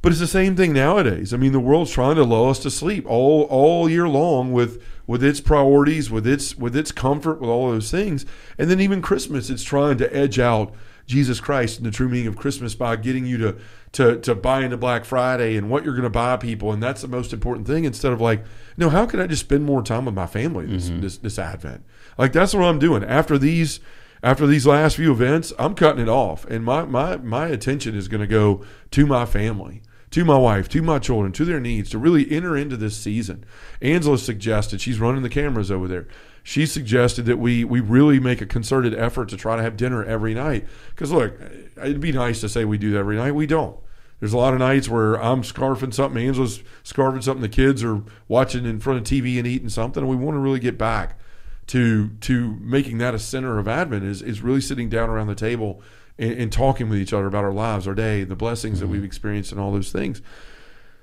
But 0.02 0.12
it's 0.12 0.20
the 0.20 0.26
same 0.26 0.54
thing 0.54 0.74
nowadays. 0.74 1.32
I 1.32 1.38
mean, 1.38 1.52
the 1.52 1.60
world's 1.60 1.90
trying 1.90 2.16
to 2.16 2.24
lull 2.24 2.50
us 2.50 2.58
to 2.60 2.70
sleep 2.70 3.06
all 3.08 3.44
all 3.44 3.88
year 3.88 4.06
long 4.06 4.52
with 4.52 4.82
with 5.06 5.24
its 5.24 5.40
priorities, 5.40 6.10
with 6.10 6.26
its 6.26 6.56
with 6.56 6.76
its 6.76 6.92
comfort, 6.92 7.40
with 7.40 7.48
all 7.48 7.70
those 7.70 7.90
things. 7.90 8.26
And 8.58 8.70
then 8.70 8.80
even 8.80 9.00
Christmas, 9.00 9.48
it's 9.48 9.62
trying 9.62 9.96
to 9.98 10.14
edge 10.14 10.38
out 10.38 10.74
Jesus 11.06 11.40
Christ 11.40 11.78
and 11.78 11.86
the 11.86 11.90
true 11.90 12.08
meaning 12.08 12.26
of 12.26 12.36
Christmas 12.36 12.74
by 12.74 12.96
getting 12.96 13.24
you 13.26 13.38
to 13.38 13.56
to 13.92 14.20
to 14.20 14.34
buy 14.34 14.62
into 14.62 14.76
Black 14.76 15.04
Friday 15.04 15.56
and 15.56 15.70
what 15.70 15.84
you're 15.84 15.94
going 15.94 16.02
to 16.02 16.10
buy 16.10 16.36
people, 16.36 16.72
and 16.72 16.82
that's 16.82 17.02
the 17.02 17.08
most 17.08 17.32
important 17.32 17.66
thing. 17.66 17.84
Instead 17.84 18.12
of 18.12 18.20
like, 18.20 18.44
no, 18.76 18.90
how 18.90 19.06
can 19.06 19.20
I 19.20 19.26
just 19.26 19.44
spend 19.44 19.64
more 19.64 19.82
time 19.82 20.04
with 20.04 20.14
my 20.14 20.26
family 20.26 20.66
this 20.66 20.90
mm-hmm. 20.90 21.00
this, 21.00 21.16
this 21.18 21.38
Advent? 21.38 21.84
Like 22.18 22.32
that's 22.32 22.54
what 22.54 22.64
I'm 22.64 22.78
doing 22.78 23.04
after 23.04 23.38
these 23.38 23.80
after 24.24 24.46
these 24.46 24.66
last 24.66 24.96
few 24.96 25.12
events. 25.12 25.52
I'm 25.58 25.74
cutting 25.74 26.02
it 26.02 26.08
off, 26.08 26.44
and 26.46 26.64
my 26.64 26.84
my 26.84 27.18
my 27.18 27.46
attention 27.46 27.94
is 27.94 28.08
going 28.08 28.22
to 28.22 28.26
go 28.26 28.64
to 28.90 29.06
my 29.06 29.26
family 29.26 29.82
to 30.14 30.24
my 30.24 30.38
wife, 30.38 30.68
to 30.68 30.80
my 30.80 30.96
children, 31.00 31.32
to 31.32 31.44
their 31.44 31.58
needs, 31.58 31.90
to 31.90 31.98
really 31.98 32.30
enter 32.30 32.56
into 32.56 32.76
this 32.76 32.96
season. 32.96 33.44
Angela 33.82 34.16
suggested, 34.16 34.80
she's 34.80 35.00
running 35.00 35.24
the 35.24 35.28
cameras 35.28 35.72
over 35.72 35.88
there. 35.88 36.06
She 36.44 36.66
suggested 36.66 37.26
that 37.26 37.38
we 37.38 37.64
we 37.64 37.80
really 37.80 38.20
make 38.20 38.40
a 38.40 38.46
concerted 38.46 38.94
effort 38.94 39.28
to 39.30 39.36
try 39.36 39.56
to 39.56 39.62
have 39.62 39.76
dinner 39.76 40.04
every 40.04 40.32
night. 40.32 40.68
Because 40.90 41.10
look, 41.10 41.36
it'd 41.82 41.98
be 41.98 42.12
nice 42.12 42.40
to 42.42 42.48
say 42.48 42.64
we 42.64 42.78
do 42.78 42.92
that 42.92 42.98
every 42.98 43.16
night. 43.16 43.32
We 43.32 43.48
don't. 43.48 43.76
There's 44.20 44.32
a 44.32 44.38
lot 44.38 44.52
of 44.54 44.60
nights 44.60 44.88
where 44.88 45.20
I'm 45.20 45.42
scarfing 45.42 45.92
something, 45.92 46.24
Angela's 46.24 46.62
scarfing 46.84 47.24
something, 47.24 47.42
the 47.42 47.48
kids 47.48 47.82
are 47.82 48.02
watching 48.28 48.64
in 48.64 48.78
front 48.78 49.00
of 49.00 49.04
TV 49.04 49.36
and 49.38 49.46
eating 49.48 49.68
something, 49.68 50.02
and 50.02 50.08
we 50.08 50.16
want 50.16 50.36
to 50.36 50.38
really 50.38 50.60
get 50.60 50.78
back 50.78 51.18
to 51.68 52.10
to 52.20 52.56
making 52.60 52.98
that 52.98 53.14
a 53.14 53.18
center 53.18 53.58
of 53.58 53.68
Advent 53.68 54.04
is 54.04 54.22
is 54.22 54.42
really 54.42 54.60
sitting 54.60 54.88
down 54.88 55.08
around 55.08 55.26
the 55.26 55.34
table 55.34 55.82
and, 56.18 56.32
and 56.32 56.52
talking 56.52 56.88
with 56.88 56.98
each 56.98 57.12
other 57.12 57.26
about 57.26 57.44
our 57.44 57.52
lives, 57.52 57.88
our 57.88 57.94
day, 57.94 58.24
the 58.24 58.36
blessings 58.36 58.80
that 58.80 58.86
we've 58.86 59.04
experienced, 59.04 59.52
and 59.52 59.60
all 59.60 59.72
those 59.72 59.92
things. 59.92 60.22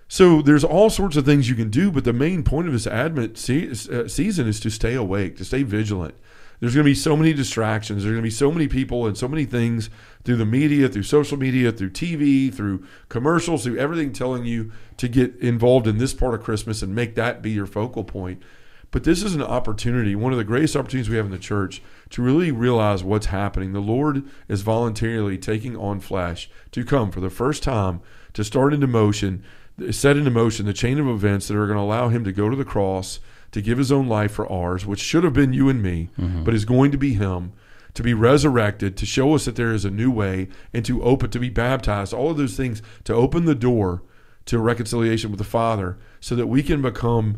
So 0.08 0.42
there's 0.42 0.66
all 0.66 0.90
sorts 0.90 1.16
of 1.16 1.24
things 1.24 1.50
you 1.50 1.56
can 1.56 1.70
do, 1.70 1.90
but 1.90 2.04
the 2.04 2.12
main 2.12 2.44
point 2.44 2.68
of 2.68 2.74
this 2.74 2.86
Advent 2.86 3.38
se- 3.38 3.72
uh, 3.92 4.10
season 4.10 4.46
is 4.46 4.60
to 4.60 4.70
stay 4.70 4.94
awake, 4.94 5.38
to 5.38 5.46
stay 5.46 5.64
vigilant. 5.64 6.16
There's 6.60 6.76
going 6.76 6.84
to 6.84 6.92
be 6.92 6.96
so 6.96 7.18
many 7.18 7.34
distractions. 7.34 8.04
There's 8.04 8.12
going 8.12 8.22
to 8.22 8.28
be 8.28 8.30
so 8.30 8.52
many 8.52 8.68
people 8.68 9.08
and 9.08 9.18
so 9.18 9.28
many 9.28 9.46
things 9.46 9.90
through 10.24 10.36
the 10.36 10.46
media, 10.46 10.90
through 10.90 11.04
social 11.04 11.38
media, 11.38 11.72
through 11.72 11.90
TV, 11.90 12.54
through 12.54 12.86
commercials, 13.10 13.64
through 13.64 13.78
everything 13.78 14.14
telling 14.14 14.46
you 14.46 14.72
to 14.98 15.08
get 15.08 15.36
involved 15.38 15.88
in 15.88 15.98
this 15.98 16.14
part 16.14 16.36
of 16.36 16.44
Christmas 16.44 16.84
and 16.84 16.94
make 16.94 17.16
that 17.16 17.42
be 17.42 17.50
your 17.50 17.66
focal 17.66 18.04
point. 18.04 18.44
But 18.92 19.06
this 19.06 19.24
is 19.24 19.34
an 19.34 19.42
opportunity, 19.42 20.16
one 20.16 20.34
of 20.34 20.38
the 20.38 20.44
greatest 20.44 20.76
opportunities 20.76 21.10
we 21.10 21.16
have 21.16 21.26
in 21.26 21.32
the 21.32 21.40
church 21.40 21.82
to 22.10 22.22
really 22.22 22.52
realize 22.52 23.04
what's 23.04 23.28
happening. 23.28 23.72
The 23.72 23.80
Lord 23.80 24.24
is 24.50 24.62
voluntarily 24.62 25.38
taking 25.38 25.78
on 25.78 26.02
flesh 26.02 26.50
to 26.72 26.84
come 26.84 27.10
for 27.10 27.22
the 27.22 27.30
first 27.30 27.64
time 27.64 28.02
to 28.34 28.44
start 28.44 28.74
into 28.74 28.88
motion 28.88 29.44
set 29.90 30.18
into 30.18 30.30
motion 30.30 30.66
the 30.66 30.74
chain 30.74 31.00
of 31.00 31.08
events 31.08 31.48
that 31.48 31.58
are 31.58 31.66
going 31.66 31.78
to 31.78 31.84
allow 31.84 32.10
him 32.10 32.24
to 32.24 32.32
go 32.32 32.50
to 32.50 32.56
the 32.56 32.66
cross, 32.66 33.20
to 33.52 33.62
give 33.62 33.78
his 33.78 33.92
own 33.92 34.08
life 34.08 34.32
for 34.32 34.52
ours, 34.52 34.86
which 34.86 35.00
should 35.00 35.24
have 35.24 35.34
been 35.34 35.54
you 35.54 35.70
and 35.70 35.82
me, 35.82 36.10
mm-hmm. 36.20 36.44
but 36.44 36.54
is 36.54 36.66
going 36.66 36.92
to 36.92 36.98
be 36.98 37.14
him, 37.14 37.54
to 37.94 38.04
be 38.04 38.14
resurrected, 38.14 38.96
to 38.98 39.06
show 39.06 39.34
us 39.34 39.46
that 39.46 39.56
there 39.56 39.74
is 39.74 39.86
a 39.86 39.90
new 39.90 40.12
way, 40.12 40.50
and 40.74 40.86
to 40.86 41.02
open, 41.04 41.30
to 41.32 41.40
be 41.40 41.50
baptized, 41.50 42.14
all 42.14 42.32
of 42.32 42.38
those 42.38 42.56
things, 42.56 42.82
to 43.04 43.14
open 43.14 43.46
the 43.46 43.56
door 43.56 44.04
to 44.46 44.60
reconciliation 44.60 45.32
with 45.32 45.38
the 45.38 45.44
Father, 45.44 45.98
so 46.20 46.36
that 46.36 46.48
we 46.48 46.62
can 46.62 46.82
become 46.82 47.38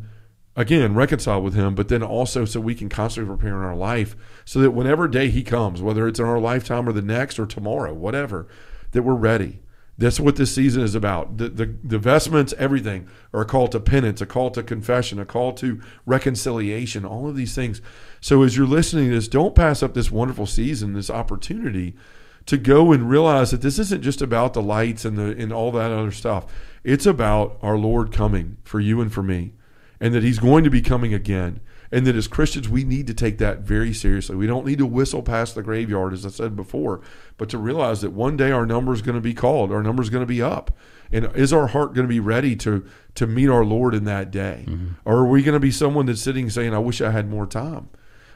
again 0.55 0.93
reconcile 0.93 1.41
with 1.41 1.53
him 1.53 1.73
but 1.75 1.87
then 1.87 2.03
also 2.03 2.45
so 2.45 2.59
we 2.59 2.75
can 2.75 2.89
constantly 2.89 3.35
prepare 3.35 3.57
in 3.57 3.63
our 3.63 3.75
life 3.75 4.15
so 4.45 4.59
that 4.59 4.71
whenever 4.71 5.07
day 5.07 5.29
he 5.29 5.43
comes 5.43 5.81
whether 5.81 6.07
it's 6.07 6.19
in 6.19 6.25
our 6.25 6.39
lifetime 6.39 6.87
or 6.87 6.91
the 6.91 7.01
next 7.01 7.39
or 7.39 7.45
tomorrow 7.45 7.93
whatever 7.93 8.47
that 8.91 9.03
we're 9.03 9.13
ready 9.13 9.63
that's 9.97 10.19
what 10.19 10.37
this 10.37 10.53
season 10.53 10.81
is 10.81 10.95
about. 10.95 11.37
The, 11.37 11.49
the, 11.49 11.75
the 11.83 11.99
vestments, 11.99 12.53
everything, 12.57 13.07
are 13.31 13.41
a 13.41 13.45
call 13.45 13.67
to 13.69 13.79
penance, 13.79 14.21
a 14.21 14.25
call 14.25 14.49
to 14.51 14.63
confession, 14.63 15.19
a 15.19 15.25
call 15.25 15.53
to 15.53 15.81
reconciliation, 16.05 17.05
all 17.05 17.29
of 17.29 17.35
these 17.35 17.53
things. 17.53 17.79
So 18.19 18.41
as 18.41 18.57
you're 18.57 18.65
listening 18.65 19.09
to 19.09 19.15
this, 19.15 19.27
don't 19.27 19.53
pass 19.53 19.83
up 19.83 19.93
this 19.93 20.09
wonderful 20.09 20.47
season, 20.47 20.93
this 20.93 21.11
opportunity 21.11 21.95
to 22.47 22.57
go 22.57 22.91
and 22.91 23.09
realize 23.09 23.51
that 23.51 23.61
this 23.61 23.77
isn't 23.79 24.01
just 24.01 24.21
about 24.21 24.53
the 24.53 24.61
lights 24.61 25.05
and 25.05 25.17
the 25.17 25.35
and 25.37 25.53
all 25.53 25.71
that 25.71 25.91
other 25.91 26.11
stuff. 26.11 26.45
It's 26.83 27.05
about 27.05 27.57
our 27.61 27.77
Lord 27.77 28.11
coming 28.11 28.57
for 28.63 28.79
you 28.79 28.99
and 28.99 29.13
for 29.13 29.23
me, 29.23 29.53
and 30.03 30.13
that 30.13 30.23
He's 30.23 30.39
going 30.39 30.63
to 30.65 30.69
be 30.69 30.81
coming 30.81 31.13
again 31.13 31.61
and 31.93 32.07
that 32.07 32.15
as 32.15 32.27
Christians 32.27 32.67
we 32.67 32.83
need 32.83 33.05
to 33.05 33.13
take 33.13 33.37
that 33.37 33.59
very 33.59 33.93
seriously. 33.93 34.35
We 34.35 34.47
don't 34.47 34.65
need 34.65 34.79
to 34.79 34.85
whistle 34.85 35.21
past 35.21 35.53
the 35.53 35.61
graveyard, 35.61 36.11
as 36.11 36.25
I 36.25 36.29
said 36.29 36.55
before, 36.55 37.01
but 37.37 37.49
to 37.49 37.59
realize 37.59 38.01
that 38.01 38.11
one 38.11 38.35
day 38.35 38.49
our 38.49 38.65
number 38.65 38.93
is 38.93 39.03
going 39.03 39.15
to 39.15 39.21
be 39.21 39.35
called, 39.35 39.71
our 39.71 39.83
number 39.83 40.01
is 40.01 40.09
going 40.09 40.23
to 40.23 40.27
be 40.27 40.41
up, 40.41 40.71
and 41.11 41.29
is 41.35 41.53
our 41.53 41.67
heart 41.67 41.93
going 41.93 42.07
to 42.07 42.11
be 42.11 42.19
ready 42.19 42.55
to 42.57 42.83
to 43.13 43.27
meet 43.27 43.47
our 43.47 43.63
Lord 43.63 43.93
in 43.93 44.05
that 44.05 44.31
day, 44.31 44.65
mm-hmm. 44.67 44.93
or 45.05 45.17
are 45.19 45.27
we 45.27 45.43
going 45.43 45.53
to 45.53 45.59
be 45.59 45.69
someone 45.69 46.07
that's 46.07 46.21
sitting 46.21 46.49
saying, 46.49 46.73
"I 46.73 46.79
wish 46.79 46.99
I 46.99 47.11
had 47.11 47.29
more 47.29 47.45
time"? 47.45 47.89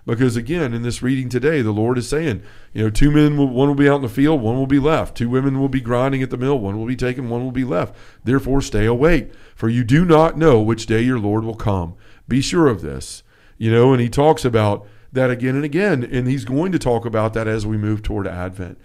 Because 0.07 0.35
again, 0.35 0.73
in 0.73 0.81
this 0.81 1.03
reading 1.03 1.29
today, 1.29 1.61
the 1.61 1.71
Lord 1.71 1.99
is 1.99 2.09
saying, 2.09 2.41
you 2.73 2.83
know, 2.83 2.89
two 2.89 3.11
men, 3.11 3.37
will, 3.37 3.49
one 3.49 3.67
will 3.67 3.75
be 3.75 3.87
out 3.87 3.97
in 3.97 4.01
the 4.01 4.09
field, 4.09 4.41
one 4.41 4.55
will 4.55 4.65
be 4.65 4.79
left. 4.79 5.15
Two 5.15 5.29
women 5.29 5.59
will 5.59 5.69
be 5.69 5.81
grinding 5.81 6.23
at 6.23 6.31
the 6.31 6.37
mill, 6.37 6.57
one 6.57 6.79
will 6.79 6.87
be 6.87 6.95
taken, 6.95 7.29
one 7.29 7.43
will 7.43 7.51
be 7.51 7.65
left. 7.65 7.95
Therefore, 8.23 8.61
stay 8.61 8.85
awake, 8.85 9.31
for 9.53 9.69
you 9.69 9.83
do 9.83 10.05
not 10.05 10.37
know 10.37 10.61
which 10.61 10.87
day 10.87 11.01
your 11.01 11.19
Lord 11.19 11.43
will 11.43 11.55
come. 11.55 11.95
Be 12.27 12.41
sure 12.41 12.67
of 12.67 12.81
this 12.81 13.21
you 13.57 13.71
know, 13.71 13.91
and 13.91 14.01
he 14.01 14.09
talks 14.09 14.45
about 14.45 14.87
that 15.11 15.29
again 15.29 15.55
and 15.55 15.65
again, 15.65 16.03
and 16.03 16.27
he's 16.27 16.45
going 16.45 16.71
to 16.71 16.79
talk 16.79 17.05
about 17.05 17.33
that 17.33 17.47
as 17.47 17.65
we 17.65 17.77
move 17.77 18.03
toward 18.03 18.27
Advent. 18.27 18.79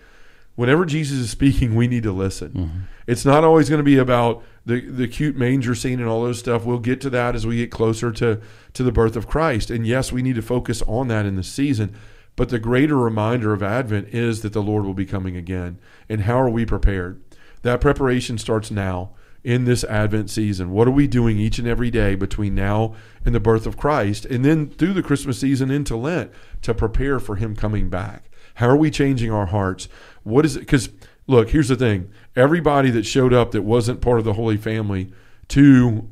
Whenever 0.55 0.85
Jesus 0.85 1.19
is 1.19 1.31
speaking, 1.31 1.75
we 1.75 1.87
need 1.87 2.03
to 2.03 2.13
listen. 2.13 2.51
Mm-hmm. 2.51 2.79
It's 3.13 3.25
not 3.27 3.45
always 3.45 3.69
going 3.69 3.79
to 3.79 3.85
be 3.85 3.99
about 3.99 4.43
the 4.65 4.81
the 4.81 5.07
cute 5.07 5.37
manger 5.37 5.75
scene 5.75 6.01
and 6.01 6.09
all 6.09 6.23
those 6.23 6.39
stuff. 6.39 6.65
We'll 6.65 6.79
get 6.79 7.01
to 7.03 7.11
that 7.11 7.35
as 7.35 7.47
we 7.47 7.57
get 7.57 7.71
closer 7.71 8.11
to 8.13 8.41
to 8.73 8.83
the 8.83 8.91
birth 8.91 9.17
of 9.17 9.29
Christ. 9.29 9.71
And 9.71 9.87
yes, 9.87 10.11
we 10.11 10.23
need 10.23 10.37
to 10.37 10.43
focus 10.43 10.83
on 10.83 11.09
that 11.09 11.27
in 11.27 11.37
the 11.37 11.43
season. 11.43 11.95
But 12.37 12.49
the 12.49 12.59
greater 12.59 12.97
reminder 12.97 13.53
of 13.53 13.63
Advent 13.63 14.09
is 14.09 14.41
that 14.41 14.55
the 14.55 14.63
Lord 14.63 14.87
will 14.87 14.95
be 14.95 15.05
coming 15.05 15.37
again. 15.37 15.79
And 16.09 16.23
how 16.23 16.41
are 16.41 16.49
we 16.49 16.65
prepared? 16.65 17.23
That 17.61 17.83
preparation 17.83 18.39
starts 18.39 18.71
now 18.71 19.11
in 19.45 19.65
this 19.65 19.85
Advent 19.85 20.31
season? 20.31 20.71
What 20.71 20.89
are 20.89 20.93
we 20.93 21.07
doing 21.07 21.39
each 21.39 21.59
and 21.59 21.69
every 21.69 21.91
day 21.91 22.15
between 22.15 22.55
now 22.55 22.95
and 23.25 23.35
the 23.35 23.41
birth 23.41 23.67
of 23.67 23.77
Christ, 23.77 24.25
and 24.25 24.45
then 24.45 24.71
through 24.71 24.95
the 24.95 25.03
Christmas 25.03 25.39
season 25.39 25.71
into 25.71 25.97
Lent 25.97 26.31
to 26.63 26.73
prepare 26.73 27.21
for 27.21 27.37
Him 27.37 27.55
coming 27.55 27.91
back? 27.91 28.31
How 28.57 28.69
are 28.69 28.77
we 28.77 28.91
changing 28.91 29.31
our 29.31 29.47
hearts? 29.47 29.89
What 30.23 30.45
is 30.45 30.57
it? 30.57 30.61
Because 30.61 30.91
look, 31.27 31.51
here's 31.51 31.69
the 31.69 31.77
thing: 31.77 32.11
everybody 32.37 32.91
that 32.91 33.05
showed 33.05 33.33
up 33.33 33.53
that 33.53 33.63
wasn't 33.63 34.01
part 34.01 34.19
of 34.19 34.25
the 34.25 34.35
Holy 34.35 34.57
Family 34.57 35.13
to 35.49 36.09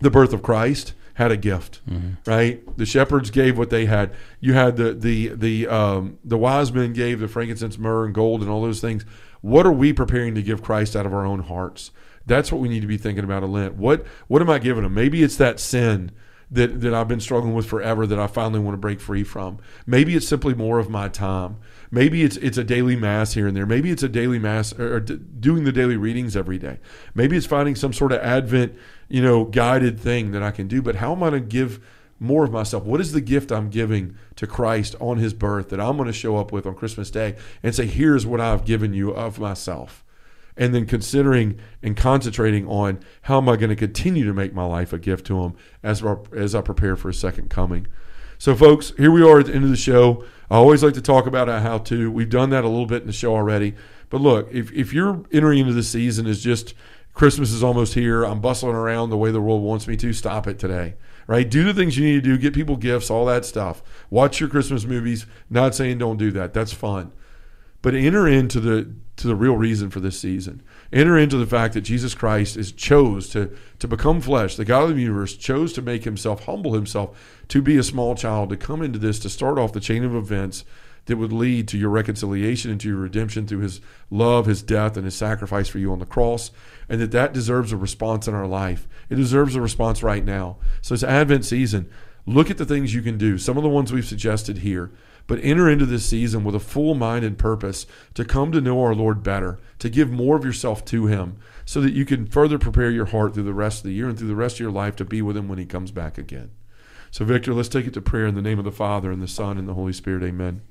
the 0.00 0.10
birth 0.10 0.32
of 0.32 0.42
Christ 0.42 0.94
had 1.14 1.30
a 1.30 1.36
gift, 1.36 1.80
mm-hmm. 1.88 2.12
right? 2.28 2.76
The 2.78 2.86
shepherds 2.86 3.30
gave 3.30 3.58
what 3.58 3.70
they 3.70 3.86
had. 3.86 4.14
You 4.40 4.54
had 4.54 4.76
the 4.76 4.94
the 4.94 5.28
the 5.28 5.66
um, 5.68 6.18
the 6.24 6.38
wise 6.38 6.72
men 6.72 6.92
gave 6.92 7.20
the 7.20 7.28
frankincense, 7.28 7.78
myrrh, 7.78 8.06
and 8.06 8.14
gold, 8.14 8.40
and 8.40 8.50
all 8.50 8.62
those 8.62 8.80
things. 8.80 9.04
What 9.42 9.66
are 9.66 9.72
we 9.72 9.92
preparing 9.92 10.34
to 10.34 10.42
give 10.42 10.62
Christ 10.62 10.96
out 10.96 11.06
of 11.06 11.14
our 11.14 11.24
own 11.24 11.40
hearts? 11.40 11.90
That's 12.26 12.52
what 12.52 12.60
we 12.60 12.68
need 12.68 12.80
to 12.80 12.86
be 12.86 12.96
thinking 12.96 13.24
about 13.24 13.42
a 13.42 13.46
Lent. 13.46 13.74
What 13.74 14.06
what 14.28 14.42
am 14.42 14.50
I 14.50 14.58
giving 14.58 14.84
him? 14.84 14.94
Maybe 14.94 15.22
it's 15.22 15.36
that 15.36 15.60
sin 15.60 16.12
that, 16.50 16.80
that 16.80 16.92
I've 16.94 17.08
been 17.08 17.20
struggling 17.20 17.54
with 17.54 17.66
forever 17.66 18.06
that 18.06 18.18
I 18.18 18.26
finally 18.26 18.60
want 18.60 18.74
to 18.74 18.78
break 18.78 19.00
free 19.00 19.24
from. 19.24 19.58
Maybe 19.86 20.16
it's 20.16 20.26
simply 20.26 20.54
more 20.54 20.78
of 20.78 20.90
my 20.90 21.08
time. 21.08 21.56
Maybe 21.90 22.22
it's 22.22 22.36
it's 22.36 22.58
a 22.58 22.64
daily 22.64 22.96
mass 22.96 23.34
here 23.34 23.48
and 23.48 23.56
there. 23.56 23.66
Maybe 23.66 23.90
it's 23.90 24.02
a 24.02 24.08
daily 24.08 24.38
mass 24.38 24.72
or, 24.78 24.94
or 24.94 25.00
d- 25.00 25.18
doing 25.40 25.64
the 25.64 25.72
daily 25.72 25.96
readings 25.96 26.36
every 26.36 26.58
day. 26.58 26.78
Maybe 27.14 27.36
it's 27.36 27.46
finding 27.46 27.74
some 27.74 27.92
sort 27.92 28.12
of 28.12 28.20
Advent, 28.20 28.74
you 29.08 29.20
know, 29.20 29.44
guided 29.44 29.98
thing 29.98 30.30
that 30.30 30.42
I 30.42 30.52
can 30.52 30.68
do. 30.68 30.82
But 30.82 30.96
how 30.96 31.12
am 31.12 31.22
I 31.22 31.30
going 31.30 31.42
to 31.42 31.48
give 31.48 31.84
more 32.20 32.44
of 32.44 32.52
myself? 32.52 32.84
What 32.84 33.00
is 33.00 33.12
the 33.12 33.20
gift 33.20 33.50
I'm 33.50 33.70
giving 33.70 34.16
to 34.36 34.46
Christ 34.46 34.94
on 35.00 35.18
His 35.18 35.34
birth 35.34 35.70
that 35.70 35.80
I'm 35.80 35.96
going 35.96 36.06
to 36.06 36.12
show 36.12 36.36
up 36.36 36.52
with 36.52 36.64
on 36.64 36.74
Christmas 36.74 37.10
Day 37.10 37.36
and 37.62 37.74
say, 37.74 37.86
"Here's 37.86 38.24
what 38.24 38.40
I've 38.40 38.64
given 38.64 38.94
you 38.94 39.10
of 39.10 39.38
myself." 39.38 40.04
and 40.56 40.74
then 40.74 40.84
considering 40.84 41.58
and 41.82 41.96
concentrating 41.96 42.66
on 42.68 43.00
how 43.22 43.38
am 43.38 43.48
I 43.48 43.56
going 43.56 43.70
to 43.70 43.76
continue 43.76 44.26
to 44.26 44.34
make 44.34 44.52
my 44.52 44.64
life 44.64 44.92
a 44.92 44.98
gift 44.98 45.26
to 45.28 45.40
Him 45.42 45.54
as 45.82 46.04
as 46.36 46.54
I 46.54 46.60
prepare 46.60 46.96
for 46.96 47.08
His 47.08 47.18
second 47.18 47.50
coming. 47.50 47.86
So, 48.40 48.56
folks, 48.56 48.94
here 48.96 49.10
we 49.10 49.22
are 49.22 49.40
at 49.40 49.46
the 49.48 49.54
end 49.54 49.64
of 49.64 49.70
the 49.70 49.76
show. 49.76 50.24
I 50.50 50.56
always 50.56 50.82
like 50.82 50.94
to 50.94 51.02
talk 51.02 51.26
about 51.26 51.50
a 51.50 51.60
how 51.60 51.76
to. 51.76 52.10
We've 52.10 52.30
done 52.30 52.48
that 52.48 52.64
a 52.64 52.68
little 52.68 52.86
bit 52.86 53.02
in 53.02 53.06
the 53.06 53.12
show 53.12 53.34
already. 53.34 53.74
But 54.08 54.22
look, 54.22 54.50
if 54.50 54.72
if 54.72 54.94
you're 54.94 55.22
entering 55.30 55.58
into 55.58 55.74
the 55.74 55.82
season 55.82 56.26
as 56.26 56.42
just 56.42 56.72
Christmas 57.12 57.52
is 57.52 57.62
almost 57.62 57.92
here, 57.92 58.24
I'm 58.24 58.40
bustling 58.40 58.74
around 58.74 59.10
the 59.10 59.18
way 59.18 59.30
the 59.30 59.42
world 59.42 59.62
wants 59.62 59.86
me 59.86 59.94
to, 59.98 60.14
stop 60.14 60.46
it 60.46 60.58
today 60.58 60.94
right? 61.26 61.48
Do 61.48 61.62
the 61.62 61.72
things 61.72 61.96
you 61.96 62.04
need 62.04 62.14
to 62.14 62.20
do, 62.22 62.36
get 62.36 62.54
people 62.54 62.74
gifts, 62.74 63.08
all 63.08 63.24
that 63.26 63.44
stuff. 63.44 63.84
Watch 64.10 64.40
your 64.40 64.48
Christmas 64.48 64.84
movies. 64.84 65.26
Not 65.48 65.76
saying 65.76 65.98
don't 65.98 66.16
do 66.16 66.32
that. 66.32 66.52
That's 66.52 66.72
fun. 66.72 67.12
But 67.82 67.94
enter 67.94 68.28
into 68.28 68.60
the 68.60 68.92
to 69.20 69.26
the 69.26 69.36
real 69.36 69.56
reason 69.56 69.90
for 69.90 70.00
this 70.00 70.18
season. 70.18 70.62
Enter 70.92 71.18
into 71.18 71.36
the 71.36 71.46
fact 71.46 71.74
that 71.74 71.82
Jesus 71.82 72.14
Christ 72.14 72.56
is 72.56 72.72
chose 72.72 73.28
to, 73.30 73.54
to 73.78 73.86
become 73.86 74.22
flesh. 74.22 74.56
The 74.56 74.64
God 74.64 74.84
of 74.90 74.96
the 74.96 75.02
universe 75.02 75.36
chose 75.36 75.74
to 75.74 75.82
make 75.82 76.04
himself, 76.04 76.44
humble 76.44 76.72
himself, 76.72 77.42
to 77.48 77.60
be 77.60 77.76
a 77.76 77.82
small 77.82 78.14
child, 78.14 78.48
to 78.48 78.56
come 78.56 78.80
into 78.80 78.98
this, 78.98 79.18
to 79.20 79.28
start 79.28 79.58
off 79.58 79.74
the 79.74 79.80
chain 79.80 80.04
of 80.04 80.14
events 80.14 80.64
that 81.04 81.18
would 81.18 81.32
lead 81.32 81.68
to 81.68 81.78
your 81.78 81.90
reconciliation 81.90 82.70
and 82.70 82.80
to 82.80 82.88
your 82.88 82.96
redemption 82.96 83.46
through 83.46 83.60
his 83.60 83.80
love, 84.10 84.46
his 84.46 84.62
death, 84.62 84.96
and 84.96 85.04
his 85.04 85.14
sacrifice 85.14 85.68
for 85.68 85.78
you 85.78 85.92
on 85.92 85.98
the 85.98 86.06
cross, 86.06 86.50
and 86.88 87.00
that 87.00 87.12
that 87.12 87.34
deserves 87.34 87.72
a 87.72 87.76
response 87.76 88.26
in 88.26 88.34
our 88.34 88.46
life. 88.46 88.88
It 89.10 89.16
deserves 89.16 89.54
a 89.54 89.60
response 89.60 90.02
right 90.02 90.24
now. 90.24 90.56
So 90.80 90.94
it's 90.94 91.02
Advent 91.02 91.44
season. 91.44 91.90
Look 92.26 92.50
at 92.50 92.58
the 92.58 92.66
things 92.66 92.94
you 92.94 93.02
can 93.02 93.18
do. 93.18 93.38
Some 93.38 93.56
of 93.56 93.62
the 93.62 93.68
ones 93.68 93.92
we've 93.92 94.04
suggested 94.04 94.58
here 94.58 94.92
but 95.26 95.38
enter 95.42 95.68
into 95.68 95.86
this 95.86 96.04
season 96.04 96.44
with 96.44 96.54
a 96.54 96.60
full 96.60 96.94
mind 96.94 97.24
and 97.24 97.38
purpose 97.38 97.86
to 98.14 98.24
come 98.24 98.52
to 98.52 98.60
know 98.60 98.82
our 98.82 98.94
Lord 98.94 99.22
better, 99.22 99.58
to 99.78 99.88
give 99.88 100.10
more 100.10 100.36
of 100.36 100.44
yourself 100.44 100.84
to 100.86 101.06
Him, 101.06 101.36
so 101.64 101.80
that 101.80 101.92
you 101.92 102.04
can 102.04 102.26
further 102.26 102.58
prepare 102.58 102.90
your 102.90 103.06
heart 103.06 103.34
through 103.34 103.44
the 103.44 103.54
rest 103.54 103.78
of 103.78 103.84
the 103.84 103.92
year 103.92 104.08
and 104.08 104.18
through 104.18 104.28
the 104.28 104.34
rest 104.34 104.56
of 104.56 104.60
your 104.60 104.70
life 104.70 104.96
to 104.96 105.04
be 105.04 105.22
with 105.22 105.36
Him 105.36 105.48
when 105.48 105.58
He 105.58 105.66
comes 105.66 105.90
back 105.90 106.18
again. 106.18 106.50
So, 107.10 107.24
Victor, 107.24 107.54
let's 107.54 107.68
take 107.68 107.86
it 107.86 107.94
to 107.94 108.00
prayer 108.00 108.26
in 108.26 108.34
the 108.34 108.42
name 108.42 108.58
of 108.58 108.64
the 108.64 108.72
Father, 108.72 109.10
and 109.10 109.20
the 109.22 109.28
Son, 109.28 109.58
and 109.58 109.68
the 109.68 109.74
Holy 109.74 109.92
Spirit. 109.92 110.22
Amen. 110.22 110.62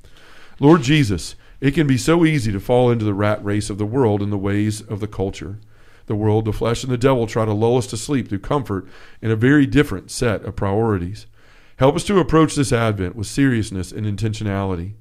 Lord 0.59 0.81
Jesus, 0.81 1.35
it 1.61 1.71
can 1.71 1.87
be 1.87 1.97
so 1.97 2.25
easy 2.25 2.51
to 2.51 2.59
fall 2.59 2.91
into 2.91 3.05
the 3.05 3.13
rat 3.13 3.43
race 3.43 3.69
of 3.69 3.77
the 3.77 3.85
world 3.85 4.21
and 4.21 4.31
the 4.31 4.37
ways 4.37 4.81
of 4.81 4.99
the 4.99 5.07
culture. 5.07 5.59
The 6.05 6.15
world, 6.15 6.45
the 6.45 6.53
flesh, 6.53 6.83
and 6.83 6.91
the 6.91 6.97
devil 6.97 7.27
try 7.27 7.45
to 7.45 7.53
lull 7.53 7.77
us 7.77 7.87
to 7.87 7.97
sleep 7.97 8.29
through 8.29 8.39
comfort 8.39 8.87
in 9.21 9.31
a 9.31 9.35
very 9.35 9.65
different 9.65 10.09
set 10.11 10.43
of 10.43 10.55
priorities. 10.55 11.27
Help 11.79 11.95
us 11.95 12.03
to 12.03 12.19
approach 12.19 12.55
this 12.55 12.73
Advent 12.73 13.15
with 13.15 13.25
seriousness 13.25 13.93
and 13.93 14.05
intentionality. 14.05 14.95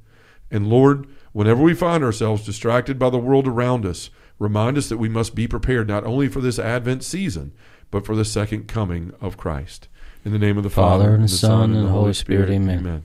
And 0.49 0.69
Lord, 0.69 1.09
whenever 1.33 1.61
we 1.61 1.75
find 1.75 2.05
ourselves 2.05 2.47
distracted 2.47 3.01
by 3.01 3.11
the 3.11 3.19
world 3.19 3.49
around 3.49 3.85
us, 3.85 4.11
remind 4.39 4.79
us 4.79 4.89
that 4.89 4.97
we 4.97 5.09
must 5.09 5.35
be 5.35 5.49
prepared 5.49 5.89
not 5.89 6.05
only 6.05 6.29
for 6.29 6.41
this 6.41 6.57
Advent 6.57 7.03
season, 7.03 7.53
but 7.91 8.07
for 8.07 8.15
the 8.15 8.25
second 8.25 8.69
coming 8.69 9.13
of 9.21 9.37
Christ. 9.37 9.89
In 10.25 10.31
the 10.31 10.39
name 10.39 10.57
of 10.57 10.63
the 10.63 10.71
Father, 10.71 11.03
Father 11.03 11.15
and 11.17 11.25
the 11.25 11.29
Son, 11.29 11.75
and 11.75 11.85
the 11.85 11.91
Holy 11.91 12.13
Spirit, 12.13 12.45
Spirit 12.45 12.55
amen. 12.55 12.79
amen. 12.79 13.05